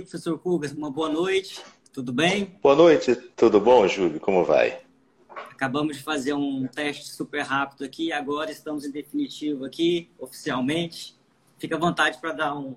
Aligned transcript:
professor 0.00 0.38
Cugas. 0.38 0.72
Uma 0.72 0.90
boa 0.90 1.08
noite. 1.08 1.60
Tudo 1.92 2.12
bem? 2.12 2.56
Boa 2.62 2.74
noite. 2.74 3.14
Tudo 3.36 3.60
bom, 3.60 3.86
Júlio? 3.86 4.18
Como 4.18 4.44
vai? 4.44 4.80
Acabamos 5.50 5.98
de 5.98 6.02
fazer 6.02 6.32
um 6.32 6.66
teste 6.66 7.12
super 7.12 7.42
rápido 7.42 7.84
aqui 7.84 8.10
agora 8.12 8.50
estamos 8.50 8.84
em 8.84 8.90
definitivo 8.90 9.64
aqui, 9.64 10.08
oficialmente. 10.18 11.14
Fica 11.58 11.76
à 11.76 11.78
vontade 11.78 12.18
para 12.18 12.32
dar 12.32 12.54
um, 12.56 12.74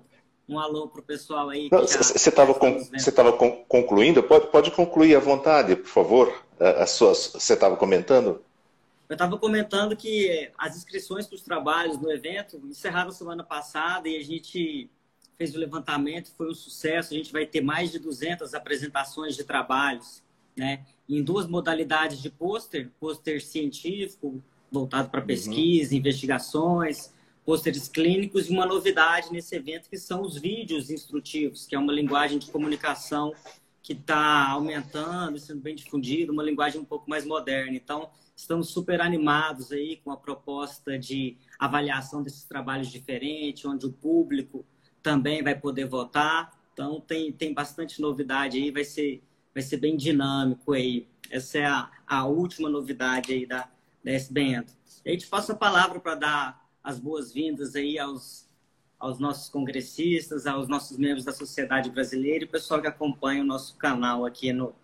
um 0.48 0.58
alô 0.58 0.86
para 0.86 1.00
o 1.00 1.02
pessoal 1.02 1.48
aí. 1.48 1.68
Você 1.70 2.28
estava 2.28 3.32
con 3.32 3.64
concluindo? 3.68 4.22
Pode, 4.22 4.48
pode 4.48 4.70
concluir 4.70 5.16
à 5.16 5.20
vontade, 5.20 5.74
por 5.74 5.88
favor. 5.88 6.32
Você 6.58 7.54
estava 7.54 7.76
comentando? 7.76 8.40
Eu 9.08 9.14
estava 9.14 9.38
comentando 9.38 9.96
que 9.96 10.50
as 10.58 10.76
inscrições 10.76 11.26
para 11.26 11.36
os 11.36 11.42
trabalhos 11.42 12.00
no 12.00 12.10
evento 12.10 12.60
encerraram 12.68 13.10
semana 13.12 13.44
passada 13.44 14.08
e 14.08 14.16
a 14.16 14.24
gente 14.24 14.90
fez 15.36 15.54
o 15.54 15.58
levantamento, 15.58 16.32
foi 16.36 16.50
um 16.50 16.54
sucesso. 16.54 17.12
A 17.12 17.16
gente 17.16 17.32
vai 17.32 17.46
ter 17.46 17.60
mais 17.60 17.92
de 17.92 17.98
200 17.98 18.54
apresentações 18.54 19.36
de 19.36 19.44
trabalhos, 19.44 20.22
né? 20.56 20.84
Em 21.08 21.22
duas 21.22 21.46
modalidades 21.46 22.20
de 22.20 22.30
pôster, 22.30 22.90
pôster 22.98 23.42
científico, 23.42 24.42
voltado 24.70 25.08
para 25.10 25.20
uhum. 25.20 25.26
pesquisa, 25.26 25.92
uhum. 25.92 25.98
investigações, 25.98 27.12
pôsteres 27.44 27.86
clínicos 27.86 28.48
e 28.48 28.52
uma 28.52 28.66
novidade 28.66 29.30
nesse 29.30 29.54
evento 29.54 29.88
que 29.88 29.98
são 29.98 30.22
os 30.22 30.36
vídeos 30.36 30.90
instrutivos, 30.90 31.64
que 31.66 31.76
é 31.76 31.78
uma 31.78 31.92
linguagem 31.92 32.38
de 32.38 32.50
comunicação 32.50 33.32
que 33.82 33.92
está 33.92 34.48
aumentando, 34.50 35.38
sendo 35.38 35.60
bem 35.60 35.76
difundida, 35.76 36.32
uma 36.32 36.42
linguagem 36.42 36.80
um 36.80 36.84
pouco 36.84 37.08
mais 37.08 37.24
moderna. 37.24 37.76
Então, 37.76 38.10
estamos 38.34 38.70
super 38.70 39.00
animados 39.00 39.70
aí 39.70 40.00
com 40.02 40.10
a 40.10 40.16
proposta 40.16 40.98
de 40.98 41.36
avaliação 41.56 42.20
desses 42.20 42.42
trabalhos 42.44 42.88
diferentes, 42.88 43.64
onde 43.64 43.86
o 43.86 43.92
público 43.92 44.66
também 45.06 45.40
vai 45.40 45.54
poder 45.54 45.84
votar. 45.84 46.50
Então, 46.72 47.00
tem, 47.00 47.30
tem 47.30 47.54
bastante 47.54 48.00
novidade 48.00 48.58
aí, 48.58 48.72
vai 48.72 48.82
ser, 48.82 49.22
vai 49.54 49.62
ser 49.62 49.76
bem 49.76 49.96
dinâmico 49.96 50.72
aí. 50.72 51.06
Essa 51.30 51.58
é 51.58 51.64
a, 51.64 51.88
a 52.04 52.26
última 52.26 52.68
novidade 52.68 53.32
aí 53.32 53.46
da, 53.46 53.68
da 54.02 54.10
SBN. 54.10 54.66
E 55.04 55.10
aí 55.10 55.16
te 55.16 55.28
passo 55.28 55.52
a 55.52 55.54
palavra 55.54 56.00
para 56.00 56.16
dar 56.16 56.68
as 56.82 56.98
boas-vindas 56.98 57.76
aí 57.76 58.00
aos 58.00 58.44
aos 58.98 59.18
nossos 59.18 59.50
congressistas, 59.50 60.46
aos 60.46 60.68
nossos 60.68 60.96
membros 60.96 61.22
da 61.22 61.32
sociedade 61.32 61.90
brasileira 61.90 62.44
e 62.44 62.46
o 62.46 62.50
pessoal 62.50 62.80
que 62.80 62.86
acompanha 62.86 63.42
o 63.42 63.46
nosso 63.46 63.76
canal 63.76 64.24
aqui 64.24 64.54
no, 64.54 64.74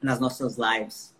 nas 0.00 0.20
nossas 0.20 0.56
lives. 0.56 1.13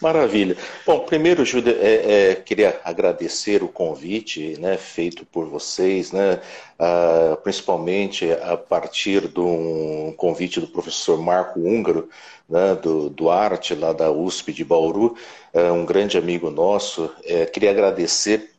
Maravilha. 0.00 0.56
Bom, 0.86 1.00
primeiro, 1.00 1.44
Júlia, 1.44 1.76
é, 1.80 2.30
é, 2.30 2.34
queria 2.36 2.80
agradecer 2.84 3.64
o 3.64 3.68
convite 3.68 4.56
né, 4.60 4.76
feito 4.76 5.26
por 5.26 5.46
vocês, 5.46 6.12
né, 6.12 6.40
uh, 6.78 7.36
principalmente 7.38 8.30
a 8.30 8.56
partir 8.56 9.26
de 9.26 9.40
um 9.40 10.14
convite 10.16 10.60
do 10.60 10.68
professor 10.68 11.20
Marco 11.20 11.58
Húngaro, 11.58 12.08
né, 12.48 12.76
do, 12.76 13.28
Arte, 13.28 13.74
lá 13.74 13.92
da 13.92 14.08
USP 14.08 14.52
de 14.52 14.64
Bauru, 14.64 15.16
uh, 15.52 15.72
um 15.72 15.84
grande 15.84 16.16
amigo 16.16 16.48
nosso. 16.48 17.06
Uh, 17.06 17.50
queria 17.52 17.70
agradecer 17.70 18.52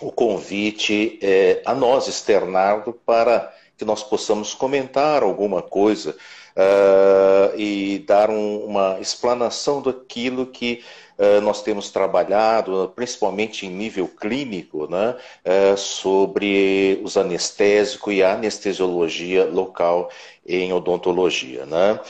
o 0.00 0.10
convite 0.10 1.16
é, 1.22 1.62
a 1.64 1.76
nós, 1.76 2.08
externado, 2.08 2.92
para 3.06 3.54
que 3.78 3.84
nós 3.84 4.02
possamos 4.02 4.52
comentar 4.52 5.22
alguma 5.22 5.62
coisa 5.62 6.16
uh, 6.56 7.56
e 7.56 7.98
dar 8.06 8.30
um, 8.30 8.64
uma 8.64 8.98
explanação 9.00 9.80
daquilo 9.80 10.46
que 10.46 10.82
uh, 11.18 11.40
nós 11.40 11.62
temos 11.62 11.90
trabalhado, 11.90 12.92
principalmente 12.94 13.66
em 13.66 13.70
nível 13.70 14.08
clínico, 14.08 14.86
né, 14.90 15.16
uh, 15.44 15.76
sobre 15.76 17.00
os 17.02 17.16
anestésicos 17.16 18.14
e 18.14 18.22
a 18.22 18.34
anestesiologia 18.34 19.44
local 19.44 20.10
em 20.44 20.72
odontologia, 20.72 21.64
né? 21.66 22.00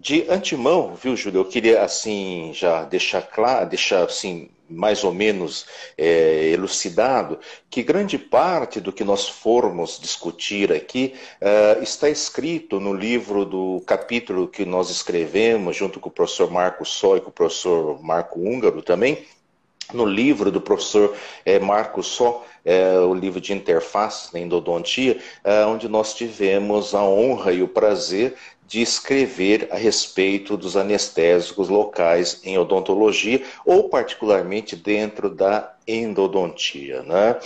De 0.00 0.24
antemão, 0.30 0.94
viu, 0.94 1.16
Júlio, 1.16 1.40
eu 1.40 1.44
queria 1.44 1.82
assim 1.82 2.52
já 2.54 2.84
deixar 2.84 3.20
claro, 3.22 3.68
deixar 3.68 4.04
assim 4.04 4.48
mais 4.68 5.04
ou 5.04 5.12
menos 5.12 5.66
é, 5.96 6.50
elucidado 6.50 7.38
que 7.70 7.82
grande 7.82 8.18
parte 8.18 8.80
do 8.80 8.92
que 8.92 9.04
nós 9.04 9.28
formos 9.28 9.98
discutir 10.00 10.72
aqui 10.72 11.14
é, 11.40 11.78
está 11.82 12.08
escrito 12.08 12.80
no 12.80 12.92
livro 12.92 13.44
do 13.44 13.82
capítulo 13.86 14.48
que 14.48 14.64
nós 14.64 14.90
escrevemos 14.90 15.76
junto 15.76 16.00
com 16.00 16.08
o 16.08 16.12
professor 16.12 16.50
Marco 16.50 16.84
Só 16.84 17.16
e 17.16 17.20
com 17.20 17.30
o 17.30 17.32
professor 17.32 18.02
Marco 18.02 18.40
Húngaro 18.40 18.82
também, 18.82 19.24
no 19.92 20.04
livro 20.04 20.50
do 20.50 20.60
professor 20.60 21.16
é, 21.44 21.58
Marco 21.58 22.02
Só, 22.02 22.44
é, 22.64 22.98
o 22.98 23.14
livro 23.14 23.40
de 23.40 23.52
interface 23.52 24.32
na 24.32 24.40
endodontia, 24.40 25.18
é, 25.42 25.64
onde 25.64 25.88
nós 25.88 26.12
tivemos 26.14 26.94
a 26.94 27.02
honra 27.02 27.52
e 27.52 27.62
o 27.62 27.68
prazer 27.68 28.34
de 28.68 28.82
escrever 28.82 29.66
a 29.72 29.76
respeito 29.76 30.54
dos 30.54 30.76
anestésicos 30.76 31.70
locais 31.70 32.38
em 32.44 32.58
odontologia, 32.58 33.42
ou 33.64 33.88
particularmente 33.88 34.76
dentro 34.76 35.30
da 35.30 35.74
endodontia. 35.86 37.02
Né? 37.02 37.38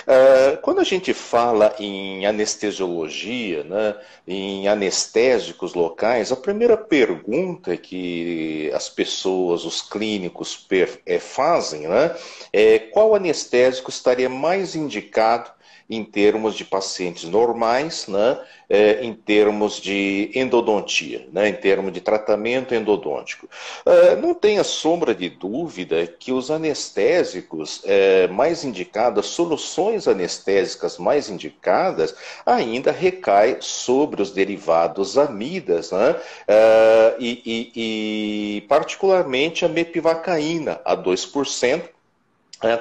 Uh, 0.00 0.56
quando 0.62 0.80
a 0.80 0.84
gente 0.84 1.12
fala 1.12 1.74
em 1.78 2.24
anestesiologia, 2.24 3.62
né, 3.62 3.94
em 4.26 4.68
anestésicos 4.68 5.74
locais, 5.74 6.32
a 6.32 6.36
primeira 6.36 6.78
pergunta 6.78 7.76
que 7.76 8.70
as 8.74 8.88
pessoas, 8.88 9.66
os 9.66 9.82
clínicos 9.82 10.66
é, 11.04 11.18
fazem 11.18 11.82
né, 11.82 12.16
é 12.54 12.78
qual 12.78 13.14
anestésico 13.14 13.90
estaria 13.90 14.30
mais 14.30 14.74
indicado 14.74 15.59
em 15.90 16.04
termos 16.04 16.54
de 16.54 16.64
pacientes 16.64 17.24
normais, 17.24 18.06
né, 18.06 18.38
é, 18.68 19.04
em 19.04 19.12
termos 19.12 19.80
de 19.80 20.30
endodontia, 20.32 21.26
né, 21.32 21.48
em 21.48 21.54
termos 21.54 21.92
de 21.92 22.00
tratamento 22.00 22.72
endodôntico. 22.72 23.48
É, 23.84 24.14
não 24.14 24.32
tenha 24.32 24.62
sombra 24.62 25.12
de 25.12 25.28
dúvida 25.28 26.06
que 26.06 26.32
os 26.32 26.48
anestésicos 26.48 27.82
é, 27.84 28.28
mais 28.28 28.64
indicados, 28.64 29.26
soluções 29.26 30.06
anestésicas 30.06 30.96
mais 30.96 31.28
indicadas, 31.28 32.14
ainda 32.46 32.92
recai 32.92 33.56
sobre 33.58 34.22
os 34.22 34.30
derivados 34.30 35.18
amidas, 35.18 35.90
né, 35.90 36.14
é, 36.46 37.16
e, 37.18 37.42
e, 37.44 38.56
e 38.56 38.60
particularmente 38.62 39.64
a 39.64 39.68
mepivacaína, 39.68 40.80
a 40.84 40.96
2%, 40.96 41.82
é, 41.82 41.99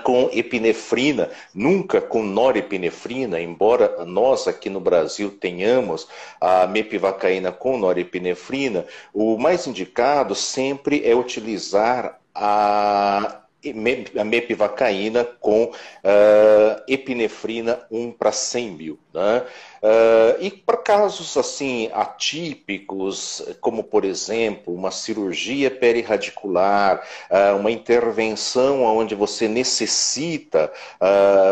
com 0.03 0.29
epinefrina, 0.34 1.29
nunca 1.53 2.01
com 2.01 2.22
norepinefrina, 2.22 3.40
embora 3.40 4.03
nós 4.06 4.47
aqui 4.47 4.69
no 4.69 4.79
Brasil 4.79 5.31
tenhamos 5.31 6.07
a 6.40 6.67
mepivacaína 6.67 7.51
com 7.51 7.78
norepinefrina, 7.78 8.85
o 9.13 9.38
mais 9.38 9.66
indicado 9.68 10.35
sempre 10.35 11.01
é 11.06 11.16
utilizar 11.16 12.19
a 12.35 13.38
mepivacaína 13.64 15.25
com 15.25 15.66
uh, 15.66 16.81
epinefrina 16.88 17.81
1 17.92 18.12
para 18.12 18.31
100 18.31 18.72
mil. 18.72 19.00
Né? 19.14 19.44
Uh, 19.81 20.44
e 20.44 20.52
para 20.52 20.78
casos 20.78 21.36
assim 21.36 21.90
atípicos, 21.94 23.44
como 23.59 23.84
por 23.84 24.06
exemplo 24.06 24.74
uma 24.74 24.92
cirurgia 24.92 25.69
perirradicular, 25.69 27.03
uh, 27.30 27.58
uma 27.58 27.69
intervenção 27.69 28.84
onde 28.84 29.14
você 29.14 29.48
necessita 29.48 30.72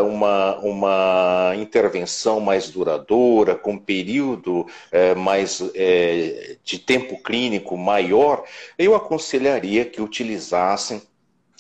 uma, 0.10 0.58
uma 0.60 1.54
intervenção 1.58 2.40
mais 2.40 2.70
duradoura, 2.70 3.56
com 3.56 3.78
período 3.78 4.66
mais 5.18 5.62
de 6.64 6.80
tempo 6.80 7.22
clínico 7.22 7.78
maior, 7.78 8.44
eu 8.78 8.96
aconselharia 8.96 9.86
que 9.86 10.02
utilizassem 10.02 11.02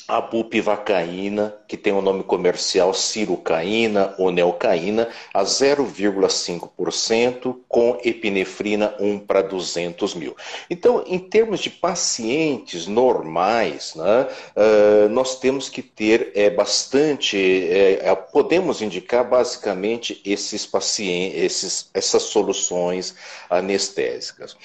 a 0.08 0.22
bupivacaína, 0.22 1.58
que 1.68 1.76
tem 1.76 1.92
o 1.92 2.02
nome 2.02 2.24
comercial 2.24 2.94
cirucaína 2.94 4.16
ou 4.18 4.32
neocaína, 4.32 5.10
a 5.34 5.44
0,5% 5.44 7.58
com 7.68 8.00
epinefrina 8.06 8.96
1 9.02 9.20
para 9.20 9.42
200 9.42 10.16
mil. 10.16 10.34
Então, 10.70 11.04
em 11.06 11.20
termos 11.20 11.60
de 11.60 11.70
pacientes 11.70 12.88
normais, 12.88 13.96
né, 13.96 14.30
uh, 14.56 15.10
nós 15.10 15.38
temos 15.40 15.68
que 15.68 15.82
ter 15.82 16.32
é, 16.34 16.50
bastante, 16.50 17.68
é, 17.70 18.16
podemos 18.16 18.82
indicar 18.82 19.30
basicamente 19.30 20.22
esses 20.24 20.66
pacientes, 20.66 21.38
esses, 21.38 21.90
essas 21.94 22.24
soluções 22.24 23.14
anestésicas. 23.50 24.56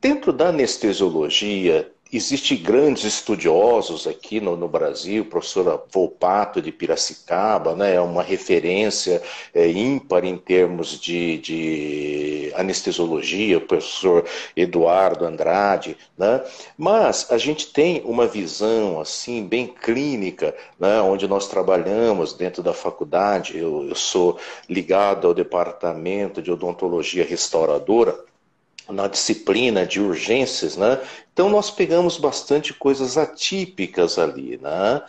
Dentro 0.00 0.32
da 0.32 0.48
anestesiologia, 0.48 1.92
Existem 2.12 2.56
grandes 2.56 3.02
estudiosos 3.02 4.06
aqui 4.06 4.40
no, 4.40 4.56
no 4.56 4.68
Brasil, 4.68 5.24
o 5.24 5.26
professor 5.26 5.86
Volpato 5.92 6.62
de 6.62 6.70
Piracicaba, 6.70 7.74
né, 7.74 7.96
é 7.96 8.00
uma 8.00 8.22
referência 8.22 9.20
é, 9.52 9.68
ímpar 9.68 10.24
em 10.24 10.36
termos 10.36 11.00
de, 11.00 11.38
de, 11.38 12.52
anestesiologia, 12.54 13.58
o 13.58 13.62
professor 13.62 14.24
Eduardo 14.56 15.24
Andrade, 15.24 15.96
né, 16.16 16.44
mas 16.78 17.26
a 17.28 17.38
gente 17.38 17.72
tem 17.72 18.00
uma 18.04 18.28
visão 18.28 19.00
assim 19.00 19.44
bem 19.44 19.66
clínica, 19.66 20.54
né, 20.78 21.00
onde 21.00 21.26
nós 21.26 21.48
trabalhamos 21.48 22.32
dentro 22.32 22.62
da 22.62 22.72
faculdade, 22.72 23.58
eu, 23.58 23.88
eu 23.88 23.96
sou 23.96 24.38
ligado 24.68 25.26
ao 25.26 25.34
departamento 25.34 26.40
de 26.40 26.52
odontologia 26.52 27.24
restauradora, 27.24 28.16
na 28.88 29.08
disciplina 29.08 29.84
de 29.84 30.00
urgências, 30.00 30.76
né? 30.76 31.00
Então 31.32 31.50
nós 31.50 31.70
pegamos 31.70 32.16
bastante 32.16 32.72
coisas 32.72 33.18
atípicas 33.18 34.18
ali, 34.18 34.58
né? 34.62 35.02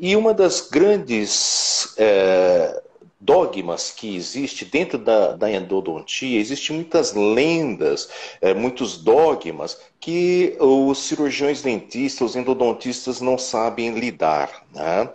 E 0.00 0.16
uma 0.16 0.34
das 0.34 0.60
grandes 0.60 1.94
é, 1.96 2.82
dogmas 3.20 3.90
que 3.90 4.14
existe 4.14 4.64
dentro 4.64 4.96
da, 4.96 5.32
da 5.32 5.50
endodontia, 5.50 6.38
existem 6.38 6.76
muitas 6.76 7.12
lendas, 7.12 8.08
é, 8.40 8.54
muitos 8.54 8.96
dogmas 8.96 9.78
que 10.00 10.56
os 10.60 10.98
cirurgiões 10.98 11.60
dentistas, 11.60 12.30
os 12.30 12.36
endodontistas 12.36 13.20
não 13.20 13.36
sabem 13.36 13.98
lidar. 13.98 14.64
Né? 14.72 15.10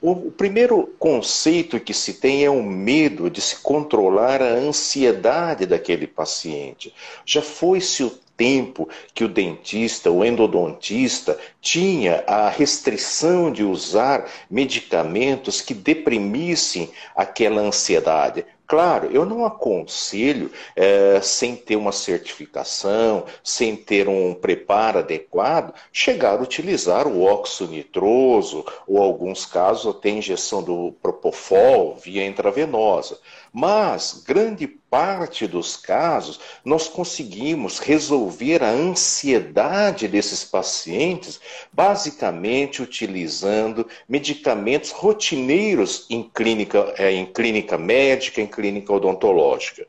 O, 0.00 0.30
primeiro 0.30 0.94
conceito 0.98 1.80
que 1.80 1.92
se 1.92 2.14
tem 2.14 2.44
é 2.44 2.50
o 2.50 2.62
medo 2.62 3.28
de 3.28 3.40
se 3.40 3.56
controlar 3.56 4.40
a 4.40 4.54
ansiedade 4.54 5.66
daquele 5.66 6.06
paciente. 6.06 6.94
Já 7.26 7.42
foi-se 7.42 8.04
o 8.04 8.18
tempo 8.38 8.88
que 9.12 9.24
o 9.24 9.28
dentista, 9.28 10.10
o 10.10 10.24
endodontista, 10.24 11.36
tinha 11.60 12.22
a 12.26 12.48
restrição 12.48 13.50
de 13.50 13.64
usar 13.64 14.26
medicamentos 14.48 15.60
que 15.60 15.74
deprimissem 15.74 16.88
aquela 17.14 17.60
ansiedade. 17.60 18.46
Claro, 18.68 19.08
eu 19.10 19.24
não 19.24 19.46
aconselho, 19.46 20.52
é, 20.76 21.18
sem 21.22 21.56
ter 21.56 21.74
uma 21.74 21.90
certificação, 21.90 23.24
sem 23.42 23.74
ter 23.74 24.06
um 24.06 24.34
preparo 24.34 24.98
adequado, 24.98 25.72
chegar 25.90 26.38
a 26.38 26.42
utilizar 26.42 27.06
o 27.08 27.22
óxido 27.22 27.72
nitroso, 27.72 28.66
ou 28.86 29.02
alguns 29.02 29.46
casos 29.46 29.96
até 29.96 30.10
injeção 30.10 30.62
do 30.62 30.92
propofol 31.00 31.96
via 31.96 32.26
intravenosa. 32.26 33.18
Mas, 33.50 34.22
grande 34.26 34.66
parte 34.66 35.46
dos 35.46 35.76
casos, 35.76 36.38
nós 36.64 36.88
conseguimos 36.88 37.78
resolver 37.78 38.62
a 38.62 38.70
ansiedade 38.70 40.08
desses 40.08 40.44
pacientes 40.44 41.40
basicamente 41.72 42.82
utilizando 42.82 43.86
medicamentos 44.08 44.90
rotineiros 44.90 46.06
em 46.08 46.22
clínica, 46.22 46.94
é, 46.96 47.12
em 47.12 47.26
clínica 47.26 47.76
médica, 47.76 48.40
em 48.40 48.46
clínica 48.58 48.92
odontológica. 48.92 49.86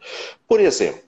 Por 0.48 0.62
exemplo, 0.62 1.02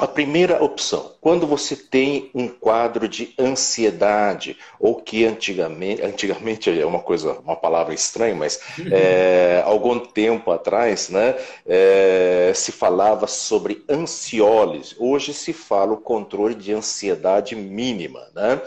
a 0.00 0.08
primeira 0.08 0.62
opção, 0.64 1.12
quando 1.20 1.46
você 1.46 1.76
tem 1.76 2.30
um 2.34 2.48
quadro 2.48 3.06
de 3.06 3.34
ansiedade, 3.38 4.56
ou 4.78 4.94
que 4.96 5.26
antigamente, 5.26 6.02
antigamente 6.02 6.80
é 6.80 6.86
uma 6.86 7.00
coisa, 7.00 7.38
uma 7.44 7.54
palavra 7.54 7.92
estranha, 7.92 8.34
mas 8.34 8.58
é, 8.90 9.62
algum 9.66 9.98
tempo 9.98 10.50
atrás, 10.50 11.10
né, 11.10 11.36
é, 11.66 12.52
se 12.54 12.72
falava 12.72 13.26
sobre 13.26 13.84
ansiólise. 13.88 14.96
Hoje 14.98 15.34
se 15.34 15.52
fala 15.52 15.92
o 15.92 15.98
controle 15.98 16.54
de 16.54 16.72
ansiedade 16.72 17.54
mínima, 17.54 18.26
né? 18.34 18.60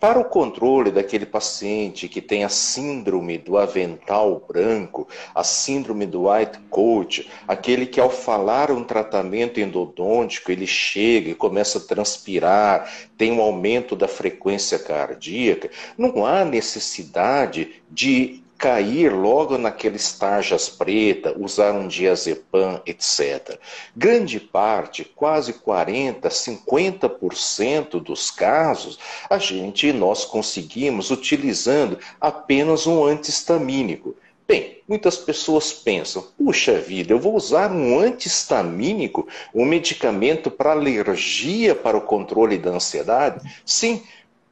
Para 0.00 0.18
o 0.18 0.24
controle 0.24 0.90
daquele 0.90 1.26
paciente 1.26 2.08
que 2.08 2.20
tem 2.20 2.42
a 2.42 2.48
síndrome 2.48 3.36
do 3.36 3.58
avental 3.58 4.42
branco, 4.48 5.06
a 5.34 5.44
síndrome 5.44 6.06
do 6.06 6.28
white 6.28 6.58
coat, 6.70 7.30
aquele 7.46 7.86
que 7.86 8.00
ao 8.00 8.08
falar 8.08 8.70
um 8.70 8.82
tratamento 8.82 9.60
endodôntico, 9.60 10.50
ele 10.50 10.63
chega 10.66 11.30
e 11.30 11.34
começa 11.34 11.78
a 11.78 11.80
transpirar, 11.80 12.90
tem 13.16 13.32
um 13.32 13.40
aumento 13.40 13.94
da 13.96 14.08
frequência 14.08 14.78
cardíaca, 14.78 15.70
não 15.96 16.24
há 16.24 16.44
necessidade 16.44 17.82
de 17.90 18.44
cair 18.56 19.12
logo 19.12 19.58
naqueles 19.58 20.12
tarjas 20.18 20.68
preta, 20.68 21.36
usar 21.38 21.72
um 21.72 21.86
diazepam, 21.86 22.80
etc. 22.86 23.58
Grande 23.94 24.40
parte, 24.40 25.04
quase 25.04 25.52
40, 25.52 26.28
50% 26.28 28.00
dos 28.00 28.30
casos, 28.30 28.98
a 29.28 29.38
gente 29.38 29.92
nós 29.92 30.24
conseguimos 30.24 31.10
utilizando 31.10 31.98
apenas 32.20 32.86
um 32.86 33.04
antihistamínico. 33.04 34.16
Bem, 34.46 34.82
muitas 34.86 35.16
pessoas 35.16 35.72
pensam: 35.72 36.26
puxa 36.36 36.78
vida, 36.78 37.12
eu 37.12 37.18
vou 37.18 37.34
usar 37.34 37.72
um 37.72 37.98
antihistamínico, 37.98 39.26
um 39.54 39.64
medicamento 39.64 40.50
para 40.50 40.72
alergia 40.72 41.74
para 41.74 41.96
o 41.96 42.02
controle 42.02 42.58
da 42.58 42.70
ansiedade? 42.70 43.40
Sim, 43.64 44.02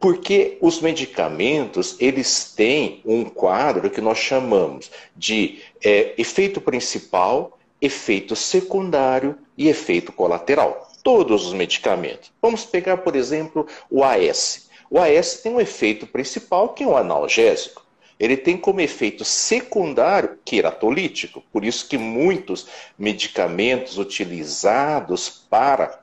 porque 0.01 0.57
os 0.61 0.81
medicamentos 0.81 1.97
eles 2.01 2.53
têm 2.57 3.03
um 3.05 3.25
quadro 3.25 3.91
que 3.91 4.01
nós 4.01 4.19
chamamos 4.19 4.91
de 5.15 5.61
é, 5.85 6.15
efeito 6.17 6.61
principal, 6.61 7.59
efeito 7.81 8.35
secundário 8.35 9.39
e 9.57 9.69
efeito 9.69 10.11
colateral. 10.11 10.91
Todos 11.05 11.47
os 11.47 11.53
medicamentos. 11.53 12.33
Vamos 12.41 12.65
pegar, 12.65 12.99
por 12.99 13.15
exemplo, 13.15 13.67
o 13.91 14.03
AS. 14.03 14.71
O 14.91 14.99
AS 14.99 15.41
tem 15.43 15.53
um 15.53 15.61
efeito 15.61 16.07
principal 16.07 16.71
que 16.71 16.83
é 16.83 16.87
o 16.87 16.97
analgésico. 16.97 17.83
Ele 18.19 18.37
tem 18.37 18.57
como 18.57 18.81
efeito 18.81 19.25
secundário 19.25 20.39
queratolítico, 20.45 21.43
por 21.53 21.65
isso 21.65 21.89
que 21.89 21.99
muitos 21.99 22.67
medicamentos 22.99 23.99
utilizados 23.99 25.29
para 25.51 26.03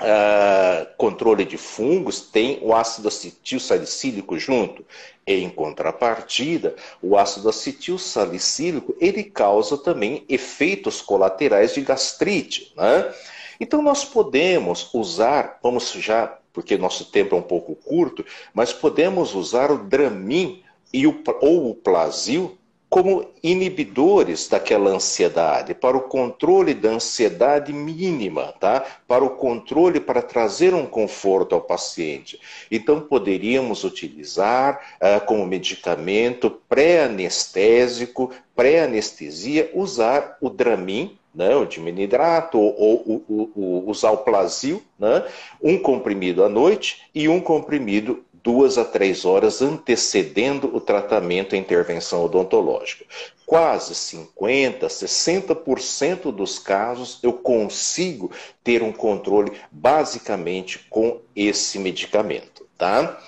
uh, 0.00 0.86
controle 0.96 1.44
de 1.44 1.56
fungos 1.56 2.20
tem 2.20 2.58
o 2.62 2.74
ácido 2.74 3.08
acetil 3.08 3.60
salicílico 3.60 4.38
junto. 4.38 4.84
Em 5.26 5.50
contrapartida, 5.50 6.74
o 7.02 7.18
ácido 7.18 7.48
acetil 7.48 7.98
salicílico 7.98 8.96
ele 8.98 9.24
causa 9.24 9.76
também 9.76 10.24
efeitos 10.28 11.02
colaterais 11.02 11.74
de 11.74 11.82
gastrite. 11.82 12.72
Né? 12.76 13.12
Então 13.60 13.82
nós 13.82 14.04
podemos 14.04 14.88
usar, 14.94 15.58
vamos 15.62 15.92
já, 15.92 16.38
porque 16.52 16.78
nosso 16.78 17.06
tempo 17.06 17.36
é 17.36 17.38
um 17.38 17.42
pouco 17.42 17.74
curto, 17.74 18.24
mas 18.54 18.72
podemos 18.72 19.34
usar 19.34 19.70
o 19.70 19.78
Dramin 19.78 20.62
e 20.92 21.06
o, 21.06 21.22
ou 21.40 21.70
o 21.70 21.74
Plasil 21.74 22.58
como 22.88 23.26
inibidores 23.42 24.48
daquela 24.48 24.90
ansiedade, 24.90 25.74
para 25.74 25.96
o 25.96 26.02
controle 26.02 26.72
da 26.72 26.88
ansiedade 26.88 27.70
mínima, 27.70 28.54
tá? 28.58 28.84
Para 29.06 29.22
o 29.22 29.30
controle, 29.30 30.00
para 30.00 30.22
trazer 30.22 30.72
um 30.72 30.86
conforto 30.86 31.54
ao 31.54 31.60
paciente. 31.60 32.40
Então, 32.70 33.00
poderíamos 33.00 33.84
utilizar 33.84 34.80
uh, 35.02 35.24
como 35.26 35.46
medicamento 35.46 36.50
pré-anestésico, 36.66 38.30
pré-anestesia, 38.56 39.70
usar 39.74 40.38
o 40.40 40.48
Dramin, 40.48 41.18
né, 41.34 41.54
o 41.54 41.66
diminidrato 41.66 42.58
ou, 42.58 42.74
ou, 42.78 43.24
ou, 43.28 43.50
ou 43.54 43.88
usar 43.90 44.10
o 44.10 44.18
Plasil, 44.18 44.82
né, 44.98 45.24
um 45.62 45.78
comprimido 45.78 46.42
à 46.42 46.48
noite 46.48 47.02
e 47.14 47.28
um 47.28 47.40
comprimido 47.40 48.24
duas 48.42 48.78
a 48.78 48.84
três 48.84 49.24
horas 49.24 49.62
antecedendo 49.62 50.74
o 50.74 50.80
tratamento 50.80 51.54
e 51.54 51.58
intervenção 51.58 52.24
odontológica. 52.24 53.04
Quase 53.46 53.94
50%, 53.94 54.80
60% 54.86 56.32
dos 56.32 56.58
casos 56.58 57.18
eu 57.22 57.32
consigo 57.32 58.30
ter 58.62 58.82
um 58.82 58.92
controle 58.92 59.52
basicamente 59.70 60.86
com 60.90 61.20
esse 61.34 61.78
medicamento, 61.78 62.66
tá? 62.76 63.18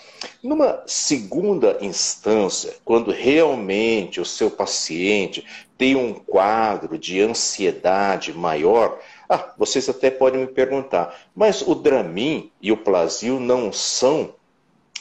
Numa 0.42 0.82
segunda 0.86 1.78
instância, 1.80 2.74
quando 2.84 3.10
realmente 3.10 4.20
o 4.20 4.24
seu 4.24 4.50
paciente 4.50 5.44
tem 5.78 5.96
um 5.96 6.12
quadro 6.12 6.98
de 6.98 7.22
ansiedade 7.22 8.34
maior, 8.34 8.98
ah, 9.28 9.54
vocês 9.56 9.88
até 9.88 10.10
podem 10.10 10.42
me 10.42 10.46
perguntar, 10.46 11.18
mas 11.34 11.62
o 11.62 11.74
Dramin 11.74 12.50
e 12.60 12.70
o 12.70 12.76
Plasil 12.76 13.40
não 13.40 13.72
são 13.72 14.34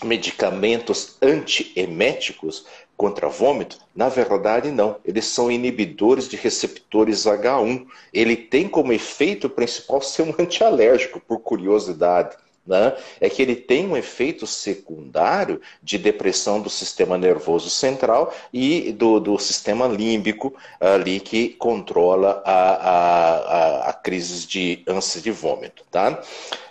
medicamentos 0.03 1.17
antieméticos 1.21 2.65
contra 2.97 3.29
vômito? 3.29 3.77
Na 3.95 4.09
verdade, 4.09 4.71
não. 4.71 4.97
Eles 5.05 5.25
são 5.25 5.51
inibidores 5.51 6.27
de 6.27 6.35
receptores 6.35 7.25
H1. 7.25 7.85
Ele 8.13 8.35
tem 8.35 8.67
como 8.67 8.93
efeito 8.93 9.49
principal 9.49 10.01
ser 10.01 10.23
um 10.23 10.33
antialérgico, 10.39 11.19
por 11.19 11.39
curiosidade 11.39 12.35
né, 12.65 12.95
é 13.19 13.29
que 13.29 13.41
ele 13.41 13.55
tem 13.55 13.87
um 13.87 13.97
efeito 13.97 14.45
secundário 14.45 15.61
de 15.81 15.97
depressão 15.97 16.61
do 16.61 16.69
sistema 16.69 17.17
nervoso 17.17 17.69
central 17.69 18.33
e 18.53 18.91
do, 18.91 19.19
do 19.19 19.37
sistema 19.39 19.87
límbico 19.87 20.53
ali 20.79 21.19
que 21.19 21.49
controla 21.49 22.41
a, 22.45 22.51
a, 22.53 23.35
a, 23.37 23.89
a 23.89 23.93
crise 23.93 24.47
de 24.47 24.83
ânsia 24.87 25.21
de 25.21 25.31
vômito. 25.31 25.83
Tá? 25.89 26.21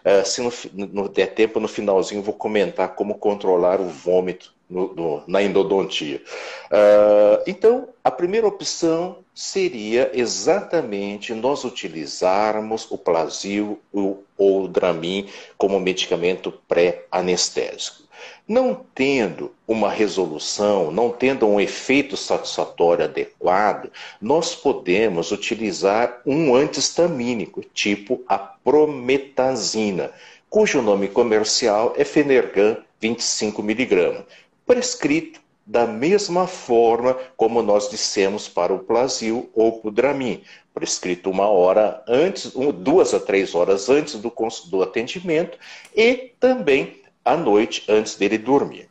Uh, 0.05 0.27
se 0.27 0.41
no 0.75 1.09
der 1.09 1.35
tempo, 1.35 1.61
no 1.61 1.69
finalzinho, 1.69 2.23
vou 2.23 2.35
comentar 2.35 2.95
como 2.95 3.15
controlar 3.15 3.81
o 3.81 3.89
vômito 3.89 4.58
no, 4.69 4.95
no, 4.95 5.23
na 5.27 5.43
endodontia. 5.43 6.23
Uh, 6.67 7.43
então, 7.47 7.89
a 8.03 8.11
primeira 8.11 8.47
opção 8.47 9.19
seria 9.35 10.11
exatamente 10.13 11.33
nós 11.33 11.65
utilizarmos 11.65 12.91
o 12.91 12.99
Plasil 12.99 13.79
ou 13.93 14.25
o 14.37 14.69
Dramin 14.69 15.29
como 15.57 15.81
medicamento 15.81 16.53
pré-anestésico. 16.67 18.09
Não 18.47 18.85
tendo 18.95 19.53
uma 19.67 19.91
resolução, 19.91 20.91
não 20.91 21.11
tendo 21.11 21.47
um 21.47 21.61
efeito 21.61 22.17
satisfatório 22.17 23.05
adequado, 23.05 23.91
nós 24.21 24.55
podemos 24.55 25.31
utilizar 25.31 26.21
um 26.27 26.55
antihistamínico, 26.55 27.63
tipo 27.75 28.23
a 28.27 28.39
prometazina 28.39 30.13
cujo 30.51 30.81
nome 30.81 31.09
comercial 31.09 31.93
é 31.97 32.05
Fenergan 32.05 32.79
25mg, 33.03 34.25
prescrito 34.69 35.41
da 35.67 35.87
mesma 35.87 36.47
forma 36.47 37.15
como 37.37 37.61
nós 37.63 37.91
dissemos 37.91 38.49
para 38.49 38.73
o 38.73 38.79
Plasil 38.79 39.51
ou 39.53 39.81
para 39.81 39.89
o 39.89 39.91
Dramin, 39.91 40.43
prescrito 40.73 41.29
uma 41.29 41.49
hora 41.49 42.03
antes, 42.07 42.53
duas 42.75 43.13
a 43.13 43.19
três 43.19 43.55
horas 43.55 43.89
antes 43.89 44.15
do, 44.15 44.33
do 44.71 44.83
atendimento 44.83 45.59
e 45.95 46.33
também 46.39 47.03
à 47.25 47.37
noite 47.37 47.85
antes 47.89 48.15
dele 48.15 48.39
dormir. 48.39 48.89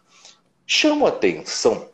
Chamo 0.65 1.05
a 1.05 1.10
atenção 1.10 1.89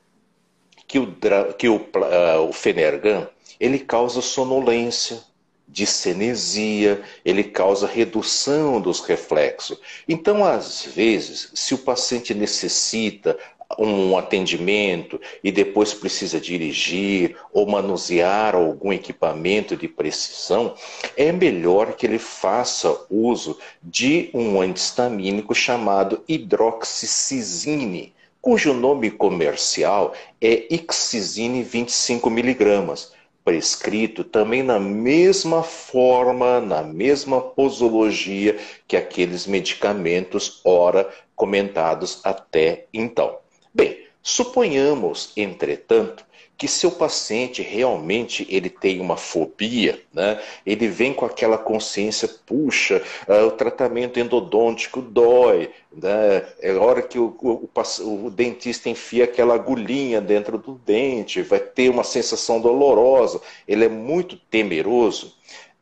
que 0.88 1.00
o, 1.00 1.16
que 1.58 1.70
o, 1.70 1.76
uh, 1.76 2.50
o 2.50 2.52
Fenergan 2.52 3.30
ele 3.60 3.80
causa 3.80 4.22
sonolência, 4.22 5.22
discenesia, 5.68 7.02
ele 7.24 7.44
causa 7.44 7.88
redução 7.88 8.80
dos 8.82 9.00
reflexos. 9.00 9.80
Então, 10.08 10.46
às 10.46 10.86
vezes, 10.86 11.52
se 11.54 11.74
o 11.74 11.78
paciente 11.80 12.34
necessita 12.34 13.38
um 13.78 14.18
atendimento 14.18 15.20
e 15.44 15.52
depois 15.52 15.94
precisa 15.94 16.40
dirigir 16.40 17.36
ou 17.52 17.68
manusear 17.68 18.56
algum 18.56 18.92
equipamento 18.92 19.76
de 19.76 19.88
precisão, 19.88 20.76
é 21.18 21.32
melhor 21.32 21.94
que 21.94 22.06
ele 22.06 22.20
faça 22.20 23.06
uso 23.10 23.58
de 23.82 24.30
um 24.34 24.62
antihistamínico 24.62 25.54
chamado 25.54 26.24
hidroxicizine, 26.28 28.14
cujo 28.42 28.74
nome 28.74 29.10
comercial 29.10 30.14
é 30.42 30.74
Ixizine 30.74 31.64
25 31.64 32.30
miligramas 32.30 33.12
prescrito 33.44 34.24
também 34.24 34.64
na 34.64 34.80
mesma 34.80 35.64
forma, 35.64 36.62
na 36.62 36.82
mesma 36.82 37.42
posologia 37.42 38.58
que 38.88 38.96
aqueles 38.96 39.46
medicamentos 39.46 40.62
ora 40.64 41.10
comentados 41.36 42.22
até 42.24 42.86
então. 42.94 43.43
Bem, 43.74 44.06
suponhamos, 44.22 45.32
entretanto, 45.36 46.26
que 46.56 46.68
seu 46.68 46.92
paciente 46.92 47.62
realmente 47.62 48.48
ele 48.50 48.70
tem 48.70 49.02
uma 49.02 49.18
fobia, 49.18 50.00
né? 50.14 50.40
ele 50.66 50.88
vem 50.88 51.14
com 51.14 51.26
aquela 51.26 51.58
consciência, 51.58 52.30
puxa, 52.46 53.02
uh, 53.28 53.48
o 53.48 53.52
tratamento 53.52 54.20
endodôntico 54.20 55.02
dói, 55.02 55.72
né? 55.92 56.46
é 56.62 56.72
hora 56.74 57.02
que 57.02 57.18
o, 57.18 57.36
o, 57.42 57.70
o, 57.74 58.26
o, 58.26 58.30
dentista 58.30 58.88
enfia 58.88 59.24
aquela 59.24 59.56
agulhinha 59.56 60.22
dentro 60.22 60.58
do 60.58 60.76
dente, 60.86 61.42
vai 61.42 61.60
ter 61.60 61.90
uma 61.90 62.04
sensação 62.04 62.62
dolorosa, 62.62 63.42
ele 63.68 63.86
é 63.86 63.90
muito 63.90 64.38
temeroso. 64.38 65.36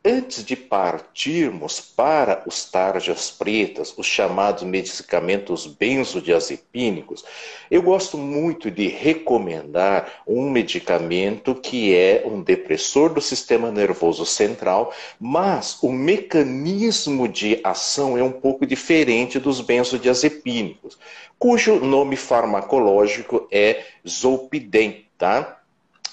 Antes 0.04 0.44
de 0.44 0.56
partirmos 0.56 1.80
para 1.80 2.42
os 2.44 2.64
tarjas 2.64 3.30
pretas, 3.30 3.94
os 3.96 4.04
chamados 4.04 4.64
medicamentos 4.64 5.64
benzodiazepínicos, 5.64 7.24
eu 7.70 7.80
gosto 7.82 8.18
muito 8.18 8.68
de 8.68 8.88
recomendar 8.88 10.24
um 10.26 10.50
medicamento 10.50 11.54
que 11.54 11.94
é 11.94 12.24
um 12.26 12.42
depressor 12.42 13.14
do 13.14 13.20
sistema 13.20 13.70
nervoso 13.70 14.26
central, 14.26 14.92
mas 15.20 15.80
o 15.80 15.92
mecanismo 15.92 17.28
de 17.28 17.60
ação 17.62 18.18
é 18.18 18.24
um 18.24 18.32
pouco 18.32 18.66
diferente 18.66 19.38
dos 19.38 19.60
benzodiazepínicos, 19.60 20.98
cujo 21.38 21.76
nome 21.76 22.16
farmacológico 22.16 23.46
é 23.52 23.84
zolpidem, 24.04 25.06
tá? 25.16 25.61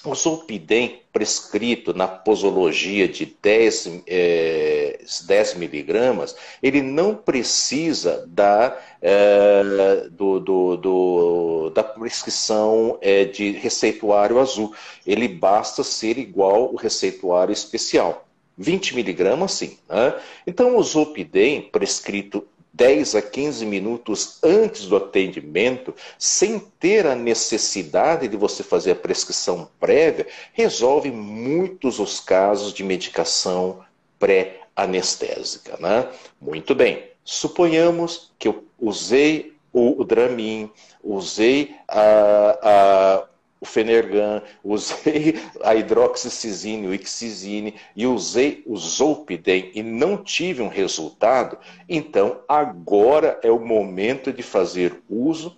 O 0.02 0.14
zolpidem 0.14 1.02
prescrito 1.12 1.92
na 1.92 2.08
posologia 2.08 3.06
de 3.06 3.36
10, 3.42 4.02
é, 4.06 4.98
10 5.26 5.54
miligramas, 5.54 6.34
ele 6.62 6.80
não 6.80 7.14
precisa 7.14 8.24
da, 8.26 8.78
é, 9.02 10.08
do, 10.10 10.40
do, 10.40 10.76
do, 10.76 11.70
da 11.70 11.84
prescrição 11.84 12.96
é, 13.02 13.24
de 13.24 13.50
receituário 13.52 14.38
azul. 14.38 14.74
Ele 15.06 15.28
basta 15.28 15.84
ser 15.84 16.16
igual 16.16 16.72
o 16.72 16.76
receituário 16.76 17.52
especial. 17.52 18.26
20 18.56 18.94
miligramas, 18.94 19.52
sim. 19.52 19.78
Né? 19.88 20.14
Então, 20.46 20.76
o 20.76 20.82
Zolpidem, 20.82 21.62
prescrito 21.62 22.46
10 22.72 23.16
a 23.16 23.22
15 23.22 23.66
minutos 23.66 24.38
antes 24.42 24.86
do 24.86 24.96
atendimento, 24.96 25.94
sem 26.18 26.58
ter 26.78 27.06
a 27.06 27.14
necessidade 27.14 28.28
de 28.28 28.36
você 28.36 28.62
fazer 28.62 28.92
a 28.92 28.96
prescrição 28.96 29.68
prévia, 29.78 30.26
resolve 30.52 31.10
muitos 31.10 31.98
os 31.98 32.20
casos 32.20 32.72
de 32.72 32.84
medicação 32.84 33.84
pré-anestésica. 34.18 35.76
Né? 35.78 36.08
Muito 36.40 36.74
bem, 36.74 37.04
suponhamos 37.24 38.32
que 38.38 38.48
eu 38.48 38.64
usei 38.78 39.54
o 39.72 40.02
Dramin, 40.04 40.70
usei 41.02 41.76
a, 41.86 42.58
a, 42.62 43.24
o 43.60 43.66
Fenergan, 43.66 44.42
usei 44.64 45.38
a 45.62 45.74
hidroxicizine, 45.74 46.86
o 46.86 46.94
ixizine 46.94 47.74
e 47.94 48.06
usei 48.06 48.62
o 48.66 48.76
Zolpidem 48.76 49.70
e 49.74 49.82
não 49.82 50.16
tive 50.16 50.62
um 50.62 50.68
resultado, 50.68 51.58
então 51.88 52.40
agora 52.48 53.38
é 53.42 53.50
o 53.50 53.60
momento 53.60 54.32
de 54.32 54.42
fazer 54.42 55.02
uso 55.08 55.56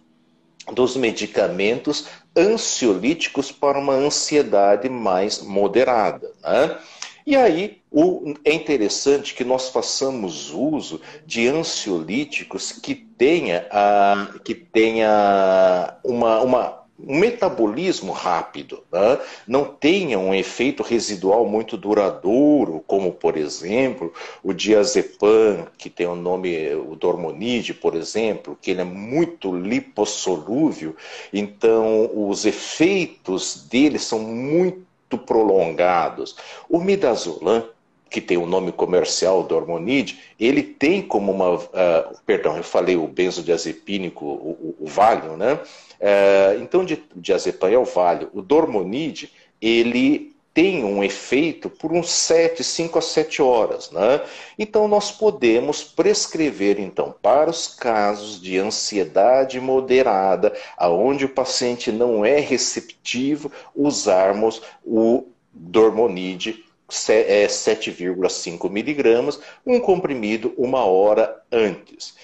dos 0.73 0.97
medicamentos 0.97 2.06
ansiolíticos 2.37 3.50
para 3.50 3.78
uma 3.78 3.94
ansiedade 3.94 4.88
mais 4.88 5.42
moderada. 5.42 6.30
Né? 6.42 6.78
E 7.26 7.37
aí 7.37 7.82
o, 7.90 8.35
é 8.44 8.52
interessante 8.52 9.35
que 9.35 9.44
nós 9.44 9.68
façamos 9.68 10.50
uso 10.50 11.00
de 11.25 11.47
ansiolíticos 11.49 12.73
que 12.73 12.94
tenha, 12.94 13.66
a, 13.71 14.28
que 14.44 14.54
tenha 14.54 15.99
uma, 16.04 16.40
uma 16.40 16.82
um 16.99 17.19
metabolismo 17.19 18.13
rápido, 18.13 18.83
né? 18.93 19.19
não 19.47 19.65
tenha 19.65 20.19
um 20.19 20.35
efeito 20.35 20.83
residual 20.83 21.47
muito 21.47 21.77
duradouro, 21.77 22.83
como, 22.87 23.13
por 23.13 23.37
exemplo, 23.37 24.13
o 24.43 24.53
diazepam, 24.53 25.67
que 25.77 25.91
tem 25.91 26.07
o 26.07 26.15
nome, 26.15 26.75
o 26.75 26.95
dormonide, 26.95 27.75
por 27.75 27.95
exemplo, 27.95 28.57
que 28.61 28.71
ele 28.71 28.83
é 28.83 28.85
muito 28.85 29.55
lipossolúvel, 29.55 30.95
então 31.33 32.11
os 32.15 32.45
efeitos 32.45 33.67
dele 33.69 33.99
são 33.99 34.21
muito 34.21 35.19
prolongados. 35.27 36.37
O 36.69 36.79
midazolam, 36.79 37.65
que 38.12 38.21
tem 38.21 38.37
o 38.37 38.47
nome 38.47 38.71
comercial 38.71 39.42
Dormonide, 39.42 40.21
ele 40.38 40.62
tem 40.62 41.00
como 41.00 41.33
uma. 41.33 41.54
Uh, 41.54 42.21
perdão, 42.26 42.57
eu 42.57 42.62
falei 42.62 42.97
o 42.97 43.09
benzodiazepínico, 43.09 44.25
o, 44.25 44.28
o, 44.28 44.76
o 44.81 44.87
Valium, 44.87 45.37
né? 45.37 45.54
Uh, 45.54 46.62
então, 46.62 46.85
de, 46.85 47.02
diazepam 47.16 47.71
é 47.71 47.78
o 47.78 47.85
Valium. 47.85 48.28
O 48.35 48.42
Dormonide, 48.42 49.33
ele 49.61 50.33
tem 50.54 50.85
um 50.85 51.02
efeito 51.02 51.71
por 51.71 51.92
uns 51.92 52.11
7, 52.11 52.62
5 52.62 52.99
a 52.99 53.02
7 53.02 53.40
horas. 53.40 53.90
Né? 53.90 54.21
Então, 54.59 54.87
nós 54.87 55.11
podemos 55.11 55.83
prescrever, 55.83 56.78
então, 56.78 57.14
para 57.23 57.49
os 57.49 57.69
casos 57.69 58.40
de 58.40 58.59
ansiedade 58.59 59.59
moderada, 59.61 60.52
aonde 60.76 61.25
o 61.25 61.31
paciente 61.31 61.90
não 61.90 62.25
é 62.25 62.38
receptivo, 62.38 63.50
usarmos 63.75 64.61
o 64.85 65.25
Dormonide 65.54 66.64
7,5 66.93 68.67
é, 68.67 68.69
miligramas, 68.69 69.41
um 69.67 69.81
comprimido 69.81 70.55
uma 70.57 70.85
hora 70.85 71.43
antes. 71.51 72.15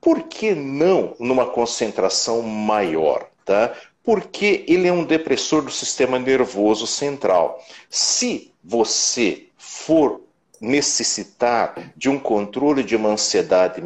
Por 0.00 0.22
que 0.24 0.54
não 0.54 1.14
numa 1.18 1.46
concentração 1.46 2.42
maior? 2.42 3.28
Tá? 3.44 3.74
Porque 4.02 4.64
ele 4.68 4.88
é 4.88 4.92
um 4.92 5.04
depressor 5.04 5.62
do 5.62 5.70
sistema 5.70 6.18
nervoso 6.18 6.86
central. 6.86 7.60
Se 7.88 8.52
você 8.62 9.46
for 9.56 10.20
necessitar 10.60 11.92
de 11.96 12.08
um 12.08 12.18
controle 12.18 12.84
de 12.84 12.94
uma 12.94 13.08
ansiedade 13.08 13.82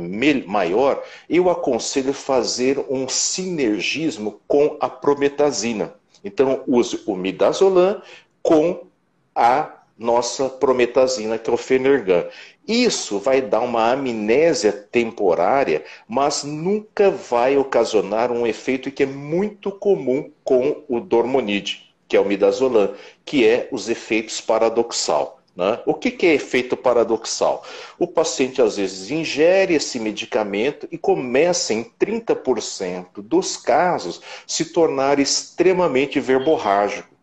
maior, 0.47 1.03
eu 1.29 1.49
aconselho 1.49 2.13
fazer 2.13 2.79
um 2.91 3.09
sinergismo 3.09 4.41
com 4.47 4.77
a 4.79 4.89
prometazina. 4.89 5.95
Então, 6.23 6.63
use 6.67 7.03
o 7.07 7.17
midazolam 7.17 8.03
com 8.43 8.87
a 9.35 9.76
nossa 9.99 10.49
prometazina, 10.49 11.39
que 11.39 11.49
é 11.49 11.53
o 11.53 11.57
Fenergan. 11.57 12.27
Isso 12.67 13.19
vai 13.19 13.41
dar 13.41 13.61
uma 13.61 13.93
amnésia 13.93 14.73
temporária, 14.73 15.85
mas 16.09 16.43
nunca 16.45 17.11
vai 17.11 17.57
ocasionar 17.57 18.33
um 18.33 18.47
efeito 18.47 18.91
que 18.91 19.05
é 19.05 19.07
muito 19.07 19.71
comum 19.71 20.31
com 20.43 20.83
o 20.89 21.01
Dormonide, 21.01 21.95
que 22.09 22.17
é 22.17 22.21
o 22.21 22.25
midazolam, 22.25 22.93
que 23.25 23.47
é 23.47 23.69
os 23.71 23.89
efeitos 23.89 24.41
paradoxal. 24.41 25.41
Né? 25.55 25.81
O 25.87 25.95
que, 25.95 26.11
que 26.11 26.27
é 26.27 26.35
efeito 26.35 26.77
paradoxal? 26.77 27.65
O 27.99 28.07
paciente 28.07 28.61
às 28.61 28.77
vezes 28.77 29.11
ingere 29.11 29.75
esse 29.75 29.99
medicamento 29.99 30.87
e 30.93 30.99
começa 30.99 31.73
em 31.73 31.83
30% 31.83 33.23
dos 33.23 33.57
casos 33.57 34.21
se 34.47 34.67
tornar 34.67 35.19
extremamente 35.19 36.21
verborrágico 36.21 37.16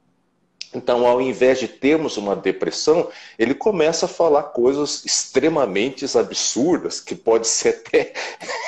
Então, 0.74 1.06
ao 1.06 1.22
invés 1.22 1.60
de 1.60 1.68
termos 1.68 2.18
uma 2.18 2.36
depressão, 2.36 3.10
ele 3.38 3.54
começa 3.54 4.06
a 4.06 4.10
falar 4.10 4.44
coisas 4.44 5.06
extremamente 5.06 6.06
absurdas, 6.18 7.00
que 7.00 7.16
pode 7.16 7.48
ser 7.48 7.70
até 7.70 8.14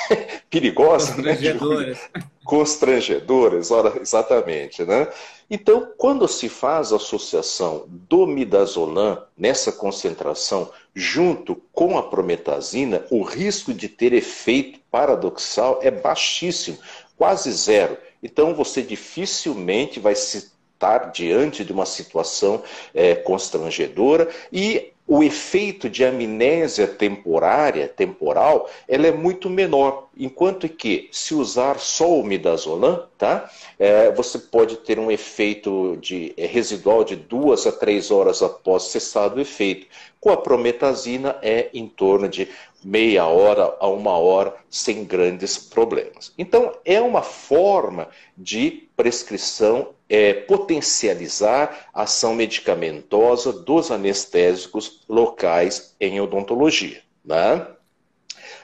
perigosas, 0.48 1.16
né? 1.16 1.34
constrangedoras. 1.34 1.98
Né? 2.14 2.22
Constrangedoras, 2.44 3.70
ora, 3.70 4.00
exatamente. 4.00 4.84
Né? 4.84 5.08
Então, 5.50 5.92
quando 5.96 6.26
se 6.26 6.48
faz 6.48 6.92
a 6.92 6.96
associação 6.96 7.84
do 7.88 8.26
midazolam 8.26 9.22
nessa 9.36 9.72
concentração 9.72 10.70
junto 10.94 11.56
com 11.72 11.98
a 11.98 12.02
prometazina, 12.02 13.04
o 13.10 13.22
risco 13.22 13.72
de 13.74 13.88
ter 13.88 14.12
efeito 14.12 14.80
paradoxal 14.90 15.80
é 15.82 15.90
baixíssimo, 15.90 16.78
quase 17.16 17.52
zero. 17.52 17.96
Então, 18.22 18.54
você 18.54 18.82
dificilmente 18.82 20.00
vai 20.00 20.14
se 20.14 20.55
estar 20.76 21.10
diante 21.10 21.64
de 21.64 21.72
uma 21.72 21.86
situação 21.86 22.62
é, 22.94 23.14
constrangedora 23.14 24.28
e 24.52 24.92
o 25.06 25.22
efeito 25.22 25.88
de 25.88 26.04
amnésia 26.04 26.86
temporária, 26.86 27.88
temporal, 27.88 28.68
ela 28.88 29.06
é 29.06 29.12
muito 29.12 29.48
menor. 29.48 30.05
Enquanto 30.16 30.68
que, 30.68 31.08
se 31.12 31.34
usar 31.34 31.78
só 31.78 32.08
o 32.08 32.24
midazolam, 32.24 33.06
tá? 33.18 33.50
É, 33.78 34.10
você 34.12 34.38
pode 34.38 34.76
ter 34.76 34.98
um 34.98 35.10
efeito 35.10 35.98
de, 36.00 36.32
é, 36.36 36.46
residual 36.46 37.04
de 37.04 37.16
duas 37.16 37.66
a 37.66 37.72
três 37.72 38.10
horas 38.10 38.42
após 38.42 38.84
cessar 38.84 39.34
o 39.34 39.40
efeito. 39.40 39.86
Com 40.18 40.30
a 40.30 40.36
prometazina 40.36 41.38
é 41.42 41.68
em 41.74 41.86
torno 41.86 42.28
de 42.28 42.48
meia 42.82 43.26
hora 43.26 43.76
a 43.78 43.88
uma 43.88 44.16
hora 44.16 44.54
sem 44.70 45.04
grandes 45.04 45.58
problemas. 45.58 46.32
Então, 46.38 46.72
é 46.84 47.00
uma 47.00 47.22
forma 47.22 48.08
de 48.36 48.88
prescrição 48.96 49.90
é, 50.08 50.32
potencializar 50.32 51.88
a 51.92 52.02
ação 52.02 52.34
medicamentosa 52.34 53.52
dos 53.52 53.90
anestésicos 53.90 55.02
locais 55.08 55.94
em 56.00 56.20
odontologia. 56.20 57.02
Né? 57.24 57.66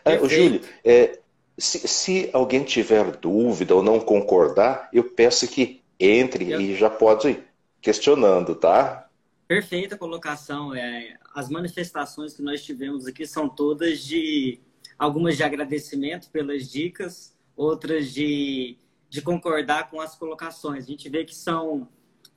Ah, 0.04 0.16
Júlio, 0.28 0.60
é, 0.84 1.18
se, 1.58 1.86
se, 1.86 2.30
alguém 2.32 2.64
tiver 2.64 3.16
dúvida 3.16 3.74
ou 3.74 3.82
não 3.82 4.00
concordar, 4.00 4.88
eu 4.92 5.04
peço 5.04 5.46
que 5.48 5.82
entre 5.98 6.50
eu... 6.50 6.60
e 6.60 6.74
já 6.74 6.90
pode 6.90 7.28
ir 7.28 7.44
questionando, 7.80 8.54
tá? 8.54 9.08
Perfeita 9.46 9.96
colocação. 9.96 10.74
É, 10.74 11.18
as 11.34 11.48
manifestações 11.48 12.34
que 12.34 12.42
nós 12.42 12.64
tivemos 12.64 13.06
aqui 13.06 13.26
são 13.26 13.48
todas 13.48 14.00
de 14.00 14.60
algumas 14.98 15.36
de 15.36 15.42
agradecimento 15.42 16.30
pelas 16.30 16.70
dicas, 16.70 17.36
outras 17.56 18.12
de 18.12 18.78
de 19.12 19.20
concordar 19.20 19.90
com 19.90 20.00
as 20.00 20.14
colocações. 20.14 20.84
A 20.84 20.86
gente 20.86 21.06
vê 21.06 21.22
que 21.22 21.34
são 21.34 21.86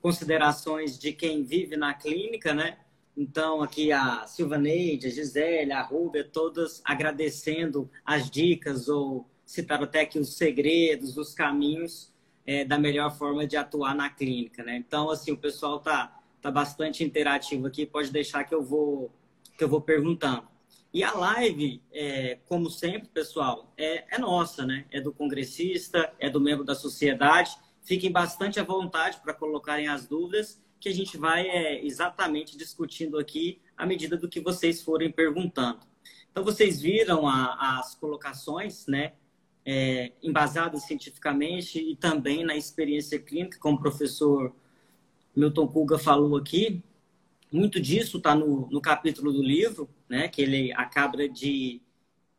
considerações 0.02 0.98
de 0.98 1.10
quem 1.10 1.42
vive 1.42 1.74
na 1.74 1.94
clínica, 1.94 2.52
né? 2.52 2.76
Então, 3.16 3.62
aqui 3.62 3.92
a 3.92 4.26
Silvaneide, 4.26 5.06
a 5.06 5.10
Gisele, 5.10 5.72
a 5.72 5.80
Rúbia, 5.80 6.22
todas 6.22 6.82
agradecendo 6.84 7.90
as 8.04 8.30
dicas 8.30 8.88
ou 8.88 9.26
citaram 9.44 9.84
até 9.84 10.00
aqui 10.00 10.18
os 10.18 10.36
segredos, 10.36 11.16
os 11.16 11.32
caminhos 11.32 12.12
é, 12.46 12.64
da 12.64 12.78
melhor 12.78 13.16
forma 13.16 13.46
de 13.46 13.56
atuar 13.56 13.94
na 13.94 14.10
clínica, 14.10 14.62
né? 14.62 14.76
Então, 14.76 15.08
assim, 15.10 15.32
o 15.32 15.36
pessoal 15.36 15.80
tá, 15.80 16.20
tá 16.42 16.50
bastante 16.50 17.02
interativo 17.02 17.66
aqui, 17.66 17.86
pode 17.86 18.10
deixar 18.12 18.44
que 18.44 18.54
eu 18.54 18.62
vou, 18.62 19.10
que 19.56 19.64
eu 19.64 19.68
vou 19.68 19.80
perguntando. 19.80 20.46
E 20.92 21.02
a 21.02 21.12
live, 21.12 21.82
é, 21.92 22.38
como 22.46 22.70
sempre, 22.70 23.08
pessoal, 23.08 23.72
é, 23.76 24.14
é, 24.14 24.18
nossa, 24.18 24.64
né? 24.64 24.86
É 24.90 25.00
do 25.00 25.12
congressista, 25.12 26.12
é 26.18 26.30
do 26.30 26.40
membro 26.40 26.64
da 26.64 26.74
sociedade. 26.74 27.56
Fiquem 27.82 28.10
bastante 28.10 28.58
à 28.60 28.62
vontade 28.62 29.20
para 29.20 29.34
colocarem 29.34 29.88
as 29.88 30.06
dúvidas, 30.06 30.62
que 30.80 30.88
a 30.88 30.94
gente 30.94 31.16
vai 31.16 31.46
é, 31.48 31.84
exatamente 31.84 32.56
discutindo 32.56 33.18
aqui 33.18 33.60
à 33.76 33.86
medida 33.86 34.16
do 34.16 34.28
que 34.28 34.40
vocês 34.40 34.82
forem 34.82 35.10
perguntando. 35.10 35.80
Então, 36.30 36.44
vocês 36.44 36.80
viram 36.80 37.26
a, 37.26 37.78
as 37.78 37.94
colocações, 37.94 38.86
né? 38.86 39.14
É, 39.68 40.12
embasadas 40.22 40.84
cientificamente 40.84 41.80
e 41.80 41.96
também 41.96 42.44
na 42.44 42.54
experiência 42.54 43.18
clínica, 43.18 43.58
como 43.58 43.76
o 43.76 43.80
professor 43.80 44.54
Milton 45.34 45.66
Kuga 45.66 45.98
falou 45.98 46.36
aqui. 46.36 46.82
Muito 47.50 47.80
disso 47.80 48.18
está 48.18 48.34
no, 48.34 48.68
no 48.70 48.80
capítulo 48.80 49.32
do 49.32 49.42
livro, 49.42 49.88
né, 50.08 50.28
que 50.28 50.40
ele 50.40 50.72
acaba 50.72 51.28
de, 51.28 51.80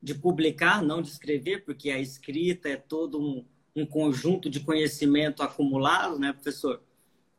de 0.02 0.16
publicar, 0.16 0.82
não 0.82 1.02
de 1.02 1.10
escrever, 1.10 1.66
porque 1.66 1.92
a 1.92 2.00
escrita 2.00 2.70
é 2.70 2.78
todo 2.78 3.22
um, 3.22 3.46
um 3.76 3.86
conjunto 3.86 4.50
de 4.50 4.60
conhecimento 4.60 5.44
acumulado, 5.44 6.18
né, 6.18 6.34
professor? 6.34 6.82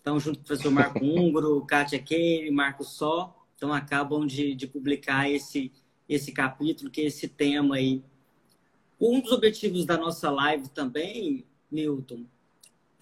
Então, 0.00 0.18
junto 0.18 0.38
com 0.38 0.44
o 0.44 0.46
professor 0.46 0.70
Marco 0.70 0.98
Húngaro, 1.04 1.64
Kátia 1.66 1.98
Keire, 1.98 2.50
Marco 2.50 2.84
Só, 2.84 3.36
então 3.56 3.72
acabam 3.72 4.26
de, 4.26 4.54
de 4.54 4.66
publicar 4.66 5.30
esse, 5.30 5.72
esse 6.08 6.32
capítulo, 6.32 6.90
que 6.90 7.00
é 7.00 7.04
esse 7.04 7.28
tema 7.28 7.76
aí. 7.76 8.02
Um 9.00 9.20
dos 9.20 9.32
objetivos 9.32 9.84
da 9.84 9.96
nossa 9.96 10.30
live 10.30 10.68
também, 10.68 11.44
Milton, 11.70 12.24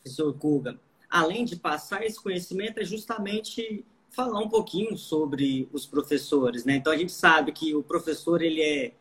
professor 0.03 0.33
Kuga, 0.35 0.81
além 1.09 1.45
de 1.45 1.57
passar 1.57 2.05
esse 2.05 2.21
conhecimento, 2.21 2.79
é 2.79 2.85
justamente 2.85 3.85
falar 4.11 4.41
um 4.41 4.49
pouquinho 4.49 4.97
sobre 4.97 5.69
os 5.73 5.87
professores, 5.87 6.65
né? 6.65 6.77
Então 6.77 6.93
a 6.93 6.97
gente 6.97 7.13
sabe 7.13 7.53
que 7.53 7.75
o 7.75 7.83
professor 7.83 8.41
ele 8.41 8.63
é 8.63 8.95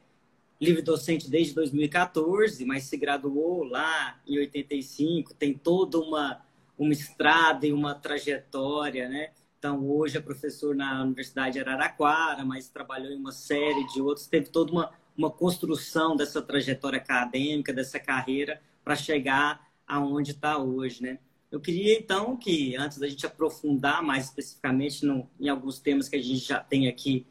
livre 0.59 0.81
docente 0.81 1.29
desde 1.29 1.53
2014, 1.53 2.63
mas 2.65 2.83
se 2.83 2.97
graduou 2.97 3.63
lá 3.63 4.19
em 4.27 4.37
85, 4.39 5.33
tem 5.33 5.53
toda 5.53 5.99
uma 5.99 6.44
uma 6.77 6.93
estrada 6.93 7.65
e 7.65 7.73
uma 7.73 7.95
trajetória, 7.95 9.09
né? 9.09 9.31
Então 9.57 9.89
hoje 9.89 10.17
é 10.17 10.21
professor 10.21 10.75
na 10.75 11.01
Universidade 11.03 11.53
de 11.53 11.59
Araraquara, 11.59 12.45
mas 12.45 12.69
trabalhou 12.69 13.11
em 13.11 13.17
uma 13.17 13.31
série 13.31 13.85
de 13.87 14.01
outros, 14.01 14.27
teve 14.27 14.49
toda 14.49 14.71
uma 14.71 14.91
uma 15.17 15.31
construção 15.31 16.15
dessa 16.15 16.41
trajetória 16.41 16.97
acadêmica, 16.97 17.73
dessa 17.73 17.99
carreira 17.99 18.61
para 18.83 18.95
chegar 18.95 19.67
aonde 19.87 20.31
está 20.31 20.57
hoje, 20.57 21.01
né? 21.01 21.19
Eu 21.51 21.59
queria, 21.59 21.97
então, 21.97 22.35
que 22.35 22.75
antes 22.75 22.97
da 22.97 23.07
gente 23.07 23.25
aprofundar 23.25 24.03
mais 24.03 24.25
especificamente 24.25 25.05
no, 25.05 25.29
em 25.39 25.47
alguns 25.47 25.79
temas 25.79 26.09
que 26.09 26.15
a 26.17 26.21
gente 26.21 26.45
já 26.45 26.59
tem 26.59 26.87
aqui 26.87 27.25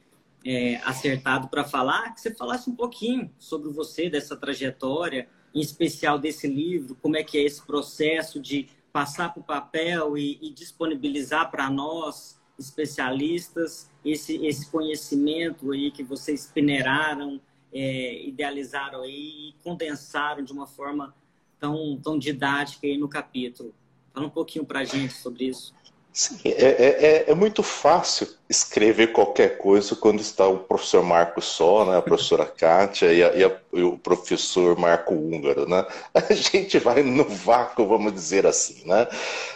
é, 0.44 0.76
acertado 0.76 1.48
para 1.48 1.64
falar, 1.64 2.14
que 2.14 2.20
você 2.20 2.34
falasse 2.34 2.70
um 2.70 2.74
pouquinho 2.74 3.30
sobre 3.38 3.70
você, 3.70 4.08
dessa 4.08 4.36
trajetória, 4.36 5.28
em 5.54 5.60
especial 5.60 6.18
desse 6.18 6.46
livro, 6.46 6.96
como 7.02 7.16
é 7.16 7.22
que 7.22 7.36
é 7.36 7.42
esse 7.42 7.64
processo 7.66 8.40
de 8.40 8.68
passar 8.94 9.34
para 9.34 9.40
o 9.40 9.44
papel 9.44 10.16
e, 10.16 10.38
e 10.40 10.50
disponibilizar 10.52 11.50
para 11.50 11.68
nós, 11.68 12.40
especialistas, 12.56 13.90
esse, 14.04 14.36
esse 14.46 14.70
conhecimento 14.70 15.72
aí 15.72 15.90
que 15.90 16.04
vocês 16.04 16.46
peneiraram, 16.54 17.40
é, 17.72 18.24
idealizaram 18.24 19.02
aí 19.02 19.48
e 19.48 19.54
condensaram 19.64 20.44
de 20.44 20.52
uma 20.52 20.68
forma 20.68 21.12
tão, 21.58 21.98
tão 22.00 22.16
didática 22.16 22.86
aí 22.86 22.96
no 22.96 23.08
capítulo. 23.08 23.74
Fala 24.12 24.26
um 24.26 24.30
pouquinho 24.30 24.64
para 24.64 24.78
a 24.78 24.84
gente 24.84 25.14
sobre 25.14 25.46
isso. 25.46 25.74
Sim, 26.16 26.38
é, 26.44 26.50
é, 26.50 27.06
é, 27.26 27.30
é, 27.32 27.34
muito 27.34 27.60
fácil 27.60 28.28
escrever 28.48 29.08
qualquer 29.08 29.58
coisa 29.58 29.96
quando 29.96 30.20
está 30.20 30.46
o 30.46 30.60
professor 30.60 31.02
Marco 31.02 31.42
só, 31.42 31.84
né, 31.84 31.98
a 31.98 32.02
professora 32.02 32.46
Kátia 32.56 33.12
e, 33.12 33.20
a, 33.20 33.34
e, 33.34 33.42
a, 33.42 33.60
e, 33.72 33.82
o 33.82 33.98
professor 33.98 34.78
Marco 34.78 35.12
Húngaro. 35.12 35.68
Né? 35.68 35.84
A 36.14 36.32
gente 36.32 36.78
vai 36.78 37.02
no 37.02 37.24
vácuo, 37.24 37.88
vamos 37.88 38.14
dizer 38.14 38.46
assim. 38.46 38.86
Né? 38.86 39.08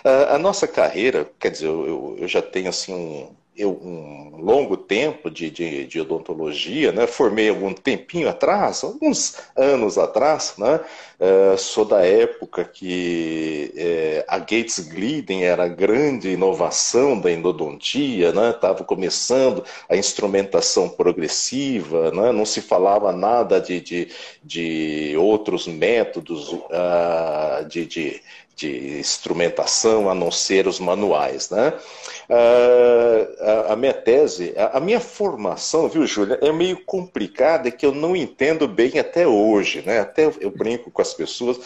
A, 0.03 0.35
a 0.35 0.39
nossa 0.39 0.67
carreira, 0.67 1.31
quer 1.39 1.53
dizer, 1.53 1.67
eu, 1.67 2.17
eu 2.19 2.27
já 2.27 2.43
tenho 2.43 2.69
assim 2.69 2.93
um, 2.93 3.37
eu, 3.59 3.73
um 3.83 4.37
longo 4.41 4.77
tempo 4.77 5.29
de, 5.29 5.51
de, 5.51 5.85
de, 5.85 6.01
odontologia, 6.01 6.93
né? 6.93 7.09
formei 7.09 7.49
algum 7.49 7.75
tempinho 7.75 8.29
atrás, 8.29 8.85
alguns 8.85 9.37
anos 9.57 9.99
atrás, 9.99 10.55
né? 10.57 10.81
Uh, 11.19 11.59
sou 11.59 11.85
da 11.85 12.07
época 12.07 12.65
que 12.65 13.75
uh, 13.75 14.25
a 14.29 14.39
Gates 14.39 14.79
Glidden 14.79 15.45
era 15.45 15.65
a 15.65 15.69
grande 15.69 16.29
inovação 16.29 17.19
da 17.21 17.33
endodontia, 17.33 18.29
estava 18.29 18.79
né? 18.79 18.87
começando 18.87 19.65
a 19.89 19.97
instrumentação 19.97 20.89
progressiva, 20.89 22.13
né? 22.13 22.31
não 22.31 22.47
se 22.47 22.61
falava 22.61 23.11
nada 23.11 23.61
de, 23.61 23.81
de, 23.81 24.09
de 24.45 25.17
outros 25.19 25.67
métodos 25.67 26.53
uh, 26.53 27.67
de, 27.69 27.85
de 27.85 28.23
de 28.59 28.99
instrumentação 28.99 30.11
a 30.11 30.15
não 30.15 30.33
ser 30.33 30.67
os 30.67 30.81
manuais. 30.81 31.49
Né? 31.49 31.73
a, 33.41 33.73
a, 33.73 33.77
minha 33.77 33.95
tese, 33.95 34.53
a, 34.57 34.79
a, 34.79 34.81
minha 34.81 35.01
formação, 35.01 35.89
viu, 35.89 36.05
Júlia, 36.07 36.39
é 36.43 36.53
meio 36.53 36.85
complicada, 36.85 37.71
que 37.71 37.87
eu 37.87 37.95
não 37.95 38.17
entendo 38.17 38.67
bem 38.67 38.99
até 38.99 39.27
hoje. 39.27 39.83
Né? 39.87 40.01
Até 40.01 40.31
eu 40.41 40.51
brinco 40.51 40.91
com 40.91 41.01
as 41.01 41.15
pessoas, 41.15 41.59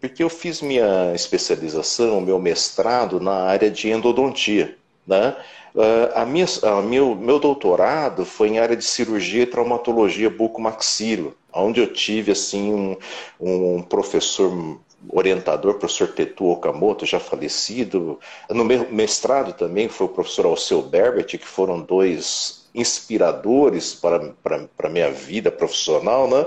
porque 0.00 0.22
eu 0.22 0.28
fiz 0.28 0.62
minha 0.62 1.12
especialização, 1.14 2.20
meu 2.20 2.38
mestrado 2.38 3.18
na 3.18 3.34
área 3.42 3.70
de 3.70 3.90
endodontia. 3.90 4.76
Né? 5.04 5.36
Uh, 5.74 6.10
a 6.14 6.24
minha, 6.24 6.46
a 6.62 6.80
meu, 6.80 7.14
meu 7.14 7.38
doutorado 7.40 8.24
foi 8.24 8.48
em 8.48 8.58
área 8.58 8.76
de 8.76 8.84
cirurgia 8.84 9.42
e 9.42 9.46
traumatologia 9.46 10.30
bucomaxilo, 10.30 11.36
onde 11.52 11.80
eu 11.80 11.92
tive 11.92 12.32
assim 12.32 12.72
um, 12.72 12.96
um 13.40 13.82
professor 13.82 14.78
orientador, 15.08 15.74
professor 15.74 16.08
Tetu 16.08 16.46
Okamoto, 16.46 17.06
já 17.06 17.20
falecido. 17.20 18.18
No 18.50 18.64
meu 18.64 18.90
mestrado 18.90 19.52
também 19.52 19.88
foi 19.88 20.06
o 20.06 20.10
professor 20.10 20.46
Alceu 20.46 20.82
Berbert, 20.82 21.26
que 21.26 21.46
foram 21.46 21.80
dois 21.80 22.66
inspiradores 22.74 23.94
para 23.94 24.34
a 24.82 24.88
minha 24.88 25.10
vida 25.10 25.50
profissional, 25.50 26.28
né? 26.28 26.46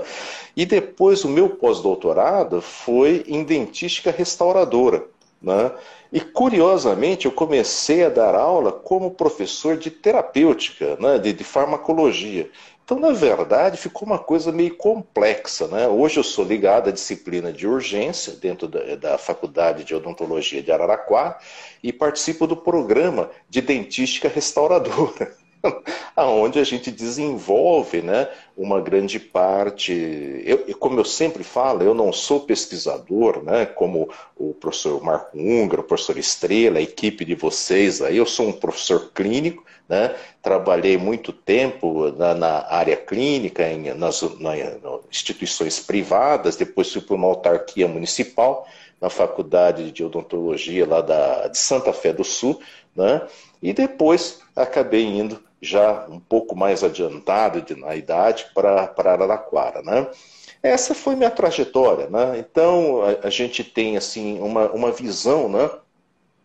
E 0.56 0.64
depois 0.64 1.24
o 1.24 1.28
meu 1.28 1.50
pós-doutorado 1.50 2.60
foi 2.60 3.24
em 3.26 3.42
dentística 3.42 4.10
restauradora, 4.10 5.04
né? 5.42 5.72
E 6.12 6.20
curiosamente 6.20 7.26
eu 7.26 7.32
comecei 7.32 8.04
a 8.04 8.08
dar 8.08 8.34
aula 8.34 8.72
como 8.72 9.12
professor 9.12 9.76
de 9.76 9.90
terapêutica, 9.90 10.96
né? 10.98 11.18
de, 11.18 11.32
de 11.32 11.44
farmacologia. 11.44 12.50
Então, 12.90 12.98
na 12.98 13.12
verdade, 13.12 13.76
ficou 13.76 14.04
uma 14.04 14.18
coisa 14.18 14.50
meio 14.50 14.74
complexa. 14.74 15.68
Né? 15.68 15.86
Hoje 15.86 16.18
eu 16.18 16.24
sou 16.24 16.44
ligado 16.44 16.88
à 16.88 16.92
disciplina 16.92 17.52
de 17.52 17.64
urgência 17.64 18.32
dentro 18.32 18.66
da, 18.66 18.96
da 18.96 19.16
Faculdade 19.16 19.84
de 19.84 19.94
Odontologia 19.94 20.60
de 20.60 20.72
Araraquara 20.72 21.38
e 21.84 21.92
participo 21.92 22.48
do 22.48 22.56
programa 22.56 23.30
de 23.48 23.60
dentística 23.60 24.28
restauradora. 24.28 25.39
aonde 26.16 26.58
a 26.58 26.64
gente 26.64 26.90
desenvolve 26.90 28.02
né, 28.02 28.28
uma 28.56 28.80
grande 28.80 29.18
parte. 29.18 29.92
Eu, 30.44 30.74
como 30.76 31.00
eu 31.00 31.04
sempre 31.04 31.42
falo, 31.42 31.82
eu 31.82 31.94
não 31.94 32.12
sou 32.12 32.40
pesquisador, 32.40 33.42
né, 33.42 33.66
como 33.66 34.08
o 34.36 34.54
professor 34.54 35.02
Marco 35.02 35.36
Ungar, 35.38 35.80
o 35.80 35.84
professor 35.84 36.18
Estrela, 36.18 36.78
a 36.78 36.82
equipe 36.82 37.24
de 37.24 37.34
vocês 37.34 38.00
aí, 38.02 38.16
eu 38.16 38.26
sou 38.26 38.48
um 38.48 38.52
professor 38.52 39.10
clínico, 39.14 39.64
né, 39.88 40.14
trabalhei 40.42 40.96
muito 40.96 41.32
tempo 41.32 42.12
na, 42.12 42.34
na 42.34 42.66
área 42.68 42.96
clínica, 42.96 43.66
em, 43.68 43.92
nas, 43.94 44.22
na, 44.38 44.52
instituições 45.10 45.80
privadas, 45.80 46.56
depois 46.56 46.92
fui 46.92 47.02
para 47.02 47.16
uma 47.16 47.26
autarquia 47.26 47.88
municipal, 47.88 48.66
na 49.00 49.08
faculdade 49.08 49.90
de 49.90 50.04
odontologia 50.04 50.86
lá 50.86 51.00
da, 51.00 51.48
de 51.48 51.56
Santa 51.56 51.90
Fé 51.90 52.12
do 52.12 52.22
Sul, 52.22 52.60
né, 52.94 53.22
e 53.62 53.72
depois 53.72 54.40
acabei 54.54 55.04
indo 55.04 55.40
já 55.60 56.06
um 56.08 56.20
pouco 56.20 56.56
mais 56.56 56.82
adiantado 56.82 57.60
de, 57.62 57.74
na 57.74 57.94
idade 57.94 58.46
para 58.54 58.94
Araraquara, 58.96 59.82
né? 59.82 60.08
Essa 60.62 60.94
foi 60.94 61.16
minha 61.16 61.30
trajetória, 61.30 62.08
né? 62.08 62.38
Então 62.38 63.02
a, 63.02 63.26
a 63.26 63.30
gente 63.30 63.64
tem 63.64 63.96
assim 63.96 64.40
uma, 64.40 64.70
uma 64.70 64.92
visão, 64.92 65.48
né? 65.48 65.70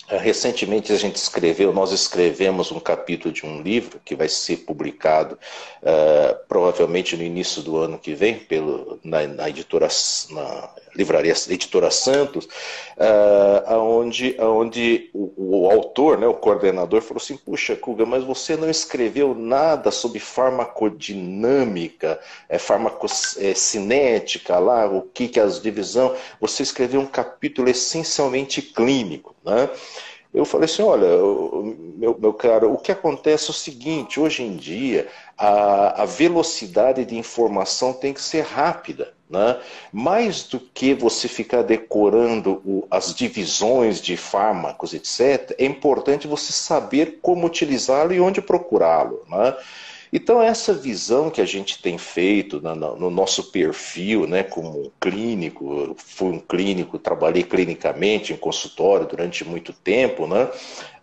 Eh, 0.08 0.18
recentemente 0.18 0.94
a 0.94 0.98
gente 0.98 1.16
escreveu, 1.16 1.74
nós 1.74 1.92
escrevemos 1.92 2.72
um 2.72 2.80
capítulo 2.80 3.34
de 3.34 3.46
um 3.46 3.62
livro 3.62 4.00
que 4.06 4.16
vai 4.16 4.30
ser 4.30 4.58
publicado 4.58 5.38
uh, 5.82 6.46
provavelmente 6.48 7.18
no 7.18 7.24
início 7.24 7.64
do 7.64 7.78
ano 7.78 7.98
que 7.98 8.14
vem 8.14 8.38
pelo, 8.38 9.00
na, 9.04 9.26
na 9.26 9.50
editora, 9.50 9.88
na 10.30 10.70
livraria 10.96 11.34
Editora 11.50 11.92
Santos, 11.92 12.46
uh, 12.46 13.74
onde, 13.74 14.36
onde 14.40 15.10
o, 15.14 15.66
o, 15.66 15.72
autor, 15.72 16.18
né, 16.18 16.28
o 16.28 16.34
coordenador, 16.34 17.02
falou 17.02 17.22
assim: 17.22 17.38
Puxa, 17.38 17.76
Kuga, 17.76 18.06
mas 18.06 18.24
você 18.24 18.56
não 18.56 18.70
escreveu 18.70 19.36
nada 19.36 19.92
sobre 19.92 20.20
farmacodinâmica, 20.20 22.20
é, 22.48 22.58
farmacocinética, 22.58 24.58
lá, 24.60 24.86
o 24.86 25.02
que, 25.02 25.28
que 25.28 25.40
é 25.40 25.44
as 25.44 25.62
divisão. 25.62 26.16
Você 26.40 26.64
escreveu 26.64 27.02
um 27.02 27.08
capítulo 27.08 27.70
essencialmente 27.70 28.62
clínico. 28.62 29.36
Né? 29.44 29.70
Eu 30.36 30.44
falei 30.44 30.66
assim, 30.66 30.84
olha, 30.84 31.08
meu, 31.98 32.18
meu 32.20 32.34
caro, 32.34 32.74
o 32.74 32.78
que 32.78 32.92
acontece 32.92 33.48
é 33.48 33.52
o 33.52 33.54
seguinte, 33.54 34.20
hoje 34.20 34.44
em 34.44 34.58
dia 34.58 35.08
a, 35.38 36.04
a 36.04 36.06
velocidade 36.06 37.06
de 37.06 37.18
informação 37.18 37.94
tem 37.94 38.14
que 38.14 38.22
ser 38.22 38.42
rápida. 38.42 39.14
Né? 39.30 39.60
Mais 39.92 40.44
do 40.44 40.60
que 40.60 40.94
você 40.94 41.28
ficar 41.28 41.64
decorando 41.64 42.62
o, 42.66 42.86
as 42.92 43.16
divisões 43.16 44.00
de 44.00 44.16
fármacos, 44.18 44.94
etc., 44.94 45.56
é 45.58 45.66
importante 45.66 46.28
você 46.28 46.52
saber 46.52 47.20
como 47.22 47.48
utilizá-lo 47.48 48.14
e 48.14 48.20
onde 48.20 48.42
procurá-lo. 48.42 49.24
Né? 49.28 49.56
Então, 50.16 50.42
essa 50.42 50.74
visão 50.74 51.30
que 51.30 51.42
a 51.42 51.46
gente 51.46 51.82
tem 51.82 51.98
feito 51.98 52.62
no, 52.62 52.96
no 52.96 53.10
nosso 53.10 53.52
perfil, 53.52 54.26
né, 54.26 54.44
como 54.44 54.90
clínico, 54.98 55.94
fui 55.98 56.30
um 56.30 56.40
clínico, 56.40 56.98
trabalhei 56.98 57.44
clinicamente 57.44 58.32
em 58.32 58.38
consultório 58.38 59.06
durante 59.06 59.44
muito 59.44 59.74
tempo, 59.74 60.26
né, 60.26 60.46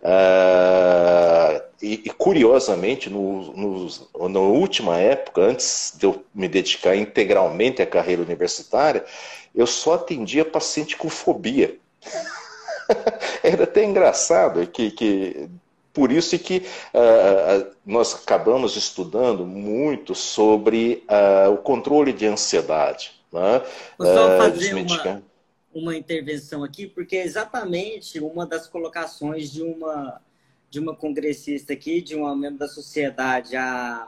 uh, 0.01 1.61
e, 1.79 2.01
e, 2.05 2.09
curiosamente, 2.09 3.07
no, 3.07 3.53
no, 3.53 4.29
na 4.29 4.39
última 4.39 4.97
época, 4.97 5.41
antes 5.41 5.93
de 5.95 6.07
eu 6.07 6.25
me 6.33 6.47
dedicar 6.47 6.95
integralmente 6.95 7.83
à 7.83 7.85
carreira 7.85 8.23
universitária, 8.23 9.05
eu 9.53 9.67
só 9.67 9.93
atendia 9.93 10.43
paciente 10.43 10.97
com 10.97 11.07
fobia. 11.07 11.77
Era 13.43 13.65
até 13.65 13.85
engraçado 13.85 14.65
que, 14.65 14.89
que 14.89 15.51
por 15.93 16.11
isso 16.11 16.37
que 16.39 16.57
uh, 16.57 17.71
nós 17.85 18.15
acabamos 18.15 18.75
estudando 18.75 19.45
muito 19.45 20.15
sobre 20.15 21.05
uh, 21.07 21.51
o 21.51 21.57
controle 21.57 22.11
de 22.11 22.25
ansiedade. 22.25 23.11
Né? 23.31 23.61
Vou 23.97 24.07
só 24.07 24.37
fazer 24.37 24.73
uma, 24.73 25.23
uma 25.73 25.95
intervenção 25.95 26.63
aqui, 26.63 26.87
porque 26.87 27.17
é 27.17 27.23
exatamente 27.23 28.19
uma 28.19 28.45
das 28.45 28.67
colocações 28.67 29.51
de 29.51 29.61
uma, 29.61 30.19
de 30.69 30.79
uma 30.79 30.95
congressista 30.95 31.73
aqui, 31.73 32.01
de 32.01 32.15
uma 32.15 32.35
membro 32.35 32.59
da 32.59 32.67
sociedade, 32.67 33.55
a, 33.55 34.07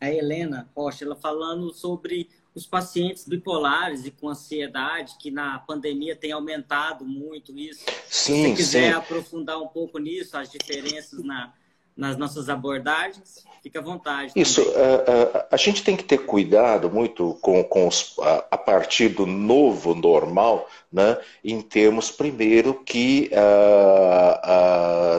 a 0.00 0.10
Helena 0.10 0.68
Rocha, 0.74 1.04
ela 1.04 1.16
falando 1.16 1.72
sobre 1.74 2.28
os 2.58 2.66
pacientes 2.66 3.24
bipolares 3.24 4.04
e 4.04 4.10
com 4.10 4.28
ansiedade, 4.28 5.14
que 5.18 5.30
na 5.30 5.60
pandemia 5.60 6.16
tem 6.16 6.32
aumentado 6.32 7.04
muito 7.04 7.56
isso. 7.56 7.84
Sim, 8.08 8.34
Se 8.34 8.50
você 8.50 8.54
quiser 8.54 8.92
sim. 8.92 8.98
aprofundar 8.98 9.58
um 9.58 9.68
pouco 9.68 9.98
nisso, 9.98 10.36
as 10.36 10.50
diferenças 10.50 11.22
na, 11.22 11.52
nas 11.96 12.16
nossas 12.16 12.48
abordagens, 12.48 13.44
fica 13.62 13.78
à 13.78 13.82
vontade. 13.82 14.32
Isso, 14.34 14.60
a, 14.60 15.38
a, 15.38 15.46
a, 15.52 15.56
gente 15.56 15.84
tem 15.84 15.96
que 15.96 16.02
ter 16.02 16.18
cuidado 16.18 16.90
muito 16.90 17.38
com, 17.40 17.62
com 17.62 17.86
os, 17.86 18.16
a, 18.18 18.44
a, 18.50 18.58
partir 18.58 19.10
do 19.10 19.24
novo 19.24 19.94
normal, 19.94 20.68
né, 20.92 21.16
em 21.44 21.60
termos, 21.62 22.10
primeiro, 22.10 22.74
que 22.74 23.30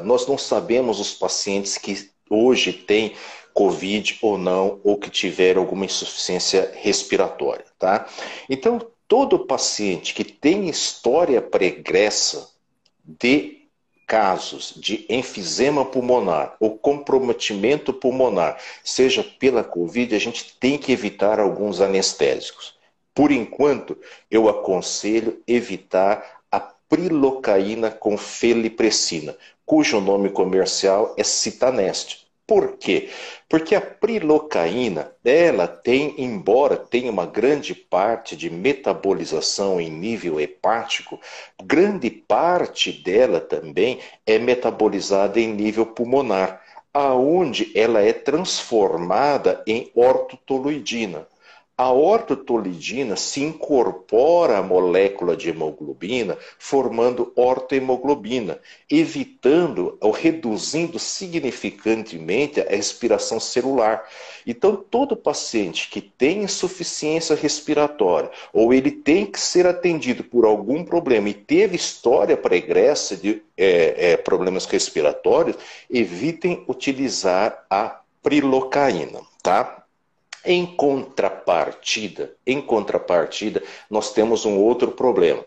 nós 0.04 0.28
não 0.28 0.38
sabemos 0.38 1.00
os 1.00 1.14
pacientes 1.14 1.78
que 1.78 2.10
hoje 2.30 2.74
têm 2.74 3.16
Covid 3.60 4.20
ou 4.22 4.38
não, 4.38 4.80
ou 4.86 4.98
que 4.98 5.10
tiver 5.10 5.58
alguma 5.58 5.84
insuficiência 5.84 6.72
respiratória, 6.76 7.66
tá? 7.78 8.08
Então, 8.50 8.80
todo 9.06 9.46
paciente 9.46 10.14
que 10.14 10.24
tem 10.24 10.70
história 10.70 11.42
pregressa 11.42 12.52
de 13.04 13.68
casos 14.08 14.74
de 14.78 15.06
enfisema 15.10 15.84
pulmonar 15.84 16.56
ou 16.58 16.78
comprometimento 16.78 17.92
pulmonar, 17.92 18.58
seja 18.82 19.22
pela 19.38 19.62
Covid, 19.62 20.16
a 20.16 20.20
gente 20.20 20.56
tem 20.58 20.78
que 20.78 20.94
evitar 20.94 21.38
alguns 21.38 21.82
anestésicos. 21.82 22.76
Por 23.14 23.30
enquanto, 23.30 23.98
eu 24.32 24.48
aconselho 24.48 25.44
evitar 25.46 26.40
a 26.50 26.62
prilocaína 26.62 27.92
com 27.92 28.18
felipressina, 28.18 29.36
cujo 29.66 30.00
nome 30.00 30.30
comercial 30.30 31.14
é 31.18 31.26
Citanest. 31.26 32.29
Por 32.50 32.78
quê? 32.78 33.10
Porque 33.48 33.76
a 33.76 33.82
prilocaína, 33.82 35.12
ela 35.24 35.68
tem, 35.68 36.16
embora 36.18 36.76
tenha 36.76 37.12
uma 37.12 37.28
grande 37.28 37.76
parte 37.76 38.36
de 38.36 38.50
metabolização 38.50 39.80
em 39.80 39.88
nível 39.88 40.40
hepático, 40.42 41.20
grande 41.64 42.10
parte 42.10 42.92
dela 42.92 43.40
também 43.40 44.00
é 44.26 44.40
metabolizada 44.40 45.40
em 45.40 45.54
nível 45.54 45.86
pulmonar, 45.86 46.60
aonde 46.92 47.72
ela 47.76 48.02
é 48.02 48.14
transformada 48.14 49.64
em 49.68 49.92
ortotoluidina. 49.94 51.28
A 51.80 51.94
ortotolidina 51.94 53.16
se 53.16 53.42
incorpora 53.42 54.58
à 54.58 54.62
molécula 54.62 55.34
de 55.34 55.50
hemoglobina, 55.50 56.38
formando 56.58 57.32
ortohemoglobina, 57.38 58.60
evitando 58.92 59.98
ou 60.02 60.12
reduzindo 60.12 61.00
significantemente 61.00 62.60
a 62.60 62.66
respiração 62.66 63.40
celular. 63.40 64.04
Então, 64.46 64.76
todo 64.76 65.16
paciente 65.16 65.90
que 65.90 66.02
tem 66.02 66.44
insuficiência 66.44 67.34
respiratória 67.34 68.30
ou 68.52 68.74
ele 68.74 68.92
tem 68.92 69.26
que 69.26 69.40
ser 69.40 69.66
atendido 69.66 70.22
por 70.22 70.44
algum 70.44 70.84
problema 70.84 71.30
e 71.30 71.34
teve 71.34 71.78
história 71.78 72.36
pregressa 72.36 73.16
de 73.16 73.42
é, 73.56 74.12
é, 74.12 74.18
problemas 74.18 74.66
respiratórios, 74.66 75.56
evitem 75.90 76.62
utilizar 76.68 77.66
a 77.70 78.02
prilocaína, 78.22 79.22
tá? 79.42 79.79
Em 80.46 80.66
contrapartida, 80.66 82.36
em 82.46 82.62
contrapartida, 82.62 83.62
nós 83.90 84.14
temos 84.14 84.46
um 84.46 84.58
outro 84.58 84.92
problema. 84.92 85.44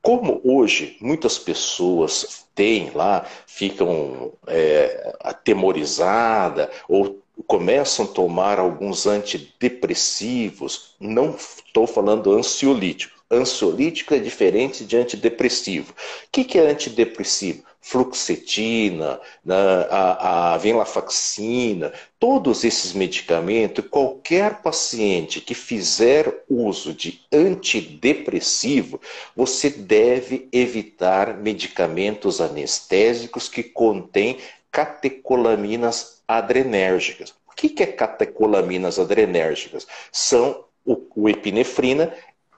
Como 0.00 0.40
hoje 0.44 0.96
muitas 1.00 1.38
pessoas 1.38 2.46
têm 2.54 2.90
lá, 2.90 3.26
ficam 3.46 4.32
é, 4.46 5.16
atemorizadas 5.20 6.68
ou 6.88 7.20
começam 7.46 8.04
a 8.04 8.08
tomar 8.08 8.58
alguns 8.58 9.06
antidepressivos, 9.06 10.94
não 11.00 11.34
estou 11.34 11.86
falando 11.86 12.32
ansiolítico, 12.32 13.16
Ansiolítico 13.30 14.14
é 14.14 14.20
diferente 14.20 14.84
de 14.84 14.96
antidepressivo. 14.96 15.92
O 15.92 15.94
que, 16.30 16.44
que 16.44 16.58
é 16.58 16.70
antidepressivo? 16.70 17.64
Fluoxetina, 17.80 19.20
né, 19.44 19.54
a, 19.90 20.54
a 20.54 20.56
venlafaxina, 20.58 21.92
todos 22.18 22.64
esses 22.64 22.92
medicamentos, 22.92 23.84
qualquer 23.88 24.62
paciente 24.62 25.40
que 25.40 25.54
fizer 25.54 26.44
uso 26.48 26.92
de 26.92 27.20
antidepressivo, 27.32 29.00
você 29.34 29.70
deve 29.70 30.48
evitar 30.52 31.36
medicamentos 31.36 32.40
anestésicos 32.40 33.48
que 33.48 33.62
contêm 33.62 34.38
catecolaminas 34.70 36.22
adrenérgicas. 36.26 37.34
O 37.48 37.54
que 37.54 37.82
é 37.82 37.86
catecolaminas 37.86 38.98
adrenérgicas? 38.98 39.86
São 40.12 40.64
o, 40.84 41.06
o 41.14 41.28
epinefrina 41.28 42.12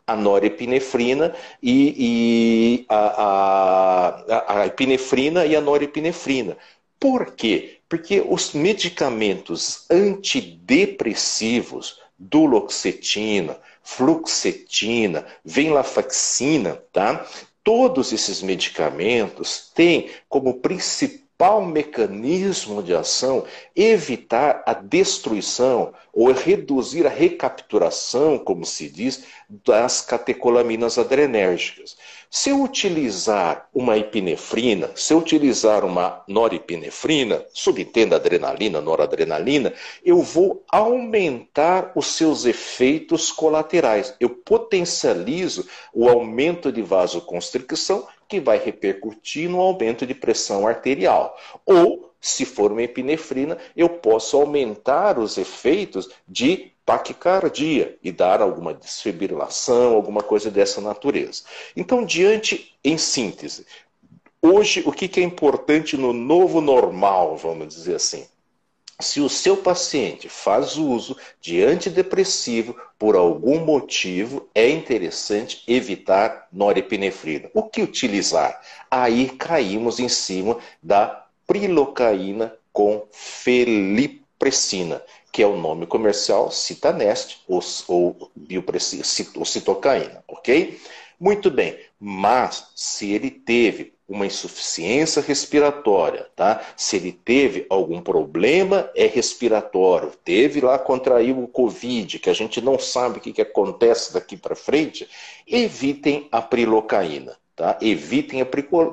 a 0.08 0.16
norepinefrina 0.16 1.32
e, 1.62 1.94
e 1.98 2.86
a, 2.88 4.24
a, 4.26 4.62
a, 4.62 4.66
epinefrina 4.66 5.44
e 5.44 5.54
a 5.54 5.60
norepinefrina. 5.60 6.56
Por 6.98 7.32
quê? 7.32 7.80
Porque 7.88 8.24
os 8.26 8.54
medicamentos 8.54 9.84
antidepressivos, 9.90 12.00
duloxetina, 12.18 13.58
fluoxetina, 13.82 15.26
venlafaxina, 15.44 16.82
tá? 16.92 17.26
Todos 17.62 18.12
esses 18.12 18.42
medicamentos 18.42 19.70
têm 19.74 20.10
como 20.28 20.60
principal 20.60 21.27
principal 21.38 21.64
mecanismo 21.64 22.82
de 22.82 22.92
ação 22.92 23.44
evitar 23.76 24.64
a 24.66 24.74
destruição 24.74 25.94
ou 26.12 26.32
reduzir 26.32 27.06
a 27.06 27.10
recapturação, 27.10 28.36
como 28.38 28.66
se 28.66 28.88
diz, 28.88 29.22
das 29.48 30.00
catecolaminas 30.00 30.98
adrenérgicas. 30.98 31.96
Se 32.28 32.50
eu 32.50 32.60
utilizar 32.60 33.68
uma 33.72 33.96
epinefrina, 33.96 34.90
se 34.96 35.14
eu 35.14 35.18
utilizar 35.18 35.84
uma 35.84 36.24
norepinefrina, 36.26 37.46
subentenda 37.54 38.16
adrenalina, 38.16 38.80
noradrenalina, 38.80 39.72
eu 40.04 40.20
vou 40.20 40.64
aumentar 40.68 41.92
os 41.94 42.08
seus 42.08 42.46
efeitos 42.46 43.30
colaterais. 43.30 44.12
Eu 44.18 44.30
potencializo 44.30 45.66
o 45.94 46.08
aumento 46.08 46.72
de 46.72 46.82
vasoconstricção 46.82 48.08
que 48.28 48.38
vai 48.38 48.58
repercutir 48.58 49.48
no 49.48 49.58
aumento 49.60 50.06
de 50.06 50.14
pressão 50.14 50.68
arterial. 50.68 51.36
Ou, 51.64 52.12
se 52.20 52.44
for 52.44 52.70
uma 52.70 52.82
epinefrina, 52.82 53.56
eu 53.74 53.88
posso 53.88 54.36
aumentar 54.36 55.18
os 55.18 55.38
efeitos 55.38 56.10
de 56.28 56.72
taquicardia 56.84 57.98
e 58.02 58.12
dar 58.12 58.40
alguma 58.40 58.72
desfibrilação, 58.72 59.94
alguma 59.94 60.22
coisa 60.22 60.50
dessa 60.50 60.80
natureza. 60.80 61.42
Então, 61.76 62.04
diante, 62.04 62.74
em 62.84 62.96
síntese, 62.96 63.66
hoje 64.40 64.82
o 64.86 64.92
que 64.92 65.20
é 65.20 65.22
importante 65.22 65.96
no 65.96 66.12
novo 66.12 66.60
normal, 66.60 67.36
vamos 67.36 67.74
dizer 67.74 67.96
assim? 67.96 68.26
Se 69.00 69.20
o 69.20 69.28
seu 69.28 69.56
paciente 69.58 70.28
faz 70.28 70.76
uso 70.76 71.16
de 71.40 71.62
antidepressivo 71.62 72.76
por 72.98 73.14
algum 73.14 73.64
motivo, 73.64 74.48
é 74.52 74.68
interessante 74.68 75.62
evitar 75.68 76.48
norepinefrina. 76.52 77.48
O 77.54 77.62
que 77.62 77.80
utilizar? 77.80 78.60
Aí 78.90 79.28
caímos 79.28 80.00
em 80.00 80.08
cima 80.08 80.58
da 80.82 81.26
prilocaína 81.46 82.52
com 82.72 83.06
felipressina, 83.12 85.00
que 85.30 85.44
é 85.44 85.46
o 85.46 85.56
nome 85.56 85.86
comercial 85.86 86.50
Citanest 86.50 87.42
ou, 87.46 87.60
ou, 87.86 88.30
ou 89.36 89.44
citocaína, 89.44 90.24
ok? 90.26 90.80
Muito 91.20 91.52
bem, 91.52 91.78
mas 92.00 92.72
se 92.74 93.12
ele 93.12 93.30
teve 93.30 93.97
uma 94.08 94.24
insuficiência 94.24 95.20
respiratória, 95.20 96.26
tá? 96.34 96.62
Se 96.76 96.96
ele 96.96 97.12
teve 97.12 97.66
algum 97.68 98.00
problema 98.00 98.90
é 98.94 99.06
respiratório, 99.06 100.12
teve 100.24 100.62
lá 100.62 100.78
contraiu 100.78 101.42
o 101.42 101.46
COVID, 101.46 102.18
que 102.18 102.30
a 102.30 102.34
gente 102.34 102.60
não 102.60 102.78
sabe 102.78 103.18
o 103.18 103.20
que, 103.20 103.34
que 103.34 103.42
acontece 103.42 104.14
daqui 104.14 104.36
para 104.36 104.56
frente, 104.56 105.06
evitem 105.46 106.26
a 106.32 106.40
prilocaína, 106.40 107.36
tá? 107.54 107.76
Evitem 107.82 108.40
a 108.40 108.46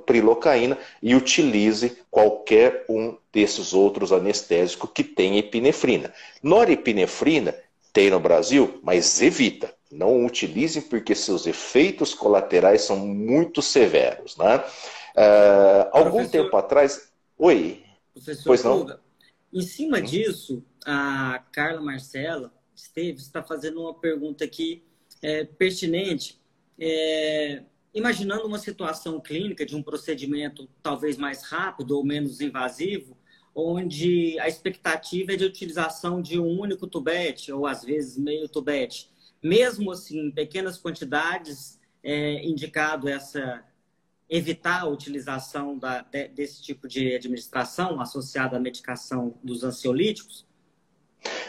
prilocaína 0.05 0.77
e 1.01 1.15
utilize 1.15 1.97
qualquer 2.11 2.83
um 2.89 3.15
desses 3.31 3.73
outros 3.73 4.11
anestésicos 4.11 4.89
que 4.93 5.03
tem 5.03 5.37
epinefrina. 5.37 6.13
Norepinefrina 6.43 7.55
tem 7.93 8.09
no 8.09 8.19
Brasil, 8.19 8.79
mas 8.83 9.21
evita. 9.21 9.73
Não 9.89 10.25
utilizem 10.25 10.81
porque 10.81 11.15
seus 11.15 11.47
efeitos 11.47 12.13
colaterais 12.13 12.81
são 12.81 12.97
muito 12.97 13.61
severos, 13.61 14.35
né? 14.35 14.61
Uh, 15.15 15.89
algum 15.91 16.27
tempo 16.27 16.55
atrás. 16.57 17.11
Oi. 17.37 17.83
Professor 18.13 18.43
pois 18.45 18.63
não? 18.63 18.99
em 19.53 19.61
cima 19.61 20.01
disso, 20.01 20.63
a 20.85 21.43
Carla 21.51 21.81
Marcela 21.81 22.53
Esteves 22.75 23.23
está 23.23 23.41
fazendo 23.41 23.81
uma 23.81 23.93
pergunta 23.93 24.43
aqui 24.43 24.83
é, 25.21 25.45
pertinente. 25.45 26.39
É, 26.77 27.63
imaginando 27.93 28.45
uma 28.45 28.59
situação 28.59 29.19
clínica 29.21 29.65
de 29.65 29.75
um 29.75 29.81
procedimento 29.81 30.67
talvez 30.83 31.17
mais 31.17 31.43
rápido 31.43 31.91
ou 31.97 32.03
menos 32.03 32.41
invasivo, 32.41 33.17
onde 33.55 34.37
a 34.39 34.49
expectativa 34.49 35.31
é 35.31 35.37
de 35.37 35.45
utilização 35.45 36.21
de 36.21 36.37
um 36.37 36.59
único 36.59 36.85
tubete, 36.85 37.53
ou 37.53 37.65
às 37.65 37.85
vezes 37.85 38.17
meio 38.17 38.49
tubete. 38.49 39.09
Mesmo 39.41 39.91
assim, 39.91 40.27
em 40.27 40.31
pequenas 40.31 40.77
quantidades, 40.77 41.79
é 42.03 42.45
indicado 42.45 43.07
essa 43.07 43.63
evitar 44.29 44.81
a 44.81 44.87
utilização 44.87 45.77
da, 45.77 46.01
de, 46.01 46.27
desse 46.29 46.61
tipo 46.61 46.87
de 46.87 47.15
administração 47.15 47.99
associada 48.01 48.57
à 48.57 48.59
medicação 48.59 49.35
dos 49.43 49.63
ansiolíticos? 49.63 50.45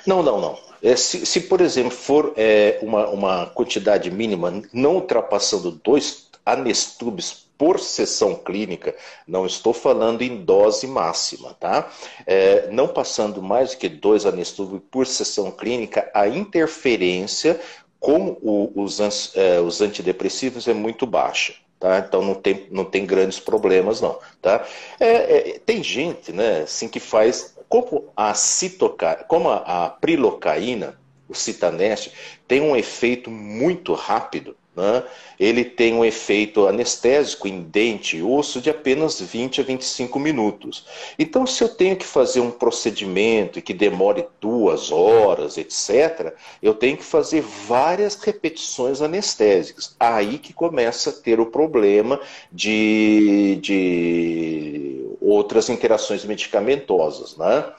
Não, 0.07 0.23
não, 0.23 0.41
não. 0.41 0.59
É, 0.83 0.97
se, 0.97 1.27
se, 1.27 1.43
por 1.43 1.61
exemplo, 1.61 1.91
for 1.91 2.33
é, 2.37 2.79
uma, 2.83 3.09
uma 3.09 3.47
quantidade 3.47 4.11
mínima, 4.11 4.63
não 4.73 4.97
ultrapassando 4.97 5.71
dois 5.71 6.31
anestubes 6.45 7.47
por 7.59 7.81
sessão 7.81 8.35
clínica, 8.35 8.95
não 9.27 9.47
estou 9.47 9.73
falando 9.73 10.23
em 10.23 10.45
dose 10.45 10.87
máxima, 10.87 11.55
tá? 11.55 11.91
É, 12.27 12.69
não 12.71 12.87
passando 12.87 13.43
mais 13.43 13.71
do 13.71 13.79
que 13.79 13.89
dois 13.89 14.27
anestubes 14.27 14.81
por 14.91 15.07
sessão 15.07 15.51
clínica, 15.51 16.11
a 16.15 16.29
interferência 16.29 17.59
com 17.99 18.39
o, 18.43 18.71
os, 18.75 19.01
é, 19.35 19.61
os 19.61 19.81
antidepressivos 19.81 20.69
é 20.69 20.75
muito 20.75 21.07
baixa. 21.07 21.55
Tá? 21.79 21.99
Então 21.99 22.23
não 22.23 22.35
tem, 22.35 22.67
não 22.71 22.85
tem 22.85 23.05
grandes 23.05 23.39
problemas, 23.39 24.01
não. 24.01 24.19
Tá? 24.41 24.65
É, 24.99 25.51
é, 25.55 25.59
tem 25.59 25.83
gente 25.83 26.33
né, 26.33 26.63
assim, 26.63 26.89
que 26.89 27.01
faz. 27.01 27.55
Como 27.69 28.13
a 28.17 28.33
citoca, 28.33 29.25
como 29.27 29.49
a, 29.51 29.87
a 29.87 29.91
prilocaína, 29.91 30.99
o 31.29 31.35
citaneste, 31.35 32.13
tem 32.47 32.61
um 32.61 32.77
efeito 32.77 33.29
muito 33.29 33.93
rápido 33.93 34.57
né? 34.77 35.03
Ele 35.41 35.65
tem 35.65 35.95
um 35.95 36.05
efeito 36.05 36.67
anestésico 36.67 37.49
em 37.49 37.63
dente 37.63 38.19
e 38.19 38.23
osso 38.23 38.61
de 38.61 38.69
apenas 38.69 39.21
20 39.21 39.63
a 39.63 39.65
25 39.65 40.19
minutos. 40.19 40.87
Então, 41.19 41.47
se 41.47 41.65
eu 41.65 41.69
tenho 41.69 41.97
que 41.97 42.05
fazer 42.05 42.41
um 42.41 42.51
procedimento 42.51 43.63
que 43.63 43.73
demore 43.73 44.27
duas 44.39 44.93
horas, 44.93 45.57
etc., 45.57 46.35
eu 46.63 46.75
tenho 46.75 46.97
que 46.99 47.05
fazer 47.05 47.41
várias 47.41 48.17
repetições 48.17 49.01
anestésicas. 49.01 49.97
Aí 49.99 50.39
que 50.39 50.53
começa 50.53 51.11
a 51.11 51.13
ter 51.13 51.41
o 51.41 51.47
problema 51.47 52.21
de, 52.53 53.59
de 53.63 55.07
outras 55.21 55.71
interações 55.71 56.25
medicamentosas. 56.25 57.37
Né? 57.37 57.73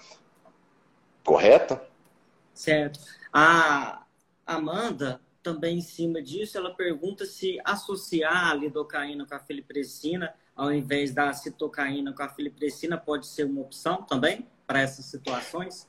Correto? 1.23 1.79
Certo. 2.53 2.99
A 3.31 4.01
Amanda 4.45 5.21
também 5.47 5.77
em 5.77 5.81
cima 5.81 6.21
disso, 6.21 6.57
ela 6.57 6.71
pergunta 6.71 7.25
se 7.25 7.57
associar 7.63 8.49
a 8.51 8.53
lidocaína 8.53 9.25
com 9.25 9.33
a 9.33 9.39
filipressina, 9.39 10.33
ao 10.53 10.73
invés 10.73 11.13
da 11.13 11.31
citocaína 11.31 12.12
com 12.12 12.21
a 12.21 12.27
filipressina, 12.27 12.97
pode 12.97 13.27
ser 13.27 13.45
uma 13.45 13.62
opção 13.62 14.01
também 14.01 14.45
para 14.65 14.81
essas 14.81 15.05
situações? 15.05 15.88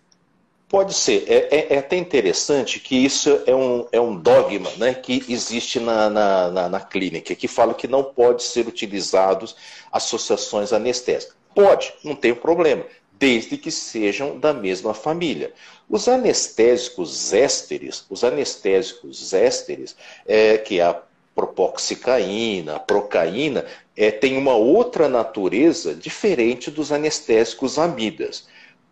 Pode 0.69 0.95
ser. 0.95 1.25
É, 1.27 1.49
é, 1.51 1.75
é, 1.75 1.79
até 1.79 1.97
interessante 1.97 2.79
que 2.79 2.95
isso 2.95 3.43
é 3.47 3.55
um, 3.55 3.89
é 3.91 4.01
um 4.01 4.17
dogma 4.17 4.71
né, 4.77 4.95
que 4.95 5.25
existe 5.29 5.81
na, 5.81 6.09
na, 6.09 6.51
na, 6.51 6.69
na 6.69 6.81
clínica, 6.81 7.35
que 7.35 7.49
fala 7.49 7.75
que 7.75 7.89
não 7.89 8.05
pode 8.05 8.45
ser 8.45 8.69
utilizados 8.69 9.57
associações 9.91 10.73
anestésicas. 10.73 11.37
Pode, 11.53 11.93
não 12.05 12.15
tem 12.15 12.33
problema 12.33 12.85
desde 13.19 13.57
que 13.57 13.71
sejam 13.71 14.39
da 14.39 14.53
mesma 14.53 14.95
família. 14.95 15.53
Os 15.89 16.07
anestésicos 16.07 17.33
ésteres, 17.33 18.05
os 18.09 18.23
anestésicos 18.23 19.33
ésteres, 19.33 19.97
é, 20.27 20.57
que 20.57 20.79
é 20.79 20.85
a 20.85 21.03
propoxicaína, 21.35 22.77
a 22.77 22.81
procaína, 22.81 23.65
é, 23.97 24.11
tem 24.11 24.37
uma 24.37 24.55
outra 24.55 25.09
natureza 25.09 25.95
diferente 25.95 26.71
dos 26.71 26.93
anestésicos 26.93 27.79
amidas. 27.79 28.47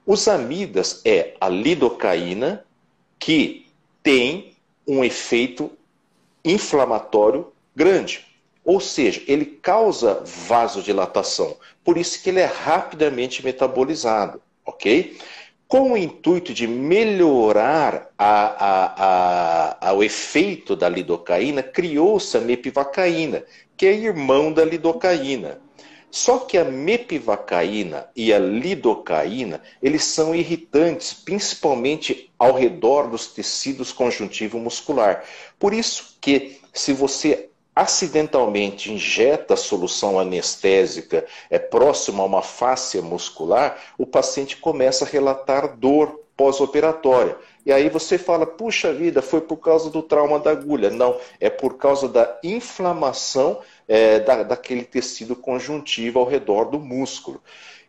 Os 0.04 0.26
amidas 0.28 1.02
é 1.04 1.34
a 1.40 1.48
lidocaína, 1.48 2.64
que 3.18 3.66
tem 4.02 4.54
um 4.86 5.04
efeito 5.04 5.70
inflamatório 6.44 7.52
grande. 7.74 8.25
Ou 8.66 8.81
seja, 8.81 9.22
ele 9.29 9.44
causa 9.44 10.24
vasodilatação, 10.24 11.57
por 11.85 11.96
isso 11.96 12.20
que 12.20 12.31
ele 12.31 12.40
é 12.40 12.46
rapidamente 12.46 13.44
metabolizado, 13.44 14.42
ok? 14.66 15.16
Com 15.68 15.92
o 15.92 15.96
intuito 15.96 16.52
de 16.52 16.66
melhorar 16.66 18.11
a, 18.18 18.33
a, 18.66 19.88
a, 19.88 19.92
o 19.92 20.02
efeito 20.02 20.74
da 20.74 20.88
lidocaína, 20.88 21.62
criou-se 21.62 22.37
a 22.37 22.40
mepivacaína, 22.40 23.44
que 23.76 23.87
é 23.87 23.92
irmão 23.92 24.52
da 24.52 24.64
lidocaína. 24.64 25.61
Só 26.11 26.40
que 26.40 26.59
a 26.59 26.64
mepivacaína 26.64 28.09
e 28.16 28.33
a 28.33 28.38
lidocaína, 28.38 29.62
eles 29.81 30.02
são 30.02 30.35
irritantes, 30.35 31.12
principalmente 31.12 32.33
ao 32.37 32.52
redor 32.52 33.09
dos 33.09 33.29
tecidos 33.29 33.92
conjuntivo 33.92 34.59
muscular. 34.59 35.24
Por 35.57 35.72
isso 35.72 36.16
que 36.20 36.59
se 36.72 36.92
você 36.92 37.48
acidentalmente 37.76 38.90
injeta 38.90 39.52
a 39.52 39.56
solução 39.56 40.18
anestésica 40.18 41.26
é 41.50 41.58
próximo 41.58 42.22
a 42.22 42.24
uma 42.24 42.40
fáscia 42.40 43.02
muscular, 43.02 43.78
o 43.98 44.06
paciente 44.06 44.56
começa 44.56 45.04
a 45.04 45.08
relatar 45.08 45.76
dor 45.76 46.22
pós-operatória. 46.34 47.36
E 47.66 47.72
aí 47.72 47.90
você 47.90 48.16
fala, 48.16 48.46
puxa 48.46 48.92
vida, 48.92 49.20
foi 49.20 49.42
por 49.42 49.58
causa 49.58 49.90
do 49.90 50.02
trauma 50.02 50.38
da 50.38 50.52
agulha. 50.52 50.88
Não, 50.88 51.18
é 51.38 51.50
por 51.50 51.76
causa 51.76 52.08
da 52.08 52.38
inflamação 52.42 53.60
é, 53.86 54.20
da, 54.20 54.42
daquele 54.42 54.84
tecido 54.84 55.36
conjuntivo 55.36 56.18
ao 56.18 56.26
redor 56.26 56.66
do 56.66 56.78
músculo. 56.78 57.42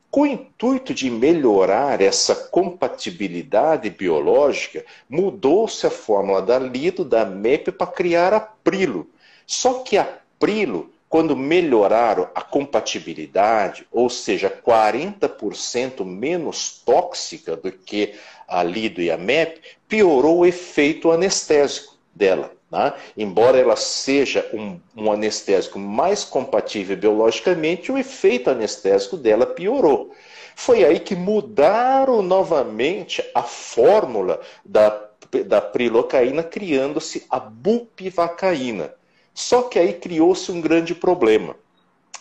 Com 0.10 0.22
o 0.22 0.26
intuito 0.26 0.94
de 0.94 1.10
melhorar 1.10 2.02
essa 2.02 2.34
compatibilidade 2.34 3.90
biológica, 3.90 4.84
mudou-se 5.10 5.86
a 5.86 5.90
fórmula 5.90 6.42
da 6.42 6.58
Lido, 6.58 7.06
da 7.06 7.26
MEP, 7.26 7.72
para 7.72 7.88
criar 7.88 8.34
a 8.34 8.40
Prilo. 8.40 9.08
Só 9.48 9.76
que 9.76 9.98
a 9.98 10.08
Prilo, 10.38 10.92
quando 11.08 11.38
melhoraram 11.38 12.30
a 12.36 12.42
compatibilidade, 12.42 13.88
ou 13.90 14.10
seja, 14.10 14.50
40% 14.50 16.04
menos 16.04 16.82
tóxica 16.86 17.56
do 17.56 17.72
que 17.72 18.14
a 18.46 18.62
Lido 18.62 19.02
e 19.02 19.10
a 19.10 19.18
MEP, 19.18 19.62
piorou 19.88 20.40
o 20.40 20.46
efeito 20.46 21.10
anestésico 21.10 21.96
dela. 22.14 22.52
Né? 22.70 22.94
Embora 23.16 23.58
ela 23.58 23.78
seja 23.78 24.46
um, 24.54 24.80
um, 24.96 25.10
anestésico 25.10 25.80
mais 25.80 26.26
compatível 26.26 26.98
biologicamente, 26.98 27.90
o 27.90 27.98
efeito 27.98 28.50
anestésico 28.50 29.16
dela 29.16 29.46
piorou. 29.46 30.14
Foi 30.56 30.84
aí 30.84 31.00
que 31.00 31.16
mudaram 31.16 32.22
novamente 32.22 33.24
a 33.34 33.44
fórmula 33.44 34.42
da, 34.66 35.08
da 35.46 35.62
prilocaína, 35.62 36.44
criando-se 36.44 37.26
a 37.30 37.40
bupivacaína. 37.40 38.94
Só 39.38 39.62
que 39.62 39.78
aí 39.78 39.94
criou-se 39.94 40.52
um 40.52 40.60
grande 40.60 40.96
problema. 40.96 41.56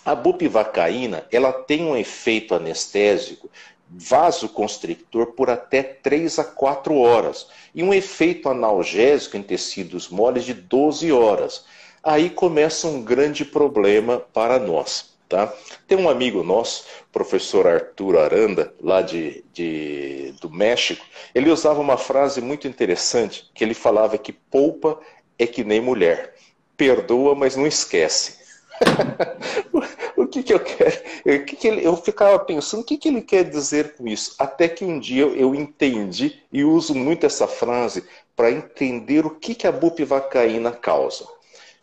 A 0.05 0.15
bupivacaína 0.15 1.27
ela 1.33 1.51
tem 1.51 1.83
um 1.83 1.97
efeito 1.97 2.55
anestésico 2.55 3.49
vasoconstrictor 3.89 5.29
por 5.29 5.49
até 5.49 5.83
3 5.83 6.39
a 6.41 6.45
4 6.45 6.95
horas 6.95 7.47
e 7.75 7.83
um 7.83 7.95
efeito 7.95 8.51
analgésico 8.51 9.39
em 9.39 9.43
tecidos 9.43 10.11
moles 10.11 10.45
de 10.45 10.53
12 10.53 11.11
horas. 11.11 11.65
Aí 12.03 12.29
começa 12.29 12.87
um 12.87 13.03
grande 13.03 13.47
problema 13.47 14.21
para 14.21 14.59
nós. 14.59 15.17
Tá? 15.27 15.51
Tem 15.89 15.97
um 15.97 16.11
amigo 16.11 16.43
nosso, 16.43 16.85
professor 17.11 17.67
Arthur 17.67 18.19
Aranda, 18.19 18.75
lá 18.79 19.01
de, 19.01 19.43
de, 19.55 20.35
do 20.39 20.51
México, 20.51 21.05
ele 21.35 21.51
usava 21.51 21.81
uma 21.81 21.97
frase 21.97 22.43
muito 22.43 22.69
interessante, 22.69 23.51
que 23.55 23.65
ele 23.65 23.73
falava 23.73 24.19
que 24.19 24.33
poupa 24.33 25.01
é 25.39 25.47
que 25.47 25.65
nem 25.65 25.81
mulher, 25.81 26.35
perdoa, 26.77 27.35
mas 27.35 27.57
não 27.57 27.67
esquece. 27.67 28.37
o 30.17 30.27
que, 30.27 30.43
que 30.43 30.53
eu 30.53 30.61
quero? 30.61 30.97
O 31.25 31.45
que, 31.45 31.57
que 31.57 31.69
ele, 31.69 31.87
eu 31.87 31.97
ficava 31.97 32.39
pensando, 32.39 32.81
o 32.81 32.85
que, 32.85 32.97
que 32.97 33.09
ele 33.09 33.23
quer 33.23 33.45
dizer 33.45 33.95
com 33.95 34.07
isso? 34.07 34.35
Até 34.39 34.69
que 34.69 34.85
um 34.85 34.99
dia 34.99 35.23
eu 35.23 35.55
entendi 35.55 36.43
e 36.53 36.65
uso 36.65 36.95
muito 36.95 37.25
essa 37.25 37.47
frase 37.47 38.05
para 38.35 38.51
entender 38.51 39.25
o 39.25 39.31
que, 39.31 39.55
que 39.55 39.67
a 39.67 39.73
bupivacaína 39.73 40.73
causa. 40.73 41.27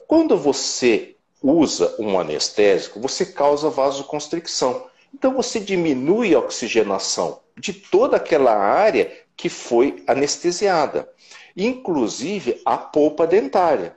Quando 0.08 0.38
você 0.38 1.16
usa 1.42 1.96
um 2.00 2.20
anestésico, 2.20 3.00
você 3.00 3.26
causa 3.26 3.70
vasoconstricção. 3.70 4.86
Então 5.14 5.34
você 5.34 5.60
diminui 5.60 6.34
a 6.34 6.40
oxigenação 6.40 7.40
de 7.58 7.74
toda 7.74 8.18
aquela 8.18 8.56
área 8.56 9.12
que 9.36 9.50
foi 9.50 10.04
anestesiada, 10.08 11.10
inclusive 11.56 12.62
a 12.66 12.78
polpa 12.78 13.28
dentária. 13.28 13.96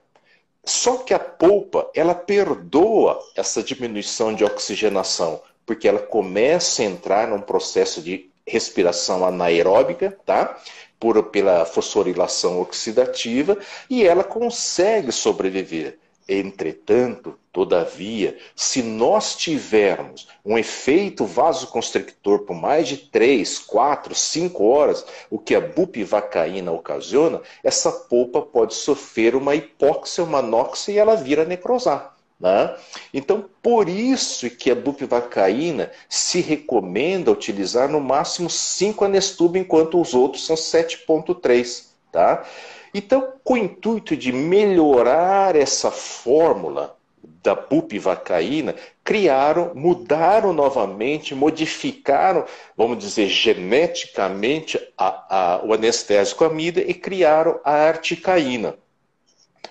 Só 0.67 0.97
que 0.97 1.15
a 1.15 1.19
polpa, 1.19 1.89
ela 1.95 2.15
perdoa 2.15 3.21
essa 3.37 3.63
diminuição 3.63 4.35
de 4.35 4.45
oxigenação, 4.45 5.41
porque 5.65 5.87
ela 5.87 6.01
começa 6.01 6.83
a 6.83 6.85
entrar 6.85 7.29
num 7.29 7.41
processo 7.41 8.03
de 8.03 8.29
respiração 8.45 9.25
anaeróbica, 9.25 10.19
tá? 10.27 10.61
Por, 10.99 11.23
pela 11.25 11.65
fosforilação 11.65 12.61
oxidativa, 12.61 13.57
e 13.89 14.05
ela 14.05 14.25
consegue 14.25 15.13
sobreviver. 15.13 15.99
Entretanto, 16.29 17.39
todavia, 17.57 18.37
se 18.55 18.83
nós 18.83 19.35
tivermos 19.35 20.29
um 20.45 20.59
efeito 20.59 21.25
vasoconstrictor 21.25 22.41
por 22.41 22.55
mais 22.55 22.87
de 22.87 22.99
3, 22.99 23.61
4, 23.61 24.15
5 24.15 24.63
horas, 24.63 25.07
o 25.31 25.39
que 25.39 25.55
a 25.55 25.61
bupivacaína 25.63 26.71
ocasiona, 26.71 27.41
essa 27.65 27.91
polpa 27.91 28.43
pode 28.43 28.75
sofrer 28.75 29.35
uma 29.35 29.55
hipóxia, 29.55 30.23
uma 30.23 30.41
anóxia 30.41 30.93
e 30.93 30.99
ela 30.99 31.17
vira 31.17 31.47
necrosar. 31.47 32.15
Né? 32.39 32.77
Então, 33.15 33.47
por 33.63 33.89
isso 33.89 34.51
que 34.51 34.71
a 34.71 34.75
bupivacaína 34.75 35.91
se 36.11 36.43
recomenda 36.43 37.33
utilizar 37.33 37.89
no 37.89 38.03
máximo 38.03 38.51
5 38.51 39.03
anestubio, 39.03 39.63
enquanto 39.63 39.99
os 39.99 40.13
outros 40.13 40.45
são 40.45 40.57
7,3. 40.57 41.87
Tá? 42.13 42.45
Então, 42.93 43.33
com 43.43 43.55
o 43.55 43.57
intuito 43.57 44.15
de 44.15 44.31
melhorar 44.31 45.57
essa 45.57 45.91
fórmula 45.91 46.96
da 47.43 47.55
bupivacaína, 47.55 48.75
criaram, 49.05 49.73
mudaram 49.75 50.53
novamente, 50.53 51.35
modificaram, 51.35 52.45
vamos 52.77 52.99
dizer, 52.99 53.29
geneticamente 53.29 54.81
a, 54.99 55.55
a, 55.55 55.65
o 55.65 55.73
anestésico 55.73 56.45
amida 56.45 56.81
e 56.81 56.93
criaram 56.93 57.61
a 57.65 57.73
articaína. 57.73 58.77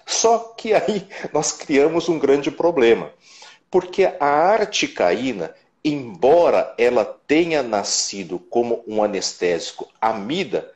Só 0.05 0.53
que 0.57 0.73
aí 0.73 1.07
nós 1.33 1.51
criamos 1.51 2.07
um 2.07 2.19
grande 2.19 2.49
problema, 2.49 3.11
porque 3.69 4.05
a 4.19 4.25
articaína, 4.25 5.53
embora 5.83 6.73
ela 6.77 7.03
tenha 7.03 7.61
nascido 7.61 8.39
como 8.39 8.83
um 8.87 9.03
anestésico 9.03 9.87
amida, 9.99 10.71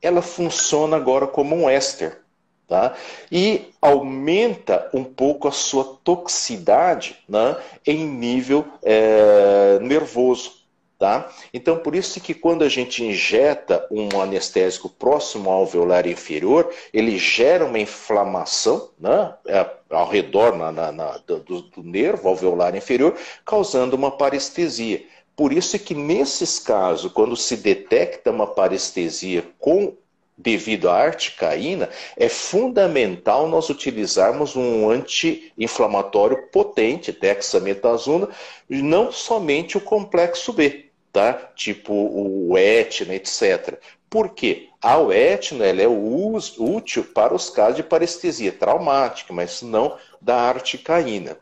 ela 0.00 0.22
funciona 0.22 0.96
agora 0.96 1.26
como 1.26 1.56
um 1.56 1.68
éster. 1.68 2.23
Tá? 2.66 2.94
E 3.30 3.72
aumenta 3.80 4.88
um 4.94 5.04
pouco 5.04 5.46
a 5.46 5.52
sua 5.52 5.98
toxicidade 6.02 7.18
né, 7.28 7.56
em 7.86 8.06
nível 8.06 8.64
é, 8.82 9.78
nervoso. 9.82 10.64
Tá? 10.98 11.28
Então, 11.52 11.76
por 11.78 11.94
isso 11.94 12.20
que 12.20 12.32
quando 12.32 12.62
a 12.62 12.68
gente 12.68 13.04
injeta 13.04 13.86
um 13.90 14.20
anestésico 14.20 14.88
próximo 14.88 15.50
ao 15.50 15.60
alveolar 15.60 16.06
inferior, 16.06 16.72
ele 16.92 17.18
gera 17.18 17.66
uma 17.66 17.78
inflamação 17.78 18.90
né, 18.98 19.34
é, 19.46 19.68
ao 19.90 20.08
redor 20.08 20.56
na, 20.56 20.72
na, 20.72 20.92
na, 20.92 21.18
do, 21.26 21.40
do 21.40 21.82
nervo 21.82 22.28
alveolar 22.28 22.74
inferior, 22.74 23.14
causando 23.44 23.96
uma 23.96 24.10
parestesia. 24.10 25.04
Por 25.36 25.52
isso 25.52 25.76
que 25.78 25.94
nesses 25.94 26.60
casos, 26.60 27.12
quando 27.12 27.36
se 27.36 27.56
detecta 27.56 28.30
uma 28.30 28.46
parestesia 28.46 29.44
com 29.58 29.94
devido 30.36 30.90
à 30.90 30.96
articaína, 30.96 31.88
é 32.16 32.28
fundamental 32.28 33.48
nós 33.48 33.70
utilizarmos 33.70 34.56
um 34.56 34.90
anti-inflamatório 34.90 36.48
potente, 36.50 37.12
dexametasona, 37.12 38.28
não 38.68 39.12
somente 39.12 39.76
o 39.76 39.80
complexo 39.80 40.52
B, 40.52 40.86
tá? 41.12 41.32
Tipo 41.54 41.92
o 41.94 42.58
etna, 42.58 43.14
etc. 43.14 43.78
Por 44.10 44.30
quê? 44.30 44.68
A 44.82 44.98
etna 45.12 45.64
ela 45.64 45.82
é 45.82 45.88
útil 45.88 47.04
para 47.04 47.34
os 47.34 47.48
casos 47.50 47.76
de 47.76 47.82
parestesia 47.82 48.52
traumática, 48.52 49.32
mas 49.32 49.62
não 49.62 49.96
da 50.20 50.36
articaína. 50.36 51.38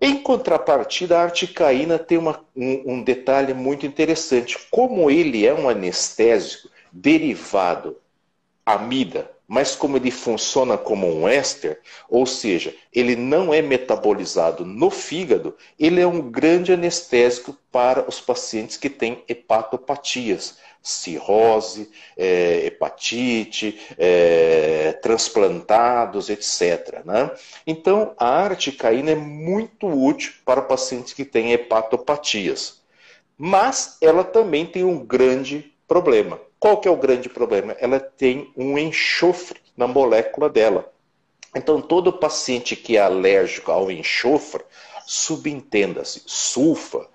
Em 0.00 0.16
contrapartida, 0.16 1.18
a 1.18 1.22
articaína 1.24 1.98
tem 1.98 2.16
uma, 2.16 2.42
um, 2.56 2.94
um 2.94 3.02
detalhe 3.02 3.52
muito 3.52 3.84
interessante. 3.84 4.58
Como 4.70 5.10
ele 5.10 5.46
é 5.46 5.52
um 5.52 5.68
anestésico 5.68 6.69
derivado 6.92 7.96
amida, 8.64 9.30
mas 9.46 9.74
como 9.74 9.96
ele 9.96 10.12
funciona 10.12 10.78
como 10.78 11.08
um 11.08 11.26
éster, 11.26 11.80
ou 12.08 12.24
seja, 12.24 12.74
ele 12.92 13.16
não 13.16 13.52
é 13.52 13.60
metabolizado 13.60 14.64
no 14.64 14.90
fígado, 14.90 15.56
ele 15.78 16.00
é 16.00 16.06
um 16.06 16.30
grande 16.30 16.72
anestésico 16.72 17.56
para 17.72 18.08
os 18.08 18.20
pacientes 18.20 18.76
que 18.76 18.88
têm 18.88 19.24
hepatopatias, 19.28 20.58
cirrose, 20.80 21.90
é, 22.16 22.66
hepatite, 22.66 23.80
é, 23.98 24.92
transplantados, 25.02 26.30
etc. 26.30 27.04
Né? 27.04 27.30
Então, 27.66 28.14
a 28.16 28.44
articaína 28.44 29.10
é 29.10 29.16
muito 29.16 29.88
útil 29.88 30.32
para 30.44 30.62
pacientes 30.62 31.12
que 31.12 31.24
têm 31.24 31.52
hepatopatias, 31.52 32.82
mas 33.36 33.98
ela 34.00 34.22
também 34.22 34.64
tem 34.64 34.84
um 34.84 35.04
grande 35.04 35.72
problema. 35.88 36.40
Qual 36.60 36.76
que 36.76 36.86
é 36.86 36.90
o 36.90 36.96
grande 36.96 37.30
problema? 37.30 37.74
Ela 37.80 37.98
tem 37.98 38.52
um 38.54 38.76
enxofre 38.76 39.58
na 39.74 39.86
molécula 39.86 40.50
dela. 40.50 40.92
Então, 41.56 41.80
todo 41.80 42.12
paciente 42.12 42.76
que 42.76 42.98
é 42.98 43.00
alérgico 43.00 43.72
ao 43.72 43.90
enxofre, 43.90 44.62
subentenda-se, 45.06 46.22
sulfa, 46.26 47.08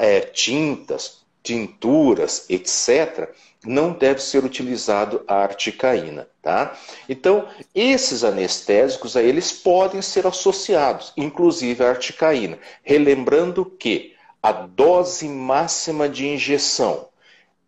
é, 0.00 0.20
tintas, 0.20 1.24
tinturas, 1.44 2.44
etc., 2.50 3.30
não 3.64 3.92
deve 3.92 4.20
ser 4.20 4.44
utilizado 4.44 5.22
a 5.28 5.36
articaína, 5.36 6.28
tá? 6.42 6.76
Então, 7.08 7.46
esses 7.72 8.24
anestésicos 8.24 9.16
aí, 9.16 9.28
eles 9.28 9.52
podem 9.52 10.02
ser 10.02 10.26
associados, 10.26 11.12
inclusive 11.16 11.84
a 11.84 11.90
articaína, 11.90 12.58
relembrando 12.82 13.64
que 13.64 14.16
a 14.42 14.50
dose 14.50 15.28
máxima 15.28 16.08
de 16.08 16.26
injeção 16.26 17.09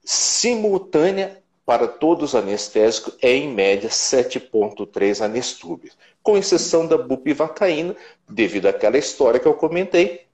simultânea 0.05 1.43
para 1.65 1.87
todos 1.87 2.31
os 2.31 2.35
anestésicos 2.35 3.17
é 3.23 3.35
em 3.35 3.49
média 3.49 3.89
7,3 3.89 5.25
anestúbios, 5.25 5.97
com 6.23 6.37
exceção 6.37 6.87
da 6.87 6.99
bupivacaína, 6.99 7.97
devido 8.29 8.67
àquela 8.67 8.99
história 8.99 9.39
que 9.39 9.47
eu 9.47 9.55
comentei, 9.55 10.27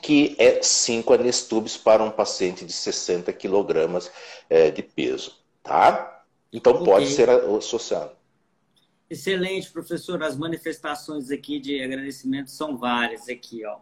que 0.00 0.36
é 0.38 0.62
5 0.62 1.12
anestúbios 1.12 1.76
para 1.76 2.02
um 2.02 2.10
paciente 2.10 2.64
de 2.64 2.72
60 2.72 3.32
quilogramas 3.32 4.10
é, 4.48 4.70
de 4.70 4.82
peso, 4.82 5.36
tá? 5.62 6.24
Então 6.52 6.74
okay. 6.74 6.84
pode 6.84 7.06
ser 7.08 7.28
associado. 7.28 8.12
Excelente, 9.08 9.70
professor. 9.72 10.22
As 10.22 10.36
manifestações 10.36 11.32
aqui 11.32 11.58
de 11.58 11.82
agradecimento 11.82 12.50
são 12.50 12.76
várias 12.76 13.28
aqui, 13.28 13.64
ó. 13.66 13.78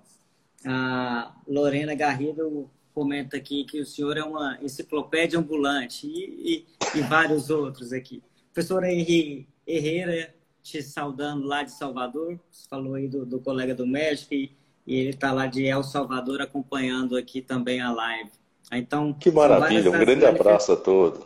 A 0.65 1.35
Lorena 1.47 1.95
Garrido 1.95 2.71
comenta 2.99 3.37
aqui 3.37 3.63
que 3.63 3.79
o 3.81 3.87
senhor 3.87 4.17
é 4.17 4.25
uma 4.25 4.59
enciclopédia 4.61 5.39
ambulante 5.39 6.05
e, 6.05 6.67
e, 6.95 6.99
e 6.99 7.01
vários 7.03 7.49
outros 7.49 7.93
aqui. 7.93 8.21
Professor 8.53 8.83
Henri 8.83 9.49
Herrera, 9.65 10.35
te 10.65 10.83
saudando 10.83 11.47
lá 11.47 11.63
de 11.63 11.71
Salvador, 11.71 12.41
você 12.51 12.69
falou 12.69 12.95
aí 12.95 13.07
do, 13.07 13.25
do 13.25 13.39
colega 13.39 13.73
do 13.73 13.87
médico 13.87 14.35
e, 14.35 14.51
e 14.85 14.97
ele 14.97 15.11
está 15.11 15.31
lá 15.31 15.47
de 15.47 15.65
El 15.65 15.85
Salvador 15.85 16.43
acompanhando 16.43 17.17
aqui 17.17 17.41
também 17.41 17.81
a 17.81 17.93
live. 17.93 18.33
Então, 18.73 19.13
que 19.13 19.31
maravilha, 19.31 19.91
um 19.91 19.99
grande 20.01 20.27
abraço 20.27 20.73
a 20.73 20.77
todos. 20.77 21.25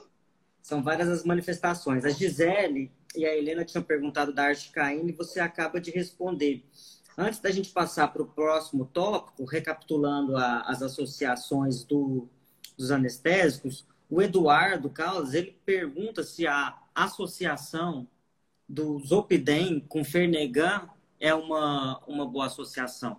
São 0.61 0.83
várias 0.83 1.09
as 1.09 1.25
manifestações. 1.25 2.05
A 2.05 2.11
Gisele 2.11 2.93
e 3.17 3.25
a 3.25 3.35
Helena 3.35 3.65
tinham 3.65 3.83
perguntado 3.83 4.31
da 4.31 4.45
arte 4.45 4.71
caindo 4.71 5.09
e 5.09 5.13
você 5.13 5.41
acaba 5.41 5.81
de 5.81 5.91
responder. 5.91 6.63
Antes 7.17 7.41
da 7.41 7.51
gente 7.51 7.71
passar 7.71 8.09
para 8.09 8.23
o 8.23 8.27
próximo 8.27 8.85
tópico, 8.87 9.45
recapitulando 9.45 10.37
a, 10.37 10.63
as 10.63 10.83
associações 10.83 11.85
do, 11.85 12.29
dos 12.77 12.91
anestésicos, 12.91 13.85
o 14.09 14.21
Eduardo 14.21 14.91
Caldas 14.91 15.35
ele 15.35 15.57
pergunta 15.65 16.23
se 16.23 16.47
a 16.47 16.77
associação 16.95 18.07
do 18.69 18.99
Zopidem 19.01 19.81
com 19.81 20.05
Fernegan 20.05 20.89
é 21.21 21.35
uma, 21.35 22.01
uma 22.07 22.27
boa 22.27 22.47
associação. 22.47 23.19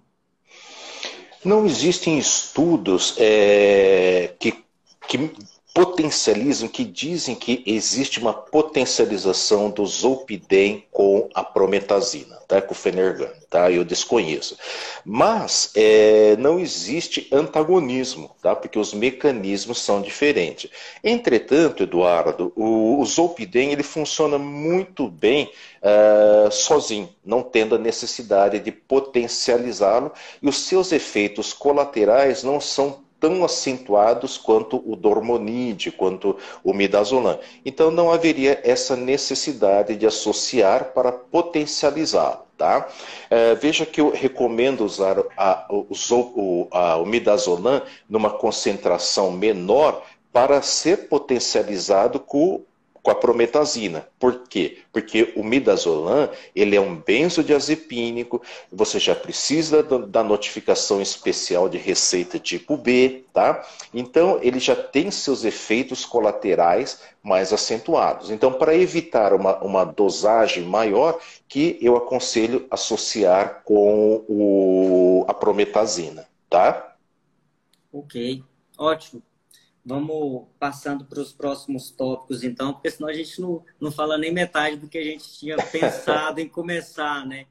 Não 1.43 1.65
existem 1.65 2.17
estudos 2.17 3.15
é, 3.17 4.35
que, 4.39 4.63
que 5.07 5.17
potencializam, 5.73 6.67
que 6.67 6.83
dizem 6.83 7.33
que 7.33 7.63
existe 7.65 8.19
uma 8.19 8.31
potencialização 8.31 9.71
do 9.71 9.83
zolpidem 9.87 10.85
com 10.91 11.27
a 11.33 11.43
prometazina, 11.43 12.35
tá? 12.47 12.61
com 12.61 12.73
o 12.73 12.77
fenergan, 12.77 13.31
tá? 13.49 13.71
Eu 13.71 13.83
desconheço. 13.83 14.55
Mas 15.03 15.71
é, 15.73 16.35
não 16.37 16.59
existe 16.59 17.27
antagonismo, 17.31 18.29
tá? 18.39 18.55
Porque 18.55 18.77
os 18.77 18.93
mecanismos 18.93 19.81
são 19.81 19.99
diferentes. 19.99 20.69
Entretanto, 21.03 21.81
Eduardo, 21.81 22.53
o, 22.55 22.99
o 22.99 23.05
zolpidem 23.05 23.71
ele 23.71 23.83
funciona 23.83 24.37
muito 24.37 25.07
bem 25.09 25.49
uh, 25.81 26.51
sozinho, 26.51 27.09
não 27.25 27.41
tendo 27.41 27.73
a 27.73 27.79
necessidade 27.79 28.59
de 28.59 28.71
potencializá-lo 28.71 30.11
e 30.39 30.47
os 30.47 30.57
seus 30.57 30.91
efeitos 30.91 31.51
colaterais 31.51 32.43
não 32.43 32.61
são 32.61 33.02
tão 33.23 33.45
acentuados 33.45 34.37
quanto 34.37 34.83
o 34.85 34.97
dormonide, 34.97 35.89
quanto 35.89 36.35
o 36.61 36.73
midazolam. 36.73 37.39
Então 37.65 37.89
não 37.89 38.11
haveria 38.11 38.59
essa 38.65 38.97
necessidade 38.97 39.95
de 39.95 40.05
associar 40.05 40.91
para 40.93 41.09
potencializá-lo. 41.09 42.43
Tá? 42.57 42.85
É, 43.29 43.55
veja 43.55 43.85
que 43.85 44.01
eu 44.01 44.09
recomendo 44.09 44.83
usar 44.83 45.23
a, 45.37 45.65
o, 45.69 46.67
a, 46.69 46.97
o 46.97 47.05
midazolam 47.05 47.81
numa 48.09 48.29
concentração 48.29 49.31
menor 49.31 50.03
para 50.33 50.61
ser 50.61 51.07
potencializado 51.07 52.19
com 52.19 52.61
com 53.03 53.11
a 53.11 53.15
prometazina. 53.15 54.07
Por 54.17 54.47
quê? 54.47 54.79
Porque 54.93 55.33
o 55.35 55.43
midazolam, 55.43 56.29
ele 56.55 56.73
é 56.73 56.79
um 56.79 56.95
benzodiazepínico, 56.95 58.41
você 58.71 58.97
já 58.97 59.13
precisa 59.13 59.83
da 59.83 60.23
notificação 60.23 61.01
especial 61.01 61.67
de 61.67 61.77
receita 61.77 62.39
tipo 62.39 62.77
B, 62.77 63.25
tá? 63.33 63.61
Então, 63.93 64.39
ele 64.41 64.57
já 64.57 64.73
tem 64.73 65.11
seus 65.11 65.43
efeitos 65.43 66.05
colaterais 66.05 67.01
mais 67.21 67.51
acentuados. 67.51 68.31
Então, 68.31 68.53
para 68.53 68.73
evitar 68.73 69.33
uma, 69.33 69.57
uma 69.61 69.83
dosagem 69.83 70.63
maior, 70.63 71.19
que 71.49 71.77
eu 71.81 71.97
aconselho 71.97 72.65
associar 72.71 73.63
com 73.65 74.23
o, 74.29 75.25
a 75.27 75.33
prometazina, 75.33 76.25
tá? 76.49 76.95
Ok, 77.91 78.41
ótimo. 78.77 79.21
Vamos 79.85 80.47
passando 80.57 81.03
para 81.03 81.19
os 81.19 81.33
próximos 81.33 81.91
tópicos, 81.91 82.41
então, 82.43 82.73
porque 82.73 82.89
senão 82.89 83.09
a 83.09 83.13
gente 83.13 83.41
não, 83.41 83.63
não 83.79 83.91
fala 83.91 84.17
nem 84.17 84.31
metade 84.31 84.77
do 84.77 84.87
que 84.87 84.97
a 84.97 85.03
gente 85.03 85.37
tinha 85.37 85.57
pensado 85.71 86.39
em 86.39 86.47
começar, 86.47 87.25
né? 87.25 87.47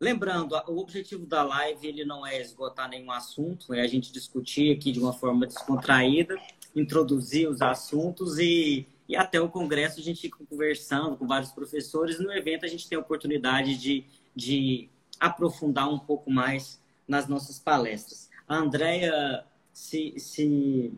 Lembrando, 0.00 0.56
o 0.66 0.78
objetivo 0.78 1.26
da 1.26 1.42
live 1.42 1.86
ele 1.86 2.04
não 2.04 2.26
é 2.26 2.40
esgotar 2.40 2.88
nenhum 2.88 3.12
assunto, 3.12 3.74
é 3.74 3.82
a 3.82 3.86
gente 3.86 4.10
discutir 4.10 4.74
aqui 4.74 4.90
de 4.90 4.98
uma 4.98 5.12
forma 5.12 5.46
descontraída, 5.46 6.36
introduzir 6.74 7.48
os 7.48 7.60
assuntos 7.60 8.38
e, 8.38 8.88
e 9.06 9.14
até 9.14 9.38
o 9.40 9.50
congresso 9.50 10.00
a 10.00 10.02
gente 10.02 10.22
fica 10.22 10.38
conversando 10.48 11.18
com 11.18 11.26
vários 11.26 11.52
professores. 11.52 12.18
No 12.18 12.32
evento 12.32 12.64
a 12.64 12.68
gente 12.68 12.88
tem 12.88 12.96
a 12.96 13.00
oportunidade 13.00 13.76
de, 13.76 14.06
de 14.34 14.88
aprofundar 15.20 15.88
um 15.88 15.98
pouco 15.98 16.30
mais 16.30 16.80
nas 17.06 17.28
nossas 17.28 17.58
palestras. 17.58 18.30
A 18.48 18.56
Andrea 18.56 19.44
se, 19.72 20.14
se 20.16 20.92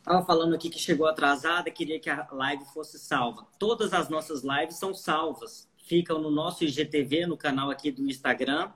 Estava 0.00 0.24
falando 0.24 0.54
aqui 0.54 0.70
que 0.70 0.78
chegou 0.78 1.06
atrasada, 1.06 1.70
queria 1.70 2.00
que 2.00 2.08
a 2.08 2.26
live 2.32 2.64
fosse 2.72 2.98
salva. 2.98 3.46
Todas 3.58 3.92
as 3.92 4.08
nossas 4.08 4.42
lives 4.42 4.76
são 4.76 4.94
salvas. 4.94 5.68
Ficam 5.76 6.20
no 6.20 6.30
nosso 6.30 6.64
IGTV, 6.64 7.26
no 7.26 7.36
canal 7.36 7.70
aqui 7.70 7.90
do 7.90 8.08
Instagram. 8.08 8.72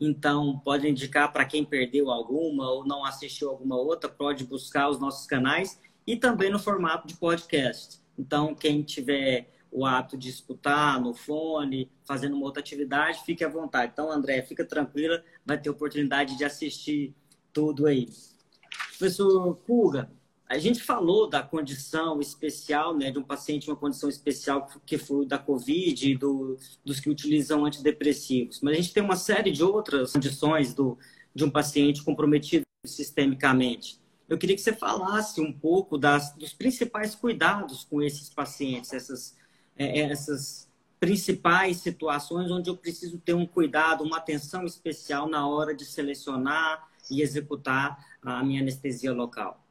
Então, 0.00 0.58
pode 0.58 0.88
indicar 0.88 1.32
para 1.32 1.44
quem 1.44 1.64
perdeu 1.64 2.10
alguma 2.10 2.68
ou 2.70 2.84
não 2.84 3.04
assistiu 3.04 3.50
alguma 3.50 3.76
outra, 3.76 4.10
pode 4.10 4.44
buscar 4.44 4.90
os 4.90 4.98
nossos 4.98 5.26
canais 5.26 5.80
e 6.04 6.16
também 6.16 6.50
no 6.50 6.58
formato 6.58 7.06
de 7.06 7.16
podcast. 7.16 8.00
Então, 8.18 8.54
quem 8.54 8.82
tiver 8.82 9.54
o 9.70 9.86
hábito 9.86 10.16
de 10.16 10.28
escutar 10.28 11.00
no 11.00 11.14
fone, 11.14 11.90
fazendo 12.04 12.36
uma 12.36 12.46
outra 12.46 12.60
atividade, 12.60 13.24
fique 13.24 13.44
à 13.44 13.48
vontade. 13.48 13.92
Então, 13.92 14.10
André, 14.10 14.42
fica 14.42 14.64
tranquila, 14.64 15.22
vai 15.46 15.60
ter 15.60 15.70
oportunidade 15.70 16.36
de 16.36 16.44
assistir 16.44 17.14
tudo 17.52 17.86
aí. 17.86 18.08
Professor 18.90 19.54
Pulga, 19.66 20.10
a 20.46 20.58
gente 20.58 20.82
falou 20.82 21.28
da 21.28 21.42
condição 21.42 22.20
especial, 22.20 22.96
né, 22.96 23.10
de 23.10 23.18
um 23.18 23.22
paciente 23.22 23.68
uma 23.68 23.76
condição 23.76 24.08
especial 24.08 24.68
que 24.84 24.98
foi 24.98 25.26
da 25.26 25.38
COVID, 25.38 26.16
do, 26.16 26.58
dos 26.84 27.00
que 27.00 27.08
utilizam 27.08 27.64
antidepressivos. 27.64 28.60
Mas 28.60 28.74
a 28.74 28.76
gente 28.76 28.92
tem 28.92 29.02
uma 29.02 29.16
série 29.16 29.50
de 29.50 29.64
outras 29.64 30.12
condições 30.12 30.74
do, 30.74 30.98
de 31.34 31.44
um 31.44 31.50
paciente 31.50 32.02
comprometido 32.02 32.64
sistemicamente. 32.84 33.98
Eu 34.28 34.36
queria 34.36 34.54
que 34.54 34.62
você 34.62 34.72
falasse 34.72 35.40
um 35.40 35.52
pouco 35.52 35.96
das, 35.96 36.34
dos 36.34 36.52
principais 36.52 37.14
cuidados 37.14 37.84
com 37.84 38.02
esses 38.02 38.28
pacientes, 38.28 38.92
essas, 38.92 39.36
é, 39.76 40.00
é, 40.00 40.10
essas 40.10 40.70
principais 41.00 41.78
situações 41.78 42.50
onde 42.50 42.68
eu 42.68 42.76
preciso 42.76 43.18
ter 43.18 43.34
um 43.34 43.46
cuidado, 43.46 44.04
uma 44.04 44.18
atenção 44.18 44.64
especial 44.64 45.28
na 45.28 45.46
hora 45.46 45.74
de 45.74 45.84
selecionar 45.84 46.86
e 47.10 47.22
executar 47.22 47.98
a 48.22 48.42
minha 48.42 48.60
anestesia 48.60 49.12
local. 49.12 49.63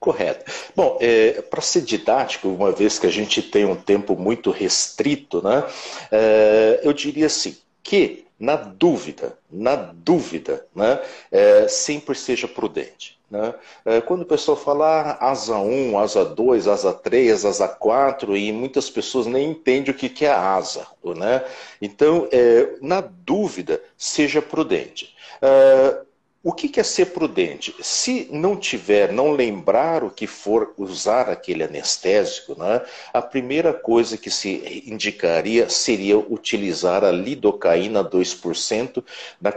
Correto. 0.00 0.50
Bom, 0.76 0.96
é, 1.00 1.42
para 1.42 1.60
ser 1.60 1.82
didático, 1.82 2.48
uma 2.48 2.70
vez 2.70 2.98
que 2.98 3.06
a 3.06 3.10
gente 3.10 3.42
tem 3.42 3.64
um 3.64 3.74
tempo 3.74 4.16
muito 4.16 4.50
restrito, 4.50 5.42
né, 5.42 5.64
é, 6.12 6.80
eu 6.84 6.92
diria 6.92 7.26
assim, 7.26 7.56
que 7.82 8.24
na 8.38 8.54
dúvida, 8.54 9.36
na 9.50 9.74
dúvida, 9.74 10.64
né, 10.74 11.00
é, 11.32 11.66
sempre 11.66 12.14
seja 12.14 12.46
prudente. 12.46 13.18
Né? 13.30 13.54
É, 13.84 14.00
quando 14.00 14.22
o 14.22 14.26
pessoal 14.26 14.56
fala 14.56 15.18
ah, 15.20 15.30
asa 15.30 15.58
1, 15.58 15.98
asa 15.98 16.24
2, 16.24 16.68
asa 16.68 16.94
3, 16.94 17.44
asa 17.44 17.68
4, 17.68 18.36
e 18.36 18.52
muitas 18.52 18.88
pessoas 18.88 19.26
nem 19.26 19.50
entendem 19.50 19.92
o 19.92 19.96
que, 19.96 20.08
que 20.08 20.24
é 20.24 20.30
asa. 20.30 20.86
Né? 21.04 21.44
Então, 21.82 22.28
é, 22.32 22.76
na 22.80 23.00
dúvida, 23.00 23.82
seja 23.96 24.40
prudente. 24.40 25.14
É, 25.42 26.07
o 26.42 26.52
que 26.52 26.78
é 26.78 26.82
ser 26.82 27.06
prudente? 27.06 27.74
Se 27.82 28.28
não 28.30 28.56
tiver, 28.56 29.12
não 29.12 29.32
lembrar 29.32 30.04
o 30.04 30.10
que 30.10 30.26
for 30.26 30.72
usar 30.76 31.28
aquele 31.28 31.64
anestésico, 31.64 32.56
né, 32.56 32.80
a 33.12 33.20
primeira 33.20 33.72
coisa 33.72 34.16
que 34.16 34.30
se 34.30 34.82
indicaria 34.86 35.68
seria 35.68 36.16
utilizar 36.16 37.04
a 37.04 37.10
lidocaína 37.10 38.04
2% 38.04 39.02
na, 39.40 39.52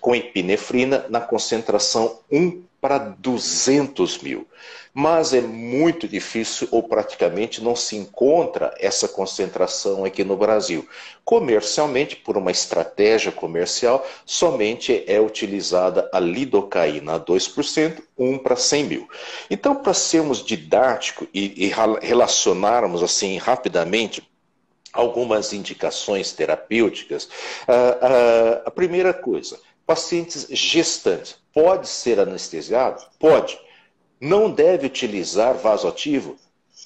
com 0.00 0.14
epinefrina 0.14 1.04
na 1.08 1.20
concentração 1.20 2.20
1 2.30 2.69
para 2.80 2.98
200 2.98 4.18
mil. 4.18 4.46
Mas 4.92 5.32
é 5.32 5.40
muito 5.40 6.08
difícil 6.08 6.66
ou 6.70 6.82
praticamente 6.82 7.62
não 7.62 7.76
se 7.76 7.96
encontra 7.96 8.74
essa 8.78 9.06
concentração 9.06 10.04
aqui 10.04 10.24
no 10.24 10.36
Brasil. 10.36 10.88
Comercialmente, 11.24 12.16
por 12.16 12.36
uma 12.36 12.50
estratégia 12.50 13.30
comercial, 13.30 14.04
somente 14.26 15.04
é 15.06 15.20
utilizada 15.20 16.10
a 16.12 16.18
lidocaína 16.18 17.20
2%, 17.20 18.02
1 18.18 18.38
para 18.38 18.56
100 18.56 18.84
mil. 18.84 19.08
Então, 19.48 19.76
para 19.76 19.94
sermos 19.94 20.44
didáticos 20.44 21.28
e, 21.32 21.66
e 21.66 21.72
relacionarmos 22.02 23.02
assim 23.02 23.38
rapidamente 23.38 24.28
algumas 24.92 25.52
indicações 25.52 26.32
terapêuticas, 26.32 27.28
a, 27.66 27.72
ah, 27.72 27.76
a, 27.76 28.08
ah, 28.08 28.62
a 28.66 28.70
primeira 28.72 29.14
coisa, 29.14 29.58
pacientes 29.90 30.46
gestantes. 30.50 31.34
Pode 31.52 31.88
ser 31.88 32.20
anestesiado? 32.20 33.04
Pode. 33.18 33.58
Não 34.20 34.48
deve 34.48 34.86
utilizar 34.86 35.54
vasoativo? 35.54 36.36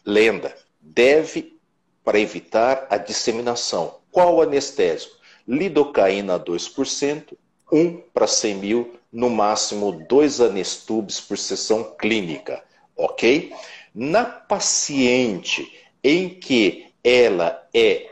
Lenda. 0.06 0.56
Deve 0.80 1.54
para 2.02 2.18
evitar 2.18 2.86
a 2.88 2.96
disseminação. 2.96 3.96
Qual 4.10 4.40
anestésico? 4.40 5.18
Lidocaína 5.46 6.40
2%, 6.40 7.36
1 7.70 8.02
para 8.14 8.26
100 8.26 8.54
mil, 8.54 8.94
no 9.12 9.28
máximo 9.28 9.92
2 10.08 10.40
anestubes 10.40 11.20
por 11.20 11.36
sessão 11.36 11.94
clínica. 11.98 12.64
Ok? 12.96 13.52
Na 13.94 14.24
paciente 14.24 15.70
em 16.02 16.30
que 16.30 16.86
ela 17.04 17.68
é 17.74 18.08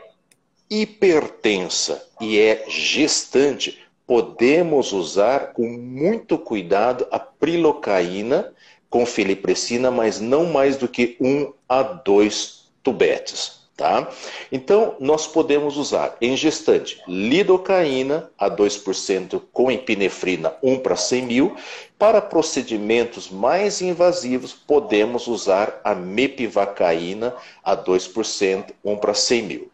hipertensa 0.69 2.07
e 2.21 2.37
é 2.37 2.65
gestante, 2.69 3.82
podemos 4.05 4.91
usar 4.91 5.53
com 5.53 5.67
muito 5.67 6.37
cuidado 6.37 7.07
a 7.11 7.19
prilocaína 7.19 8.53
com 8.93 9.07
filipressina, 9.07 9.89
mas 9.89 10.19
não 10.19 10.45
mais 10.45 10.77
do 10.77 10.87
que 10.87 11.17
um 11.19 11.51
a 11.67 11.81
dois 11.81 12.71
tubetes. 12.83 13.63
Tá? 13.75 14.07
Então, 14.51 14.95
nós 14.99 15.25
podemos 15.25 15.77
usar 15.77 16.15
em 16.21 16.37
gestante 16.37 17.01
lidocaína 17.07 18.29
a 18.37 18.47
2% 18.47 19.41
com 19.51 19.71
epinefrina 19.71 20.53
1 20.61 20.77
para 20.77 20.95
100 20.95 21.21
mil. 21.23 21.55
Para 21.97 22.21
procedimentos 22.21 23.31
mais 23.31 23.81
invasivos, 23.81 24.53
podemos 24.53 25.25
usar 25.25 25.81
a 25.83 25.95
mepivacaína 25.95 27.33
a 27.63 27.75
2%, 27.75 28.65
1 28.85 28.95
para 28.97 29.15
100 29.15 29.41
mil. 29.41 29.71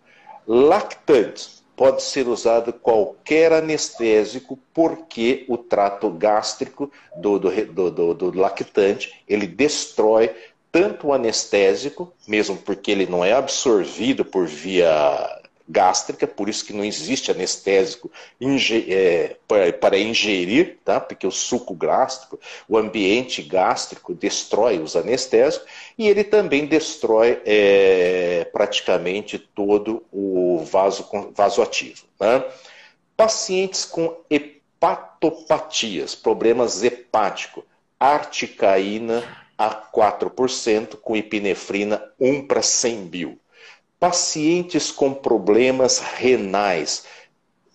Lactantes, 0.47 1.59
pode 1.80 2.03
ser 2.03 2.27
usado 2.27 2.73
qualquer 2.73 3.53
anestésico, 3.53 4.59
porque 4.73 5.45
o 5.47 5.57
trato 5.57 6.09
gástrico 6.09 6.91
do, 7.15 7.39
do, 7.39 7.89
do, 7.89 8.13
do, 8.13 8.38
lactante 8.38 9.23
ele 9.25 9.47
destrói 9.47 10.30
tanto 10.73 11.07
o 11.07 11.13
anestésico, 11.13 12.11
mesmo 12.27 12.57
porque 12.57 12.91
ele 12.91 13.05
não 13.05 13.23
é 13.23 13.32
absorvido 13.32 14.25
por 14.25 14.45
via 14.45 15.39
gástrica, 15.70 16.26
por 16.26 16.49
isso 16.49 16.65
que 16.65 16.74
não 16.74 16.84
existe 16.84 17.30
anestésico 17.30 18.11
é, 18.89 19.36
para, 19.80 19.99
ingerir, 19.99 20.80
tá? 20.84 20.99
porque 20.99 21.28
o 21.28 21.32
suco 21.32 21.76
gástrico, 21.76 22.39
o 22.67 22.76
ambiente 22.76 23.43
gástrico 23.43 24.15
destrói 24.15 24.80
os 24.80 24.95
anestésicos 24.95 25.67
e 25.95 26.07
ele 26.07 26.24
também 26.24 26.65
destrói 26.65 27.39
é, 27.45 28.47
praticamente 28.51 29.38
todo 29.38 30.03
o 30.11 30.65
vaso, 30.65 31.07
vaso 31.36 31.61
ativo. 31.61 32.05
Né? 32.20 32.43
Pacientes 33.15 33.86
com 33.86 34.17
hepatopatias, 34.30 36.15
problemas 36.15 36.84
hepáticos, 36.84 37.63
articaína 37.99 39.24
a 39.55 39.70
4% 39.70 40.95
com 40.95 41.15
epinefrina 41.15 42.01
1 42.20 42.47
para 42.47 42.61
100 42.61 42.95
mil 42.95 43.39
pacientes 44.00 44.91
com 44.91 45.14
problemas 45.14 46.00
renais, 46.00 47.06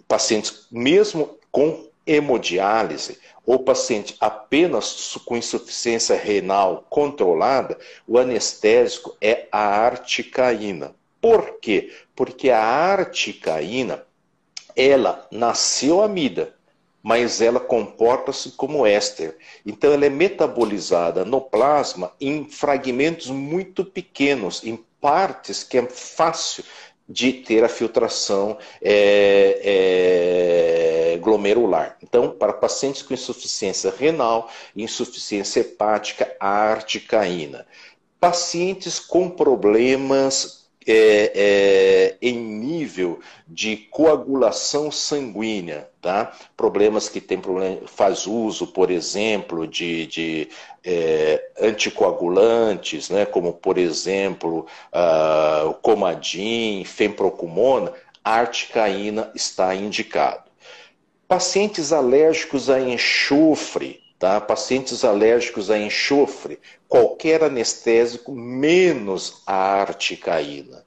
pacientes 0.08 0.66
mesmo 0.70 1.38
com 1.52 1.88
hemodiálise 2.06 3.18
ou 3.46 3.58
paciente 3.58 4.16
apenas 4.18 5.18
com 5.24 5.36
insuficiência 5.36 6.16
renal 6.16 6.86
controlada, 6.88 7.78
o 8.06 8.18
anestésico 8.18 9.16
é 9.20 9.46
a 9.52 9.58
articaína. 9.58 10.94
Por 11.20 11.58
quê? 11.60 11.92
Porque 12.16 12.50
a 12.50 12.62
articaína, 12.62 14.04
ela 14.74 15.26
nasceu 15.30 16.02
amida, 16.02 16.54
mas 17.02 17.42
ela 17.42 17.60
comporta-se 17.60 18.52
como 18.52 18.86
éster. 18.86 19.36
Então 19.64 19.92
ela 19.92 20.06
é 20.06 20.10
metabolizada 20.10 21.24
no 21.24 21.40
plasma 21.40 22.12
em 22.18 22.48
fragmentos 22.48 23.28
muito 23.28 23.84
pequenos, 23.84 24.64
em 24.64 24.82
partes 25.04 25.62
que 25.62 25.76
é 25.76 25.86
fácil 25.86 26.64
de 27.06 27.30
ter 27.30 27.62
a 27.62 27.68
filtração 27.68 28.56
é, 28.80 29.60
é, 31.12 31.18
glomerular. 31.18 31.98
Então, 32.02 32.30
para 32.30 32.54
pacientes 32.54 33.02
com 33.02 33.12
insuficiência 33.12 33.92
renal, 33.94 34.50
insuficiência 34.74 35.60
hepática, 35.60 36.34
a 36.40 36.48
articaína. 36.48 37.66
Pacientes 38.18 38.98
com 38.98 39.28
problemas 39.28 40.63
é, 40.86 41.32
é, 41.34 42.16
em 42.20 42.36
nível 42.36 43.20
de 43.46 43.76
coagulação 43.76 44.90
sanguínea, 44.90 45.88
tá? 46.00 46.32
Problemas 46.56 47.08
que 47.08 47.20
tem 47.20 47.40
problema, 47.40 47.80
faz 47.86 48.26
uso, 48.26 48.66
por 48.66 48.90
exemplo, 48.90 49.66
de, 49.66 50.06
de 50.06 50.48
é, 50.84 51.42
anticoagulantes, 51.60 53.08
né? 53.08 53.24
Como 53.24 53.52
por 53.52 53.78
exemplo 53.78 54.66
uh, 54.92 55.74
comadin, 55.74 56.84
fenprocumona, 56.84 57.92
a 58.22 58.34
articaína 58.34 59.30
está 59.34 59.74
indicado. 59.74 60.44
Pacientes 61.26 61.92
alérgicos 61.92 62.68
a 62.68 62.78
enxofre, 62.78 64.03
tá? 64.18 64.40
Pacientes 64.40 65.04
alérgicos 65.04 65.70
a 65.70 65.78
enxofre, 65.78 66.58
qualquer 66.88 67.42
anestésico 67.44 68.32
menos 68.32 69.42
a 69.46 69.54
articaína. 69.54 70.84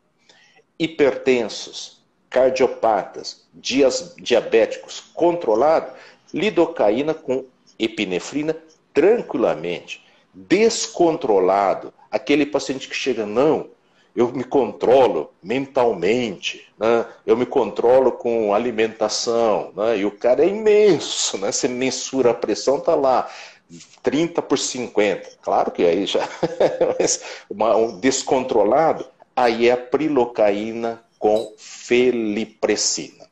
Hipertensos, 0.80 2.04
cardiopatas, 2.30 3.48
diabéticos 3.54 5.00
controlado, 5.14 5.92
lidocaína 6.34 7.14
com 7.14 7.46
epinefrina 7.80 8.56
tranquilamente. 8.94 10.06
Descontrolado, 10.34 11.94
aquele 12.12 12.46
paciente 12.46 12.88
que 12.88 12.96
chega, 12.96 13.26
não, 13.26 13.70
eu 14.18 14.32
me 14.32 14.44
controlo 14.44 15.32
mentalmente, 15.44 16.68
né? 16.76 17.06
eu 17.24 17.38
me 17.38 17.46
controlo 17.46 18.12
com 18.12 18.52
alimentação, 18.52 19.72
né? 19.76 20.00
e 20.00 20.06
o 20.06 20.12
cara 20.12 20.44
é 20.44 20.48
imenso, 20.48 21.38
né? 21.38 21.52
você 21.52 21.68
mensura 21.68 22.32
a 22.32 22.34
pressão, 22.34 22.80
tá 22.80 22.96
lá, 22.96 23.30
30 24.02 24.42
por 24.42 24.58
50. 24.58 25.38
Claro 25.40 25.70
que 25.70 25.84
aí 25.84 26.08
já 26.08 26.28
um 27.78 28.00
descontrolado, 28.00 29.06
aí 29.36 29.70
é 29.70 29.74
a 29.74 29.78
prilocaína 29.78 31.04
com 31.20 31.54
felipressina. 31.56 33.28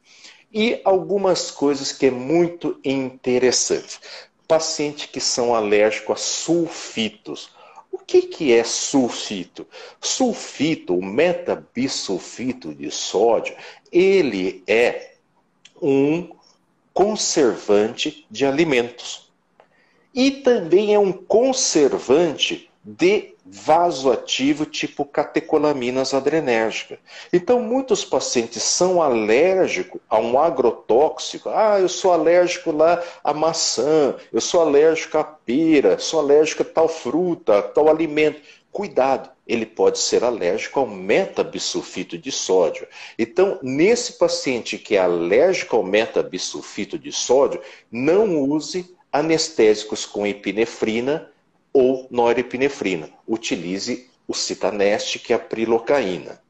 E 0.54 0.80
algumas 0.86 1.50
coisas 1.50 1.92
que 1.92 2.06
é 2.06 2.12
muito 2.12 2.80
interessante. 2.86 4.00
Pacientes 4.48 5.08
que 5.08 5.20
são 5.20 5.56
alérgicos 5.56 6.22
a 6.22 6.24
sulfitos. 6.24 7.50
O 7.96 7.98
que, 7.98 8.24
que 8.24 8.54
é 8.54 8.62
sulfito? 8.62 9.66
Sulfito, 10.02 10.98
o 10.98 11.04
metabisulfito 11.04 12.76
de 12.76 12.92
sódio, 12.92 13.56
ele 13.90 14.62
é 14.68 15.14
um 15.82 16.30
conservante 16.94 18.28
de 18.30 18.46
alimentos 18.46 19.32
e 20.14 20.30
também 20.30 20.94
é 20.94 21.00
um 21.00 21.14
conservante 21.14 22.70
de 22.84 23.34
vasoativo 23.46 24.66
tipo 24.66 25.06
catecolaminas 25.06 26.16
adrenérgica. 26.16 26.98
Então, 27.32 27.62
muitos 27.62 28.04
pacientes 28.04 28.64
são 28.64 29.02
alérgicos 29.02 30.02
a 30.10 30.18
um 30.18 30.40
agrotóxico. 30.40 31.50
Ah, 31.50 31.80
eu 31.80 31.88
sou 31.88 32.12
alérgico 32.12 32.72
lá 32.72 33.04
à 33.24 33.34
maçã, 33.34 34.16
eu 34.34 34.42
sou 34.42 34.62
alérgico 34.62 35.18
à 35.20 35.24
pera, 35.24 36.00
sou 36.00 36.20
alérgico 36.20 36.64
a 36.64 36.66
tal 36.66 36.88
fruta, 36.88 37.60
a 37.60 37.62
tal 37.62 37.88
alimento. 37.88 38.42
Cuidado, 38.72 39.30
ele 39.48 39.66
pode 39.66 40.00
ser 40.00 40.24
alérgico 40.24 40.80
ao 40.80 40.88
metabisulfito 40.88 42.18
de 42.18 42.32
sódio. 42.32 42.88
Então, 43.18 43.60
nesse 43.62 44.14
paciente 44.14 44.78
que 44.78 44.96
é 44.96 45.00
alérgico 45.00 45.76
ao 45.76 45.84
metabisulfito 45.84 46.98
de 46.98 47.12
sódio, 47.12 47.62
não 47.92 48.42
use 48.42 48.94
anestésicos 49.14 50.06
com 50.06 50.26
epinefrina 50.26 51.32
ou 51.76 52.08
norepinefrina. 52.10 53.10
Utilize 53.28 54.10
o 54.26 54.34
citaneste, 54.34 55.20
que 55.20 55.34
é 55.34 55.36
a 55.36 55.40
prilocaína. 55.40 56.42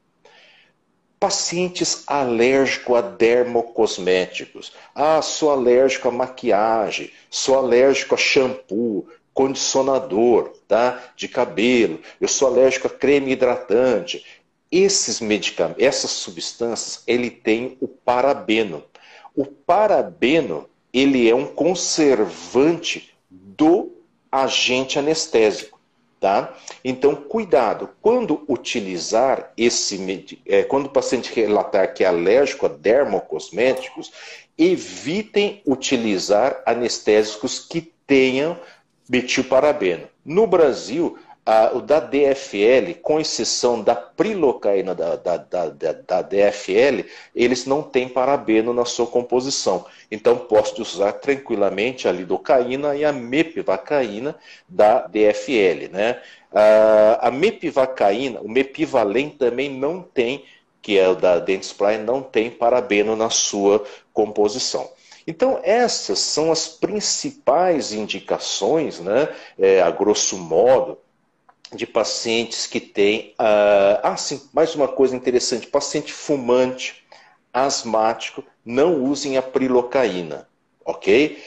Pacientes 1.20 2.04
alérgicos 2.06 2.96
a 2.96 3.02
dermocosméticos. 3.02 4.72
Ah, 4.94 5.24
sou 5.24 5.50
alérgico 5.50 6.10
a 6.10 6.12
maquiagem, 6.12 7.10
sou 7.28 7.58
alérgico 7.58 8.14
a 8.14 8.18
shampoo, 8.20 9.08
condicionador 9.34 10.54
tá? 10.68 11.04
de 11.16 11.28
cabelo, 11.28 12.00
eu 12.22 12.28
sou 12.28 12.48
alérgico 12.48 12.86
a 12.86 12.92
creme 12.92 13.32
hidratante. 13.32 14.24
Esses 14.72 15.20
medicamentos, 15.20 15.84
essas 15.84 16.12
substâncias, 16.12 17.02
ele 17.08 17.32
tem 17.32 17.78
o 17.82 17.88
parabeno. 17.88 18.84
O 19.36 19.44
parabeno, 19.44 20.70
ele 20.94 21.28
é 21.28 21.34
um 21.34 21.48
conservante 21.48 23.12
do 23.28 23.95
agente 24.44 25.00
anestésico. 25.00 25.76
Tá? 26.20 26.56
Então, 26.84 27.14
cuidado, 27.16 27.90
quando 28.02 28.44
utilizar 28.48 29.52
esse 29.56 30.34
é, 30.48 30.64
quando 30.64 30.88
o 30.88 30.90
paciente 30.90 31.32
relatar 31.34 31.94
que 31.94 32.04
é 32.04 32.08
alérgico 32.08 32.66
a 32.66 32.70
dermocosméticos, 32.70 34.12
evitem 34.58 35.62
utilizar 35.68 36.64
anestésicos 36.66 37.60
que 37.60 37.94
tenham 38.08 38.58
metilparabeno. 39.10 40.08
No 40.24 40.48
Brasil, 40.48 41.18
a, 41.46 41.72
o 41.76 41.82
da 41.82 42.00
DFL, 42.00 42.96
com 43.04 43.20
exceção 43.20 43.82
da 43.82 43.94
prilocaína 43.94 44.96
da, 44.96 45.16
da, 45.16 45.38
da, 45.38 45.70
da, 45.70 46.22
DFL, 46.24 47.08
eles 47.36 47.68
não 47.68 47.84
têm 47.84 48.10
parabeno 48.10 48.74
na 48.74 48.84
sua 48.84 49.06
composição. 49.06 49.86
Então, 50.10 50.38
posso 50.38 50.82
usar 50.82 51.14
tranquilamente 51.14 52.08
a 52.08 52.12
lidocaína 52.12 52.96
e 52.96 53.06
a 53.06 53.14
mepivacaína 53.14 54.36
da 54.68 55.06
DFL. 55.06 55.92
Né? 55.92 56.20
A, 56.52 57.28
a 57.28 57.32
mepivacaína, 57.32 58.42
o 58.42 58.50
mepivalem 58.50 59.30
também 59.30 59.70
não 59.70 60.02
tem, 60.02 60.46
que 60.82 60.98
é 60.98 61.08
o 61.08 61.16
da 61.16 61.38
Dentsply, 61.38 62.00
não 62.00 62.24
tem 62.24 62.50
parabeno 62.50 63.16
na 63.16 63.30
sua 63.30 63.86
composição. 64.12 64.90
Então, 65.28 65.60
essas 65.64 66.20
são 66.20 66.52
as 66.52 66.68
principais 66.68 67.92
indicações, 67.92 69.00
né, 69.00 69.28
é, 69.58 69.82
a 69.82 69.90
grosso 69.90 70.38
modo, 70.38 71.00
de 71.74 71.86
pacientes 71.88 72.68
que 72.68 72.80
têm. 72.80 73.34
Uh, 73.40 74.00
ah, 74.04 74.18
sim, 74.18 74.42
mais 74.54 74.76
uma 74.76 74.88
coisa 74.88 75.16
interessante: 75.16 75.68
paciente 75.68 76.12
fumante, 76.14 77.06
asmático, 77.54 78.44
não 78.66 79.04
usem 79.04 79.38
a 79.38 79.42
prilocaína, 79.42 80.48
ok? 80.84 81.42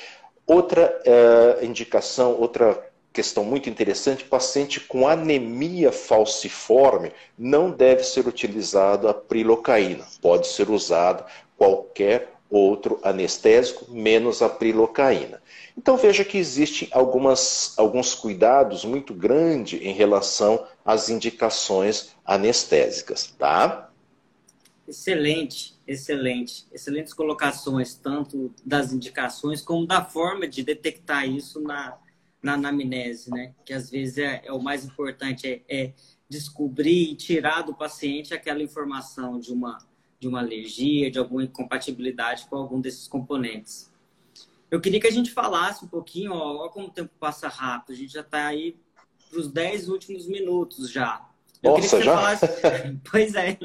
Outra 0.47 1.01
uh, 1.05 1.64
indicação, 1.64 2.33
outra 2.41 2.91
questão 3.12 3.45
muito 3.45 3.69
interessante: 3.69 4.25
paciente 4.25 4.81
com 4.81 5.07
anemia 5.07 5.93
falciforme 5.93 7.12
não 7.39 7.71
deve 7.71 8.03
ser 8.03 8.27
utilizado 8.27 9.09
a 9.09 9.14
prilocaína, 9.14 10.07
pode 10.21 10.47
ser 10.47 10.71
usado 10.71 11.25
qualquer 11.57 12.33
outro 12.51 12.99
anestésico, 13.03 13.91
menos 13.91 14.41
a 14.41 14.49
prilocaína. 14.49 15.43
Então 15.79 15.97
veja 15.97 16.24
que 16.24 16.37
existem 16.37 16.89
algumas, 16.91 17.72
alguns 17.79 18.12
cuidados 18.12 18.85
muito 18.85 19.14
grandes 19.14 19.81
em 19.81 19.93
relação 19.93 20.66
às 20.85 21.09
indicações 21.09 22.16
anestésicas, 22.24 23.33
tá? 23.39 23.89
Excelente, 24.89 25.76
excelente. 25.87 26.66
Excelentes 26.72 27.14
colocações, 27.14 27.95
tanto 27.95 28.53
das 28.66 28.93
indicações 28.93 29.62
como 29.62 29.87
da 29.87 30.05
forma 30.05 30.49
de 30.49 30.64
detectar 30.64 31.29
isso 31.29 31.61
na, 31.61 31.97
na 32.43 32.55
anamnese, 32.55 33.31
né? 33.31 33.55
Que 33.64 33.72
às 33.72 33.89
vezes 33.89 34.18
é, 34.18 34.43
é 34.45 34.53
o 34.53 34.61
mais 34.61 34.85
importante, 34.85 35.47
é, 35.47 35.62
é 35.68 35.93
descobrir 36.29 37.12
e 37.12 37.14
tirar 37.14 37.62
do 37.62 37.72
paciente 37.72 38.35
aquela 38.35 38.64
informação 38.64 39.39
de 39.39 39.53
uma, 39.53 39.79
de 40.18 40.26
uma 40.26 40.41
alergia, 40.41 41.09
de 41.09 41.20
alguma 41.20 41.45
incompatibilidade 41.45 42.49
com 42.49 42.57
algum 42.57 42.81
desses 42.81 43.07
componentes. 43.07 43.89
Eu 44.71 44.81
queria 44.81 45.01
que 45.01 45.07
a 45.07 45.12
gente 45.12 45.31
falasse 45.31 45.85
um 45.85 45.89
pouquinho, 45.89 46.33
ó, 46.33 46.66
ó 46.66 46.69
como 46.69 46.89
o 46.89 46.91
tempo 46.91 47.11
passa 47.19 47.49
rápido, 47.49 47.93
a 47.93 47.97
gente 47.97 48.12
já 48.12 48.21
está 48.21 48.47
aí 48.47 48.79
para 49.31 49.41
os 49.41 49.49
10 49.49 49.89
últimos 49.89 50.27
minutos 50.27 50.91
já. 50.91 51.27
Eu 51.62 51.73
Nossa, 51.73 52.03
já? 52.03 52.14
Falasse... 52.14 52.47
pois 53.11 53.35
é. 53.35 53.59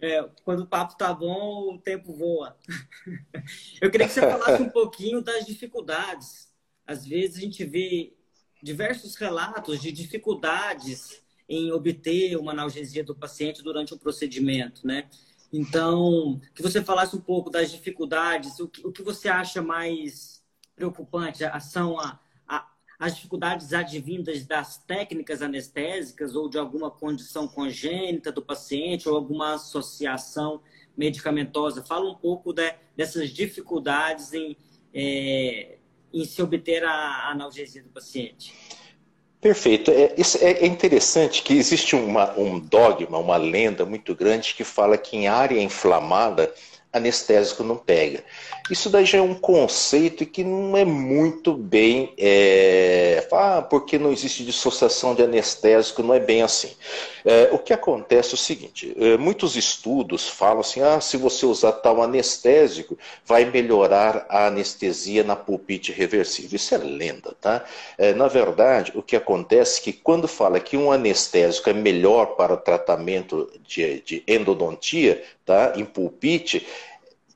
é. 0.00 0.22
Quando 0.44 0.60
o 0.60 0.66
papo 0.66 0.96
tá 0.96 1.12
bom, 1.12 1.74
o 1.74 1.78
tempo 1.78 2.12
voa. 2.12 2.56
Eu 3.80 3.90
queria 3.90 4.06
que 4.06 4.12
você 4.12 4.20
falasse 4.20 4.62
um 4.62 4.70
pouquinho 4.70 5.20
das 5.20 5.44
dificuldades. 5.44 6.48
Às 6.86 7.06
vezes 7.06 7.38
a 7.38 7.40
gente 7.40 7.64
vê 7.64 8.14
diversos 8.62 9.16
relatos 9.16 9.80
de 9.80 9.92
dificuldades 9.92 11.22
em 11.48 11.70
obter 11.70 12.36
uma 12.36 12.52
analgesia 12.52 13.04
do 13.04 13.14
paciente 13.14 13.62
durante 13.62 13.94
o 13.94 13.98
procedimento, 13.98 14.86
né? 14.86 15.08
Então, 15.52 16.40
que 16.54 16.62
você 16.62 16.82
falasse 16.82 17.16
um 17.16 17.20
pouco 17.20 17.50
das 17.50 17.70
dificuldades, 17.70 18.58
o 18.58 18.68
que, 18.68 18.86
o 18.86 18.92
que 18.92 19.02
você 19.02 19.28
acha 19.28 19.62
mais 19.62 20.42
preocupante? 20.74 21.44
São 21.60 21.98
a, 21.98 22.18
a, 22.46 22.66
as 22.98 23.14
dificuldades 23.14 23.72
advindas 23.72 24.44
das 24.44 24.78
técnicas 24.78 25.42
anestésicas 25.42 26.34
ou 26.34 26.48
de 26.48 26.58
alguma 26.58 26.90
condição 26.90 27.46
congênita 27.46 28.32
do 28.32 28.42
paciente 28.42 29.08
ou 29.08 29.16
alguma 29.16 29.54
associação 29.54 30.60
medicamentosa? 30.96 31.84
Fala 31.84 32.10
um 32.10 32.14
pouco 32.16 32.52
de, 32.52 32.74
dessas 32.96 33.30
dificuldades 33.30 34.32
em, 34.32 34.56
é, 34.92 35.78
em 36.12 36.24
se 36.24 36.42
obter 36.42 36.84
a 36.84 37.30
analgesia 37.30 37.82
do 37.82 37.90
paciente. 37.90 38.52
Perfeito. 39.40 39.90
É, 39.90 40.14
é, 40.40 40.64
é 40.64 40.66
interessante 40.66 41.42
que 41.42 41.54
existe 41.54 41.94
uma, 41.94 42.32
um 42.38 42.58
dogma, 42.58 43.18
uma 43.18 43.36
lenda 43.36 43.84
muito 43.84 44.14
grande 44.14 44.54
que 44.54 44.64
fala 44.64 44.98
que 44.98 45.16
em 45.16 45.28
área 45.28 45.60
inflamada 45.60 46.52
anestésico 46.96 47.62
não 47.62 47.76
pega. 47.76 48.24
Isso 48.70 48.90
daí 48.90 49.04
já 49.04 49.18
é 49.18 49.22
um 49.22 49.34
conceito 49.34 50.26
que 50.26 50.42
não 50.42 50.76
é 50.76 50.84
muito 50.84 51.52
bem. 51.54 52.12
É, 52.18 53.26
ah, 53.32 53.62
porque 53.62 53.98
não 53.98 54.12
existe 54.12 54.44
dissociação 54.44 55.14
de 55.14 55.22
anestésico, 55.22 56.02
não 56.02 56.14
é 56.14 56.20
bem 56.20 56.42
assim. 56.42 56.72
É, 57.24 57.48
o 57.52 57.58
que 57.58 57.72
acontece 57.72 58.32
é 58.32 58.34
o 58.34 58.38
seguinte: 58.38 58.94
é, 58.98 59.16
muitos 59.16 59.56
estudos 59.56 60.28
falam 60.28 60.60
assim, 60.60 60.80
ah, 60.80 61.00
se 61.00 61.16
você 61.16 61.46
usar 61.46 61.72
tal 61.72 62.02
anestésico, 62.02 62.98
vai 63.24 63.44
melhorar 63.44 64.26
a 64.28 64.46
anestesia 64.46 65.22
na 65.22 65.36
pulpite 65.36 65.92
reversível. 65.92 66.56
Isso 66.56 66.74
é 66.74 66.78
lenda, 66.78 67.34
tá? 67.40 67.64
É, 67.96 68.12
na 68.14 68.26
verdade, 68.26 68.92
o 68.94 69.02
que 69.02 69.14
acontece 69.14 69.80
é 69.80 69.84
que 69.84 69.92
quando 69.92 70.26
fala 70.26 70.58
que 70.58 70.76
um 70.76 70.90
anestésico 70.90 71.70
é 71.70 71.72
melhor 71.72 72.36
para 72.36 72.54
o 72.54 72.56
tratamento 72.56 73.50
de, 73.66 74.00
de 74.00 74.22
endodontia, 74.26 75.22
tá, 75.44 75.74
em 75.76 75.84
pulpite, 75.84 76.66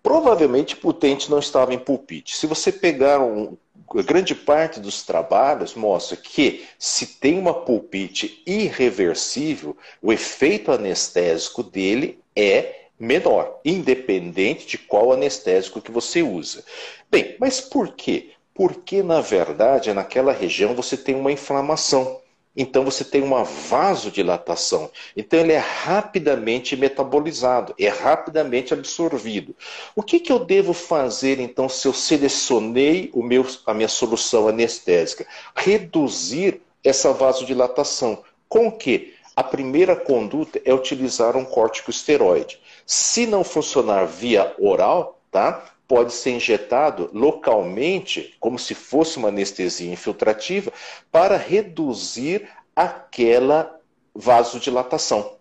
Provavelmente 0.03 0.77
Putente 0.77 1.31
não 1.31 1.39
estava 1.39 1.75
em 1.75 1.79
pulpite. 1.79 2.37
Se 2.37 2.47
você 2.47 2.73
pegar 2.73 3.21
um, 3.21 3.57
grande 4.03 4.35
parte 4.35 4.79
dos 4.79 5.03
trabalhos 5.03 5.75
mostra 5.75 6.17
que 6.17 6.65
se 6.79 7.07
tem 7.19 7.39
uma 7.39 7.53
pulpite 7.53 8.43
irreversível, 8.47 9.77
o 10.01 10.13
efeito 10.13 10.71
anestésico 10.71 11.63
dele 11.63 12.19
é 12.37 12.85
menor, 12.99 13.61
independente 13.65 14.67
de 14.67 14.79
qual 14.79 15.13
anestésico 15.13 15.81
que 15.81 15.91
você 15.91 16.23
usa. 16.23 16.65
Bem, 17.11 17.37
mas 17.41 17.61
por 17.61 17.95
quê? 17.95 18.31
Porque 18.55 19.03
na 19.03 19.21
verdade 19.21 19.93
naquela 19.93 20.33
região 20.33 20.75
você 20.75 20.97
tem 20.97 21.15
uma 21.15 21.33
inflamação. 21.33 22.21
Então 22.61 22.85
você 22.85 23.03
tem 23.03 23.23
uma 23.23 23.43
vasodilatação. 23.43 24.91
Então 25.17 25.41
ele 25.41 25.53
é 25.53 25.59
rapidamente 25.59 26.77
metabolizado, 26.77 27.75
é 27.81 27.89
rapidamente 27.89 28.75
absorvido. 28.75 29.57
O 29.97 30.03
que, 30.03 30.21
que 30.21 30.31
eu 30.31 30.39
devo 30.39 30.75
fazer 30.75 31.41
então 31.41 31.71
se 31.71 31.89
eu 31.89 31.95
selecionei 31.95 33.09
o 33.15 33.23
meu, 33.23 33.47
a 33.65 33.73
minha 33.73 33.89
solução 33.89 34.47
anestésica? 34.47 35.27
Reduzir 35.57 36.61
essa 36.85 37.15
vasodilatação. 37.15 38.23
Com 38.47 38.71
que? 38.71 39.15
A 39.35 39.43
primeira 39.43 39.97
conduta 39.97 40.61
é 40.63 40.75
utilizar 40.75 41.39
um 41.39 41.47
corticosteroide. 41.47 42.61
Se 42.85 43.27
não 43.27 43.43
funcionar 43.43 44.05
via 44.05 44.55
oral, 44.59 45.19
tá? 45.31 45.65
Pode 45.91 46.13
ser 46.13 46.31
injetado 46.31 47.11
localmente, 47.13 48.37
como 48.39 48.61
se 48.61 48.77
fosse 48.77 49.17
uma 49.17 49.27
anestesia 49.27 49.93
infiltrativa, 49.93 50.73
para 51.11 51.37
reduzir 51.37 52.49
aquela 52.77 53.77
vasodilatação. 54.15 55.37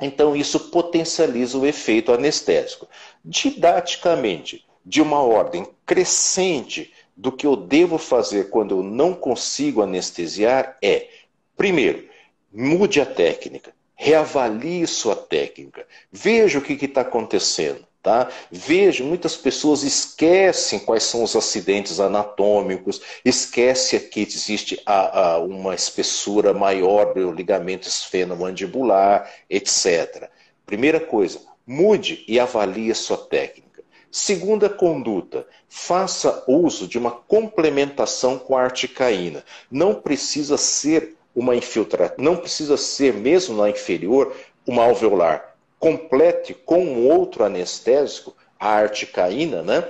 Então, 0.00 0.34
isso 0.34 0.70
potencializa 0.70 1.58
o 1.58 1.66
efeito 1.66 2.10
anestésico. 2.10 2.88
Didaticamente, 3.22 4.64
de 4.82 5.02
uma 5.02 5.20
ordem 5.20 5.68
crescente 5.84 6.90
do 7.14 7.30
que 7.30 7.46
eu 7.46 7.54
devo 7.54 7.98
fazer 7.98 8.48
quando 8.48 8.78
eu 8.78 8.82
não 8.82 9.12
consigo 9.12 9.82
anestesiar 9.82 10.74
é, 10.82 11.06
primeiro, 11.54 12.08
mude 12.50 12.98
a 12.98 13.04
técnica, 13.04 13.74
reavalie 13.94 14.86
sua 14.86 15.14
técnica, 15.14 15.86
veja 16.10 16.58
o 16.58 16.62
que 16.62 16.82
está 16.82 17.02
acontecendo. 17.02 17.86
Tá? 18.02 18.28
Veja, 18.50 19.04
muitas 19.04 19.36
pessoas 19.36 19.84
esquecem 19.84 20.80
quais 20.80 21.04
são 21.04 21.22
os 21.22 21.36
acidentes 21.36 22.00
anatômicos, 22.00 23.00
esquece 23.24 23.96
que 24.00 24.22
existe 24.22 24.82
a, 24.84 25.34
a, 25.34 25.38
uma 25.38 25.72
espessura 25.72 26.52
maior 26.52 27.14
do 27.14 27.30
ligamento 27.30 27.86
esfenomandibular, 27.86 29.30
etc. 29.48 30.28
Primeira 30.66 30.98
coisa, 30.98 31.42
mude 31.64 32.24
e 32.26 32.40
avalie 32.40 32.90
a 32.90 32.94
sua 32.96 33.16
técnica. 33.16 33.84
Segunda 34.10 34.68
conduta, 34.68 35.46
faça 35.68 36.42
uso 36.48 36.88
de 36.88 36.98
uma 36.98 37.12
complementação 37.12 38.36
com 38.36 38.56
a 38.56 38.62
articaína. 38.62 39.44
Não 39.70 39.94
precisa 39.94 40.56
ser 40.56 41.14
uma 41.32 41.54
infiltração, 41.54 42.16
não 42.18 42.36
precisa 42.36 42.76
ser 42.76 43.14
mesmo 43.14 43.56
na 43.56 43.70
inferior 43.70 44.34
uma 44.66 44.82
alveolar 44.82 45.51
complete 45.82 46.54
com 46.54 46.78
um 46.84 47.08
outro 47.08 47.42
anestésico, 47.42 48.36
a 48.58 48.68
articaína, 48.68 49.62
né, 49.62 49.84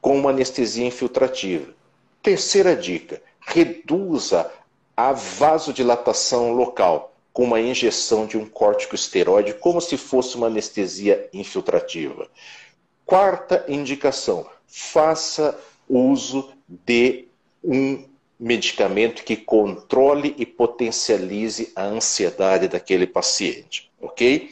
com 0.00 0.16
uma 0.16 0.30
anestesia 0.30 0.86
infiltrativa. 0.86 1.74
Terceira 2.22 2.76
dica, 2.76 3.20
reduza 3.40 4.48
a 4.96 5.12
vasodilatação 5.12 6.52
local 6.52 7.12
com 7.32 7.42
uma 7.42 7.60
injeção 7.60 8.24
de 8.24 8.38
um 8.38 8.48
corticosteroide, 8.48 9.54
como 9.54 9.80
se 9.80 9.96
fosse 9.96 10.36
uma 10.36 10.46
anestesia 10.46 11.28
infiltrativa. 11.32 12.28
Quarta 13.04 13.64
indicação, 13.66 14.46
faça 14.68 15.58
uso 15.88 16.52
de 16.68 17.24
um 17.64 18.04
medicamento 18.38 19.24
que 19.24 19.36
controle 19.36 20.36
e 20.38 20.46
potencialize 20.46 21.72
a 21.74 21.82
ansiedade 21.82 22.68
daquele 22.68 23.08
paciente, 23.08 23.90
ok? 24.00 24.48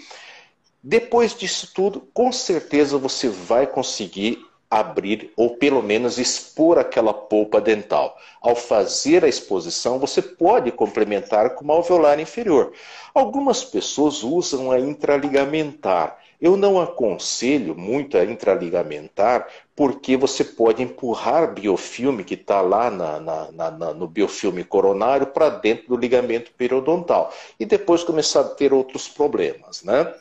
Depois 0.82 1.34
disso 1.34 1.72
tudo, 1.74 2.00
com 2.14 2.32
certeza 2.32 2.96
você 2.96 3.28
vai 3.28 3.66
conseguir 3.66 4.44
abrir 4.70 5.32
ou 5.36 5.56
pelo 5.56 5.82
menos 5.82 6.16
expor 6.16 6.78
aquela 6.78 7.12
polpa 7.12 7.60
dental. 7.60 8.16
Ao 8.40 8.54
fazer 8.54 9.24
a 9.24 9.28
exposição, 9.28 9.98
você 9.98 10.22
pode 10.22 10.70
complementar 10.70 11.56
com 11.56 11.64
uma 11.64 11.74
alveolar 11.74 12.20
inferior. 12.20 12.72
Algumas 13.12 13.64
pessoas 13.64 14.22
usam 14.22 14.70
a 14.70 14.78
intraligamentar. 14.78 16.18
Eu 16.40 16.56
não 16.56 16.80
aconselho 16.80 17.74
muito 17.74 18.16
a 18.16 18.24
intraligamentar 18.24 19.48
porque 19.76 20.16
você 20.16 20.44
pode 20.44 20.82
empurrar 20.82 21.52
biofilme 21.52 22.24
que 22.24 22.34
está 22.34 22.62
lá 22.62 22.90
na, 22.90 23.20
na, 23.20 23.70
na, 23.70 23.92
no 23.92 24.06
biofilme 24.06 24.64
coronário 24.64 25.26
para 25.26 25.50
dentro 25.50 25.88
do 25.88 25.96
ligamento 25.96 26.52
periodontal 26.56 27.30
e 27.58 27.66
depois 27.66 28.04
começar 28.04 28.40
a 28.40 28.44
ter 28.44 28.72
outros 28.72 29.08
problemas, 29.08 29.82
né? 29.82 30.14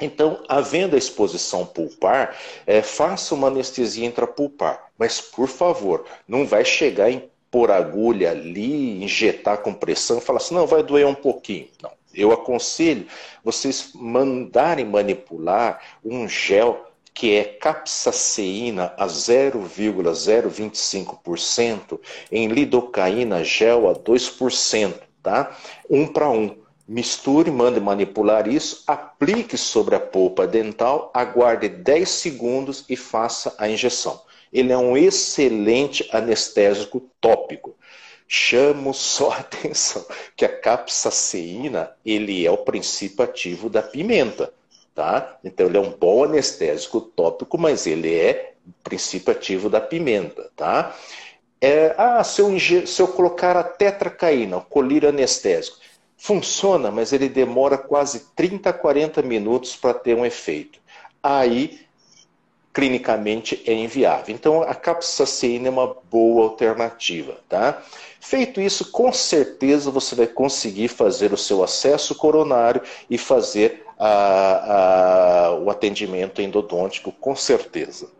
Então, 0.00 0.42
havendo 0.48 0.94
a 0.94 0.98
exposição 0.98 1.64
pulpar, 1.64 2.36
é, 2.66 2.82
faça 2.82 3.34
uma 3.34 3.48
anestesia 3.48 4.06
intrapulpar. 4.06 4.90
Mas, 4.98 5.20
por 5.20 5.48
favor, 5.48 6.04
não 6.28 6.46
vai 6.46 6.64
chegar 6.64 7.10
em 7.10 7.30
pôr 7.50 7.70
agulha 7.70 8.32
ali, 8.32 9.02
injetar 9.02 9.58
com 9.58 9.72
pressão 9.72 10.20
falar 10.20 10.36
assim, 10.38 10.54
não, 10.54 10.66
vai 10.66 10.82
doer 10.82 11.06
um 11.06 11.14
pouquinho. 11.14 11.68
Não. 11.82 11.90
Eu 12.14 12.30
aconselho 12.32 13.06
vocês 13.44 13.92
mandarem 13.94 14.84
manipular 14.84 15.80
um 16.04 16.28
gel 16.28 16.84
que 17.12 17.34
é 17.34 17.44
capsaceína 17.44 18.94
a 18.98 19.06
0,025% 19.06 21.98
em 22.30 22.46
lidocaína 22.48 23.42
gel 23.42 23.88
a 23.88 23.94
2%, 23.94 24.94
tá? 25.22 25.56
Um 25.88 26.06
para 26.06 26.28
um 26.28 26.54
Misture, 26.88 27.50
mande 27.50 27.80
manipular 27.80 28.46
isso, 28.46 28.84
aplique 28.86 29.56
sobre 29.56 29.96
a 29.96 30.00
polpa 30.00 30.46
dental, 30.46 31.10
aguarde 31.12 31.68
10 31.68 32.08
segundos 32.08 32.84
e 32.88 32.96
faça 32.96 33.52
a 33.58 33.68
injeção. 33.68 34.22
Ele 34.52 34.72
é 34.72 34.78
um 34.78 34.96
excelente 34.96 36.08
anestésico 36.12 37.00
tópico. 37.20 37.74
Chamo 38.28 38.94
só 38.94 39.32
a 39.34 39.38
atenção 39.38 40.04
que 40.36 40.44
a 40.44 40.48
capsaicina, 40.48 41.90
ele 42.04 42.46
é 42.46 42.50
o 42.50 42.58
princípio 42.58 43.24
ativo 43.24 43.68
da 43.68 43.82
pimenta, 43.82 44.52
tá? 44.94 45.38
Então 45.42 45.66
ele 45.66 45.76
é 45.76 45.80
um 45.80 45.90
bom 45.90 46.22
anestésico 46.22 47.00
tópico, 47.00 47.58
mas 47.58 47.84
ele 47.86 48.14
é 48.14 48.54
o 48.64 48.72
princípio 48.84 49.32
ativo 49.32 49.68
da 49.68 49.80
pimenta, 49.80 50.50
tá? 50.54 50.96
É, 51.60 51.94
ah, 51.98 52.22
se 52.22 52.40
eu, 52.40 52.58
se 52.60 53.02
eu 53.02 53.08
colocar 53.08 53.56
a 53.56 53.64
tetracaína, 53.64 54.58
o 54.58 54.62
colírio 54.62 55.08
anestésico, 55.08 55.78
Funciona, 56.16 56.90
mas 56.90 57.12
ele 57.12 57.28
demora 57.28 57.76
quase 57.76 58.20
30, 58.34 58.72
40 58.72 59.22
minutos 59.22 59.76
para 59.76 59.92
ter 59.94 60.16
um 60.16 60.24
efeito. 60.24 60.78
Aí, 61.22 61.80
clinicamente, 62.72 63.62
é 63.66 63.72
inviável. 63.72 64.34
Então, 64.34 64.62
a 64.62 64.74
capsaicina 64.74 65.68
é 65.68 65.70
uma 65.70 65.94
boa 66.10 66.44
alternativa, 66.44 67.38
tá? 67.48 67.82
Feito 68.20 68.60
isso, 68.60 68.90
com 68.90 69.12
certeza 69.12 69.90
você 69.90 70.14
vai 70.14 70.26
conseguir 70.26 70.88
fazer 70.88 71.32
o 71.32 71.36
seu 71.36 71.62
acesso 71.62 72.14
coronário 72.14 72.82
e 73.08 73.16
fazer 73.16 73.84
a, 73.98 75.46
a, 75.46 75.54
o 75.54 75.70
atendimento 75.70 76.42
endodôntico, 76.42 77.12
com 77.12 77.36
certeza. 77.36 78.10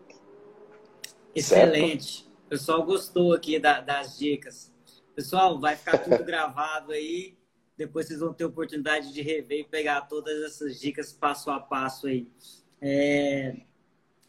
Excelente. 1.35 2.13
Certo? 2.13 2.27
O 2.45 2.49
pessoal 2.49 2.83
gostou 2.83 3.33
aqui 3.33 3.59
da, 3.59 3.81
das 3.81 4.17
dicas. 4.17 4.71
Pessoal, 5.15 5.59
vai 5.59 5.75
ficar 5.75 5.97
tudo 5.97 6.23
gravado 6.23 6.93
aí. 6.93 7.35
Depois 7.77 8.07
vocês 8.07 8.19
vão 8.19 8.33
ter 8.33 8.43
oportunidade 8.43 9.13
de 9.13 9.21
rever 9.21 9.59
e 9.59 9.63
pegar 9.63 10.01
todas 10.01 10.43
essas 10.43 10.79
dicas 10.79 11.13
passo 11.13 11.51
a 11.51 11.59
passo 11.59 12.07
aí. 12.07 12.27
É... 12.81 13.55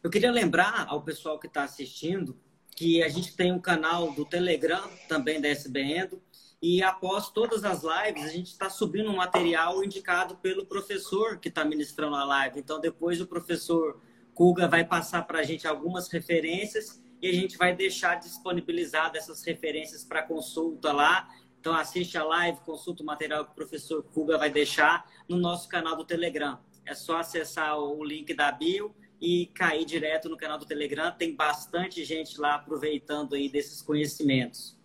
Eu 0.02 0.10
queria 0.10 0.30
lembrar 0.30 0.86
ao 0.88 1.02
pessoal 1.02 1.38
que 1.38 1.46
está 1.46 1.64
assistindo 1.64 2.38
que 2.76 3.02
a 3.02 3.08
gente 3.08 3.34
tem 3.34 3.50
um 3.50 3.58
canal 3.58 4.12
do 4.12 4.24
Telegram 4.24 4.88
também 5.08 5.40
da 5.40 5.48
SBN 5.48 6.20
e 6.62 6.82
após 6.82 7.30
todas 7.30 7.64
as 7.64 7.82
lives 7.82 8.24
a 8.24 8.28
gente 8.28 8.48
está 8.48 8.68
subindo 8.68 9.10
um 9.10 9.16
material 9.16 9.82
indicado 9.82 10.36
pelo 10.36 10.66
professor 10.66 11.38
que 11.38 11.48
está 11.48 11.64
ministrando 11.64 12.16
a 12.16 12.24
live. 12.24 12.60
Então 12.60 12.80
depois 12.80 13.20
o 13.20 13.26
professor 13.26 14.00
Kuga 14.34 14.68
vai 14.68 14.84
passar 14.84 15.22
para 15.22 15.40
a 15.40 15.42
gente 15.42 15.66
algumas 15.66 16.08
referências 16.08 17.02
e 17.20 17.28
a 17.28 17.32
gente 17.32 17.56
vai 17.56 17.74
deixar 17.74 18.16
disponibilizado 18.16 19.16
essas 19.16 19.42
referências 19.42 20.04
para 20.04 20.22
consulta 20.22 20.92
lá 20.92 21.28
então 21.60 21.74
assiste 21.74 22.16
a 22.16 22.24
live, 22.24 22.60
consulta 22.60 23.02
o 23.02 23.06
material 23.06 23.44
que 23.44 23.50
o 23.50 23.54
professor 23.54 24.02
Kuga 24.02 24.38
vai 24.38 24.50
deixar 24.50 25.10
no 25.28 25.36
nosso 25.36 25.68
canal 25.68 25.96
do 25.96 26.04
Telegram. 26.04 26.58
É 26.86 26.94
só 26.94 27.18
acessar 27.18 27.78
o 27.78 28.02
link 28.04 28.32
da 28.32 28.50
bio 28.52 28.94
e 29.20 29.46
cair 29.46 29.84
direto 29.84 30.28
no 30.28 30.36
canal 30.36 30.58
do 30.58 30.64
Telegram. 30.64 31.10
Tem 31.10 31.34
bastante 31.34 32.04
gente 32.04 32.40
lá 32.40 32.54
aproveitando 32.54 33.34
aí 33.34 33.48
desses 33.48 33.82
conhecimentos. 33.82 34.78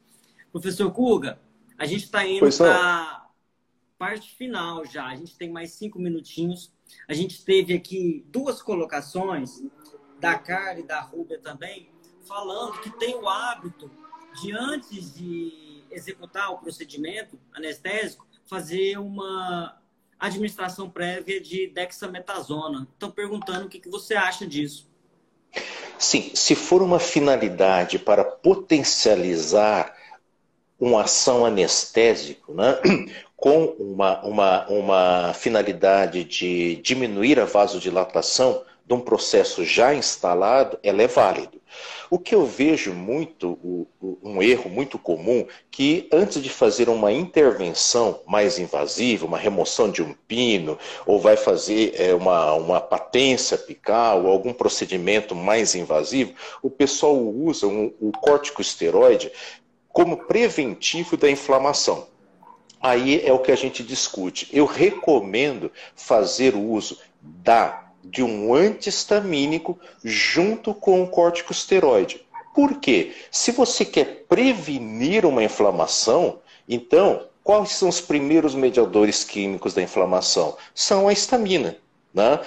Professor 0.51 0.91
Kuga, 0.91 1.39
a 1.77 1.85
gente 1.85 2.05
está 2.05 2.25
indo 2.25 2.49
para 2.57 2.75
a 2.75 3.29
parte 3.97 4.35
final 4.35 4.85
já. 4.85 5.07
A 5.07 5.15
gente 5.15 5.37
tem 5.37 5.51
mais 5.51 5.71
cinco 5.71 5.99
minutinhos. 5.99 6.73
A 7.07 7.13
gente 7.13 7.45
teve 7.45 7.73
aqui 7.73 8.25
duas 8.27 8.61
colocações 8.61 9.63
da 10.19 10.37
Carla 10.37 10.79
e 10.79 10.83
da 10.83 11.01
Rúbia 11.01 11.39
também, 11.39 11.89
falando 12.27 12.79
que 12.81 12.89
tem 12.97 13.15
o 13.15 13.27
hábito 13.27 13.89
de 14.41 14.51
antes 14.51 15.13
de 15.15 15.62
executar 15.93 16.51
o 16.51 16.57
procedimento 16.57 17.39
anestésico, 17.53 18.27
fazer 18.45 18.97
uma 18.97 19.77
administração 20.19 20.89
prévia 20.89 21.39
de 21.39 21.67
dexametasona. 21.67 22.87
Estão 22.93 23.11
perguntando 23.11 23.65
o 23.65 23.69
que, 23.69 23.79
que 23.79 23.89
você 23.89 24.15
acha 24.15 24.45
disso. 24.47 24.87
Sim, 25.97 26.31
se 26.33 26.55
for 26.55 26.81
uma 26.81 26.99
finalidade 26.99 27.99
para 27.99 28.23
potencializar 28.23 29.95
uma 30.79 31.03
ação 31.03 31.45
anestésico, 31.45 32.53
né, 32.53 32.79
com 33.37 33.65
uma, 33.79 34.21
uma, 34.23 34.67
uma 34.67 35.33
finalidade 35.33 36.23
de 36.23 36.77
diminuir 36.77 37.39
a 37.39 37.45
vasodilatação 37.45 38.63
de 38.85 38.93
um 38.93 38.99
processo 38.99 39.63
já 39.63 39.93
instalado, 39.93 40.77
ela 40.83 41.01
é 41.01 41.07
válido. 41.07 41.61
O 42.09 42.19
que 42.19 42.35
eu 42.35 42.45
vejo 42.45 42.93
muito, 42.93 43.87
um 44.21 44.41
erro 44.41 44.69
muito 44.69 44.99
comum, 44.99 45.47
que 45.71 46.07
antes 46.11 46.41
de 46.43 46.49
fazer 46.49 46.89
uma 46.89 47.11
intervenção 47.11 48.19
mais 48.27 48.59
invasiva, 48.59 49.25
uma 49.25 49.37
remoção 49.37 49.89
de 49.89 50.03
um 50.03 50.13
pino, 50.27 50.77
ou 51.05 51.19
vai 51.19 51.35
fazer 51.35 51.95
é, 51.99 52.13
uma, 52.13 52.53
uma 52.53 52.79
patência 52.79 53.55
apical, 53.55 54.25
ou 54.25 54.31
algum 54.31 54.53
procedimento 54.53 55.33
mais 55.33 55.73
invasivo, 55.73 56.33
o 56.61 56.69
pessoal 56.69 57.17
usa 57.17 57.65
um, 57.65 57.91
o 57.99 58.11
corticosteroide 58.11 59.31
como 59.87 60.25
preventivo 60.25 61.15
da 61.15 61.29
inflamação. 61.29 62.07
aí 62.81 63.25
é 63.25 63.31
o 63.31 63.39
que 63.39 63.51
a 63.51 63.55
gente 63.55 63.81
discute. 63.81 64.49
Eu 64.51 64.65
recomendo 64.65 65.71
fazer 65.95 66.53
uso 66.55 66.99
da 67.21 67.92
de 68.03 68.23
um 68.23 68.53
antihistamínico 68.53 69.79
junto 70.03 70.73
com 70.73 71.03
o 71.03 71.07
corticosteroide. 71.07 72.25
Por 72.53 72.79
quê? 72.79 73.13
Se 73.31 73.51
você 73.51 73.83
quer 73.85 74.25
prevenir 74.27 75.25
uma 75.25 75.43
inflamação, 75.43 76.39
então 76.67 77.25
quais 77.43 77.71
são 77.71 77.89
os 77.89 77.99
primeiros 77.99 78.53
mediadores 78.53 79.23
químicos 79.23 79.73
da 79.73 79.81
inflamação? 79.81 80.55
São 80.73 81.07
a 81.07 81.13
histamina. 81.13 81.77
Né? 82.13 82.39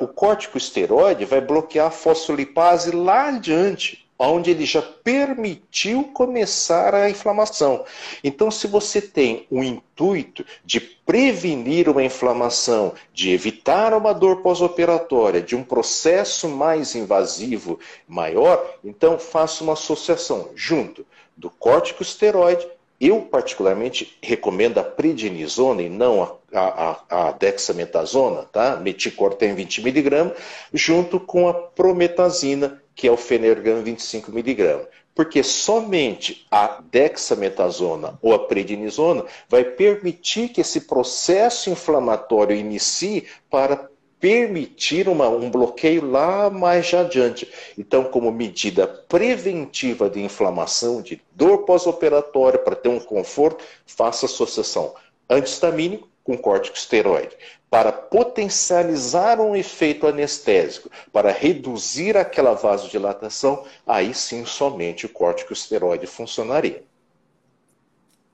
o 0.00 0.06
corticosteroide 0.06 1.24
vai 1.24 1.40
bloquear 1.40 1.88
a 1.88 1.90
fosfolipase 1.90 2.92
lá 2.92 3.28
adiante 3.28 4.03
onde 4.18 4.50
ele 4.50 4.64
já 4.64 4.80
permitiu 4.80 6.04
começar 6.04 6.94
a 6.94 7.10
inflamação. 7.10 7.84
Então, 8.22 8.50
se 8.50 8.66
você 8.66 9.00
tem 9.00 9.46
o 9.50 9.62
intuito 9.62 10.44
de 10.64 10.80
prevenir 10.80 11.88
uma 11.88 12.02
inflamação, 12.02 12.94
de 13.12 13.30
evitar 13.30 13.92
uma 13.92 14.12
dor 14.12 14.42
pós-operatória, 14.42 15.42
de 15.42 15.56
um 15.56 15.64
processo 15.64 16.48
mais 16.48 16.94
invasivo 16.94 17.78
maior, 18.06 18.78
então 18.84 19.18
faça 19.18 19.64
uma 19.64 19.72
associação 19.72 20.50
junto 20.54 21.04
do 21.36 21.50
corticosteroide. 21.50 22.66
Eu, 23.00 23.22
particularmente, 23.22 24.16
recomendo 24.22 24.78
a 24.78 24.84
prednisona 24.84 25.82
e 25.82 25.88
não 25.88 26.38
a, 26.52 27.00
a, 27.10 27.28
a 27.28 27.32
dexametasona, 27.32 28.44
tá? 28.44 28.76
Meticortem 28.76 29.54
20mg, 29.54 30.32
junto 30.72 31.18
com 31.18 31.48
a 31.48 31.52
prometazina, 31.52 32.80
que 32.94 33.08
é 33.08 33.10
o 33.10 33.16
Fenergan 33.16 33.82
25mg. 33.82 34.86
Porque 35.14 35.42
somente 35.42 36.46
a 36.50 36.82
dexametasona 36.90 38.18
ou 38.20 38.34
a 38.34 38.46
prednisona 38.46 39.24
vai 39.48 39.64
permitir 39.64 40.48
que 40.48 40.60
esse 40.60 40.82
processo 40.82 41.70
inflamatório 41.70 42.56
inicie 42.56 43.26
para 43.48 43.88
permitir 44.18 45.06
uma, 45.06 45.28
um 45.28 45.50
bloqueio 45.50 46.10
lá 46.10 46.48
mais 46.48 46.92
adiante. 46.94 47.46
Então, 47.76 48.04
como 48.04 48.32
medida 48.32 48.86
preventiva 48.86 50.08
de 50.08 50.20
inflamação, 50.22 51.02
de 51.02 51.20
dor 51.32 51.58
pós-operatória, 51.58 52.58
para 52.58 52.74
ter 52.74 52.88
um 52.88 52.98
conforto, 52.98 53.62
faça 53.86 54.26
associação 54.26 54.94
antihistamínico 55.28 56.08
com 56.24 56.36
corticosteroide 56.36 57.36
para 57.74 57.90
potencializar 57.90 59.40
um 59.40 59.56
efeito 59.56 60.06
anestésico, 60.06 60.88
para 61.12 61.32
reduzir 61.32 62.16
aquela 62.16 62.54
vasodilatação, 62.54 63.66
aí 63.84 64.14
sim 64.14 64.46
somente 64.46 65.06
o 65.06 65.08
corticosteroide 65.08 66.06
funcionaria. 66.06 66.84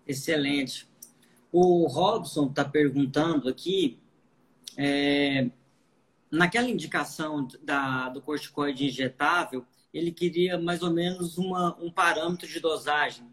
Excelente. 0.07 0.87
O 1.51 1.87
Robson 1.87 2.49
está 2.49 2.67
perguntando 2.67 3.49
aqui, 3.49 3.99
é, 4.77 5.49
naquela 6.31 6.69
indicação 6.69 7.49
da, 7.63 8.11
do 8.11 8.21
corticoide 8.21 8.87
injetável, 8.87 9.65
ele 9.93 10.13
queria 10.13 10.59
mais 10.59 10.83
ou 10.83 10.91
menos 10.91 11.39
uma, 11.39 11.75
um 11.81 11.91
parâmetro 11.91 12.47
de 12.47 12.61
dosagem 12.61 13.27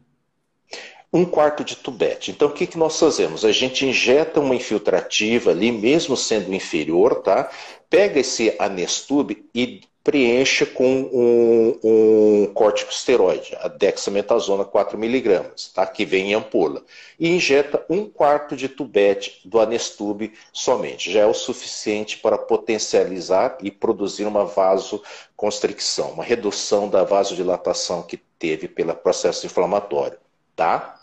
um 1.12 1.26
quarto 1.26 1.64
de 1.64 1.76
tubete. 1.76 2.32
Então, 2.32 2.50
o 2.50 2.52
que, 2.52 2.68
que 2.68 2.78
nós 2.78 3.00
fazemos? 3.00 3.46
A 3.46 3.52
gente 3.52 3.86
injeta 3.86 4.40
uma 4.40 4.56
infiltrativa 4.56 5.52
ali, 5.52 5.72
mesmo 5.72 6.18
sendo 6.18 6.54
inferior, 6.54 7.22
tá? 7.22 7.50
Pega 7.90 8.20
esse 8.20 8.54
anestube 8.60 9.46
e 9.56 9.82
preencha 10.08 10.66
com 10.66 11.02
um, 11.12 11.80
um 11.84 12.54
corticosteroide, 12.54 13.58
a 13.60 13.68
dexametasona 13.68 14.64
4mg, 14.64 15.74
tá? 15.74 15.86
que 15.86 16.06
vem 16.06 16.32
em 16.32 16.34
ampola, 16.34 16.82
e 17.20 17.28
injeta 17.28 17.84
um 17.90 18.10
quarto 18.10 18.56
de 18.56 18.70
tubete 18.70 19.42
do 19.44 19.60
anestube 19.60 20.32
somente. 20.54 21.12
Já 21.12 21.24
é 21.24 21.26
o 21.26 21.34
suficiente 21.34 22.20
para 22.20 22.38
potencializar 22.38 23.58
e 23.62 23.70
produzir 23.70 24.24
uma 24.24 24.46
vasoconstricção, 24.46 26.12
uma 26.12 26.24
redução 26.24 26.88
da 26.88 27.04
vasodilatação 27.04 28.02
que 28.02 28.16
teve 28.16 28.70
pelo 28.70 28.96
processo 28.96 29.46
inflamatório. 29.46 30.18
Tá? 30.58 31.00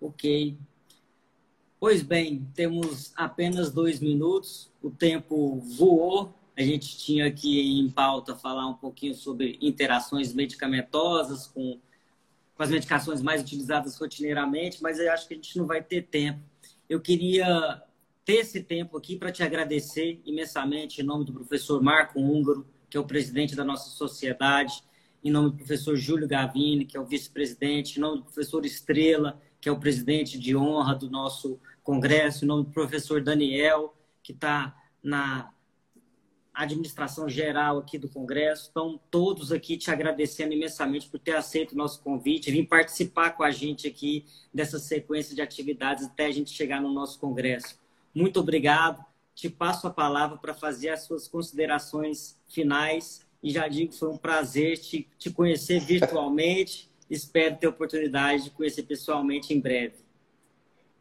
Ok. 0.00 0.56
Pois 1.78 2.02
bem, 2.02 2.48
temos 2.54 3.12
apenas 3.14 3.70
dois 3.70 4.00
minutos, 4.00 4.72
o 4.82 4.90
tempo 4.90 5.60
voou. 5.76 6.34
A 6.56 6.62
gente 6.62 6.96
tinha 6.96 7.26
aqui 7.26 7.78
em 7.78 7.90
pauta 7.90 8.34
falar 8.34 8.66
um 8.66 8.72
pouquinho 8.72 9.14
sobre 9.14 9.58
interações 9.60 10.32
medicamentosas 10.32 11.48
com, 11.48 11.78
com 12.54 12.62
as 12.62 12.70
medicações 12.70 13.20
mais 13.20 13.42
utilizadas 13.42 13.98
rotineiramente, 13.98 14.82
mas 14.82 14.98
eu 14.98 15.12
acho 15.12 15.28
que 15.28 15.34
a 15.34 15.36
gente 15.36 15.58
não 15.58 15.66
vai 15.66 15.82
ter 15.82 16.06
tempo. 16.06 16.40
Eu 16.88 17.02
queria 17.02 17.82
ter 18.24 18.36
esse 18.36 18.62
tempo 18.62 18.96
aqui 18.96 19.16
para 19.16 19.30
te 19.30 19.42
agradecer 19.42 20.22
imensamente 20.24 21.02
em 21.02 21.04
nome 21.04 21.26
do 21.26 21.32
professor 21.34 21.82
Marco 21.82 22.18
Húngaro, 22.18 22.66
que 22.88 22.96
é 22.96 23.00
o 23.00 23.04
presidente 23.04 23.54
da 23.54 23.64
nossa 23.64 23.90
sociedade, 23.90 24.82
em 25.22 25.30
nome 25.30 25.50
do 25.50 25.56
professor 25.56 25.96
Júlio 25.96 26.28
Gavini, 26.28 26.84
que 26.84 26.96
é 26.96 27.00
o 27.00 27.04
vice-presidente, 27.04 27.98
em 27.98 28.00
nome 28.00 28.18
do 28.18 28.24
professor 28.24 28.64
Estrela, 28.64 29.40
que 29.60 29.68
é 29.68 29.72
o 29.72 29.78
presidente 29.78 30.38
de 30.38 30.56
honra 30.56 30.94
do 30.94 31.10
nosso 31.10 31.60
congresso, 31.82 32.44
em 32.44 32.48
nome 32.48 32.64
do 32.64 32.70
professor 32.70 33.22
Daniel, 33.22 33.94
que 34.22 34.32
está 34.32 34.76
na 35.02 35.52
administração 36.54 37.28
geral 37.28 37.78
aqui 37.78 37.98
do 37.98 38.08
congresso. 38.08 38.68
Então, 38.70 39.00
todos 39.10 39.52
aqui 39.52 39.76
te 39.76 39.90
agradecendo 39.90 40.52
imensamente 40.52 41.08
por 41.08 41.20
ter 41.20 41.36
aceito 41.36 41.72
o 41.72 41.76
nosso 41.76 42.02
convite, 42.02 42.50
vir 42.50 42.66
participar 42.66 43.30
com 43.30 43.44
a 43.44 43.50
gente 43.50 43.86
aqui 43.86 44.24
dessa 44.52 44.78
sequência 44.78 45.34
de 45.34 45.40
atividades 45.40 46.04
até 46.04 46.26
a 46.26 46.32
gente 46.32 46.50
chegar 46.50 46.80
no 46.80 46.92
nosso 46.92 47.18
congresso. 47.18 47.78
Muito 48.12 48.40
obrigado. 48.40 49.04
Te 49.34 49.48
passo 49.48 49.86
a 49.86 49.90
palavra 49.90 50.36
para 50.36 50.52
fazer 50.52 50.88
as 50.88 51.04
suas 51.04 51.28
considerações 51.28 52.36
finais 52.48 53.27
e 53.42 53.50
já 53.50 53.68
digo 53.68 53.92
que 53.92 53.98
foi 53.98 54.08
um 54.08 54.16
prazer 54.16 54.78
te, 54.78 55.06
te 55.18 55.30
conhecer 55.30 55.80
virtualmente 55.80 56.88
espero 57.10 57.56
ter 57.56 57.66
oportunidade 57.66 58.44
de 58.44 58.50
conhecer 58.50 58.82
pessoalmente 58.82 59.54
em 59.54 59.60
breve. 59.60 59.94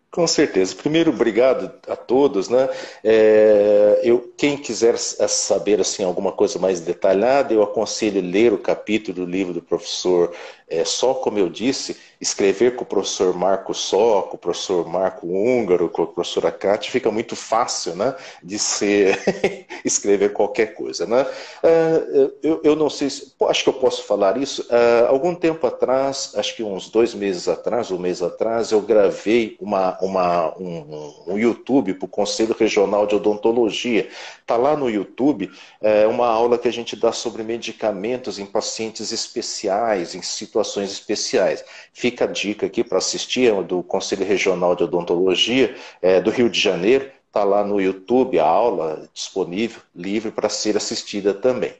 Com 0.09 0.25
certeza. 0.25 0.73
Primeiro, 0.73 1.11
obrigado 1.11 1.71
a 1.85 1.95
todos, 1.95 2.47
né? 2.47 2.69
É, 3.03 3.99
eu, 4.03 4.33
quem 4.37 4.57
quiser 4.57 4.97
saber 4.97 5.81
assim 5.81 6.03
alguma 6.03 6.31
coisa 6.31 6.57
mais 6.57 6.79
detalhada, 6.79 7.53
eu 7.53 7.61
aconselho 7.61 8.21
ler 8.21 8.53
o 8.53 8.57
capítulo 8.57 9.25
do 9.25 9.29
livro 9.29 9.53
do 9.53 9.61
professor 9.61 10.33
é, 10.69 10.83
Só, 10.83 11.13
como 11.13 11.39
eu 11.39 11.49
disse, 11.49 11.95
escrever 12.19 12.75
com 12.75 12.83
o 12.83 12.87
professor 12.87 13.33
Marco 13.33 13.73
Só, 13.73 14.23
com 14.23 14.35
o 14.35 14.39
professor 14.39 14.85
Marco 14.87 15.27
Húngaro, 15.27 15.87
com 15.87 16.03
a 16.03 16.07
professora 16.07 16.51
Cátia, 16.51 16.91
fica 16.91 17.09
muito 17.09 17.35
fácil, 17.35 17.95
né? 17.95 18.13
De 18.43 18.59
ser 18.59 19.17
escrever 19.85 20.33
qualquer 20.33 20.73
coisa, 20.73 21.05
né? 21.05 21.25
É, 21.63 22.31
eu, 22.43 22.59
eu 22.63 22.75
não 22.75 22.89
sei, 22.89 23.09
se, 23.09 23.33
acho 23.47 23.63
que 23.63 23.69
eu 23.69 23.73
posso 23.73 24.03
falar 24.03 24.37
isso. 24.37 24.65
É, 24.69 25.07
algum 25.07 25.33
tempo 25.33 25.65
atrás, 25.65 26.33
acho 26.35 26.55
que 26.55 26.63
uns 26.63 26.89
dois 26.89 27.13
meses 27.13 27.47
atrás, 27.47 27.89
um 27.89 27.97
mês 27.97 28.21
atrás, 28.21 28.71
eu 28.71 28.81
gravei 28.81 29.55
uma 29.61 29.97
uma, 30.01 30.53
um, 30.57 31.13
um 31.27 31.37
YouTube 31.37 31.93
para 31.93 32.05
o 32.05 32.09
Conselho 32.09 32.55
Regional 32.57 33.07
de 33.07 33.15
Odontologia. 33.15 34.09
Está 34.41 34.57
lá 34.57 34.75
no 34.75 34.89
YouTube 34.89 35.49
é, 35.81 36.05
uma 36.07 36.27
aula 36.27 36.57
que 36.57 36.67
a 36.67 36.73
gente 36.73 36.95
dá 36.95 37.11
sobre 37.11 37.43
medicamentos 37.43 38.37
em 38.37 38.45
pacientes 38.45 39.11
especiais, 39.11 40.13
em 40.13 40.21
situações 40.21 40.56
especiais. 40.91 41.63
Fica 41.93 42.25
a 42.25 42.27
dica 42.27 42.65
aqui 42.65 42.83
para 42.83 42.97
assistir, 42.97 43.51
é 43.51 43.63
do 43.63 43.83
Conselho 43.83 44.25
Regional 44.25 44.75
de 44.75 44.83
Odontologia 44.83 45.75
é, 46.01 46.21
do 46.21 46.29
Rio 46.29 46.49
de 46.49 46.59
Janeiro. 46.59 47.09
Está 47.27 47.43
lá 47.43 47.63
no 47.63 47.79
YouTube 47.79 48.39
a 48.39 48.45
aula 48.45 49.07
disponível, 49.13 49.81
livre 49.95 50.31
para 50.31 50.49
ser 50.49 50.75
assistida 50.75 51.33
também. 51.33 51.75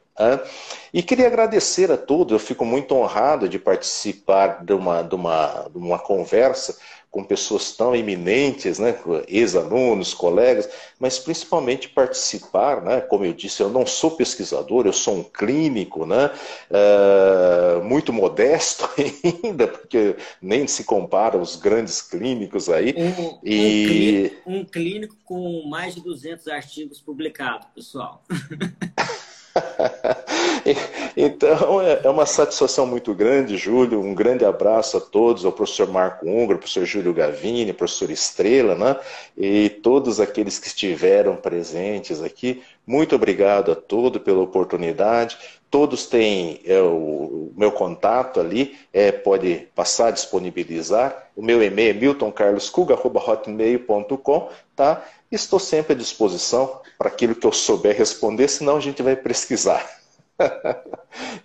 E 0.94 1.04
queria 1.04 1.28
agradecer 1.28 1.92
a 1.92 1.98
todos, 1.98 2.34
eu 2.34 2.40
fico 2.40 2.66
muito 2.66 2.96
honrado 2.96 3.48
de 3.48 3.60
participar 3.60 4.64
de 4.64 4.74
uma, 4.74 5.04
de 5.04 5.16
uma, 5.16 5.70
de 5.70 5.78
uma 5.78 6.00
conversa 6.00 6.76
com 7.10 7.24
pessoas 7.24 7.72
tão 7.72 7.96
eminentes, 7.96 8.78
né, 8.78 8.96
ex-alunos, 9.28 10.14
colegas, 10.14 10.70
mas 11.00 11.18
principalmente 11.18 11.90
participar, 11.90 12.82
né, 12.82 13.02
como 13.02 13.26
eu 13.26 13.34
disse, 13.34 13.62
eu 13.62 13.70
não 13.70 13.86
sou 13.86 14.12
pesquisador, 14.12 14.86
eu 14.86 14.94
sou 14.94 15.16
um 15.16 15.24
clínico, 15.24 16.06
né, 16.06 16.30
uh, 16.70 17.84
muito 17.84 18.12
modesto 18.12 18.88
ainda, 19.44 19.68
porque 19.68 20.16
nem 20.42 20.68
se 20.68 20.84
compara 20.84 21.38
aos 21.38 21.56
grandes 21.56 22.02
clínicos 22.02 22.70
aí. 22.70 22.94
Um, 22.96 23.40
e... 23.44 23.52
um, 23.52 23.88
clínico, 23.88 24.52
um 24.52 24.66
clínico 24.66 25.16
com 25.24 25.64
mais 25.68 25.96
de 25.96 26.02
200 26.02 26.48
artigos 26.50 27.02
publicados, 27.02 27.68
pessoal. 27.74 28.24
então, 31.16 31.82
é, 31.82 32.02
é 32.04 32.10
uma 32.10 32.26
satisfação 32.26 32.86
muito 32.86 33.14
grande, 33.14 33.58
Júlio. 33.58 34.02
Um 34.02 34.14
grande 34.14 34.46
abraço 34.46 34.98
a 34.98 35.02
todos, 35.02 35.46
ao 35.46 35.52
professor 35.52 35.88
Marco 35.88 36.28
Ungro, 36.28 36.58
professor 36.58 36.86
Júlio 36.86 37.14
Gavini, 37.14 37.70
ao 37.70 37.76
professor 37.76 38.10
Estrela, 38.10 38.76
né? 38.76 38.96
E 39.38 39.70
todos 39.70 40.20
aqueles 40.20 40.60
que 40.60 40.68
estiveram 40.68 41.36
presentes 41.36 42.22
aqui. 42.22 42.62
Muito 42.86 43.16
obrigado 43.16 43.72
a 43.72 43.76
todos 43.76 44.22
pela 44.22 44.42
oportunidade. 44.42 45.38
Todos 45.70 46.06
têm 46.06 46.62
é, 46.66 46.82
o, 46.82 47.38
meu 47.58 47.72
contato 47.72 48.40
ali, 48.40 48.78
é, 48.94 49.12
pode 49.12 49.68
passar, 49.76 50.12
disponibilizar. 50.12 51.32
O 51.36 51.42
meu 51.42 51.64
e-mail 51.64 51.90
é 51.90 51.94
miltoncarloscuga.hotmail.com, 51.94 54.50
tá? 54.76 55.04
Estou 55.32 55.58
sempre 55.60 55.94
à 55.94 55.96
disposição 55.96 56.80
para 56.98 57.10
aquilo 57.10 57.36
que 57.36 57.46
eu 57.46 57.52
souber 57.52 57.96
responder, 57.98 58.48
senão 58.48 58.78
a 58.78 58.80
gente 58.80 59.02
vai 59.02 59.16
pesquisar. 59.16 59.86
tá, 60.38 60.84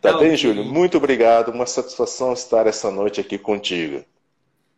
tá 0.01 0.19
bem, 0.19 0.37
Júlio? 0.37 0.65
Muito 0.65 0.99
obrigado. 0.99 1.51
Uma 1.51 1.67
satisfação 1.67 2.33
estar 2.33 2.67
essa 2.67 2.91
noite 2.91 3.21
aqui 3.21 3.39
contigo. 3.39 4.05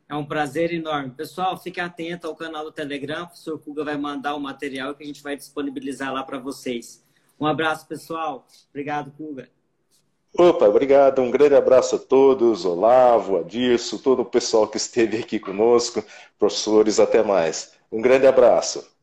É 0.09 0.14
um 0.14 0.24
prazer 0.24 0.72
enorme. 0.72 1.11
Pessoal, 1.11 1.59
fique 1.59 1.80
atento 1.80 2.26
ao 2.26 2.36
canal 2.36 2.64
do 2.64 2.72
Telegram. 2.72 3.24
O 3.24 3.26
professor 3.26 3.59
Kuga 3.59 3.84
vai 3.84 3.97
mandar 3.97 4.34
o 4.36 4.40
material 4.40 4.95
que 4.95 5.03
a 5.03 5.07
gente 5.07 5.22
vai 5.22 5.36
disponibilizar 5.36 6.12
lá 6.12 6.22
para 6.22 6.38
vocês. 6.38 7.04
Um 7.39 7.47
abraço, 7.47 7.87
pessoal. 7.87 8.47
Obrigado, 8.70 9.11
Kuga. 9.12 9.49
Opa, 10.37 10.66
obrigado. 10.66 11.22
Um 11.22 11.30
grande 11.30 11.55
abraço 11.55 11.97
a 11.97 11.99
todos, 11.99 12.64
Olavo, 12.64 13.39
Adirso, 13.39 14.01
todo 14.01 14.22
o 14.22 14.24
pessoal 14.24 14.66
que 14.66 14.76
esteve 14.76 15.18
aqui 15.18 15.39
conosco, 15.39 16.03
professores, 16.39 16.99
até 16.99 17.22
mais. 17.22 17.72
Um 17.91 18.03
grande 18.03 18.26
abraço. 18.26 18.93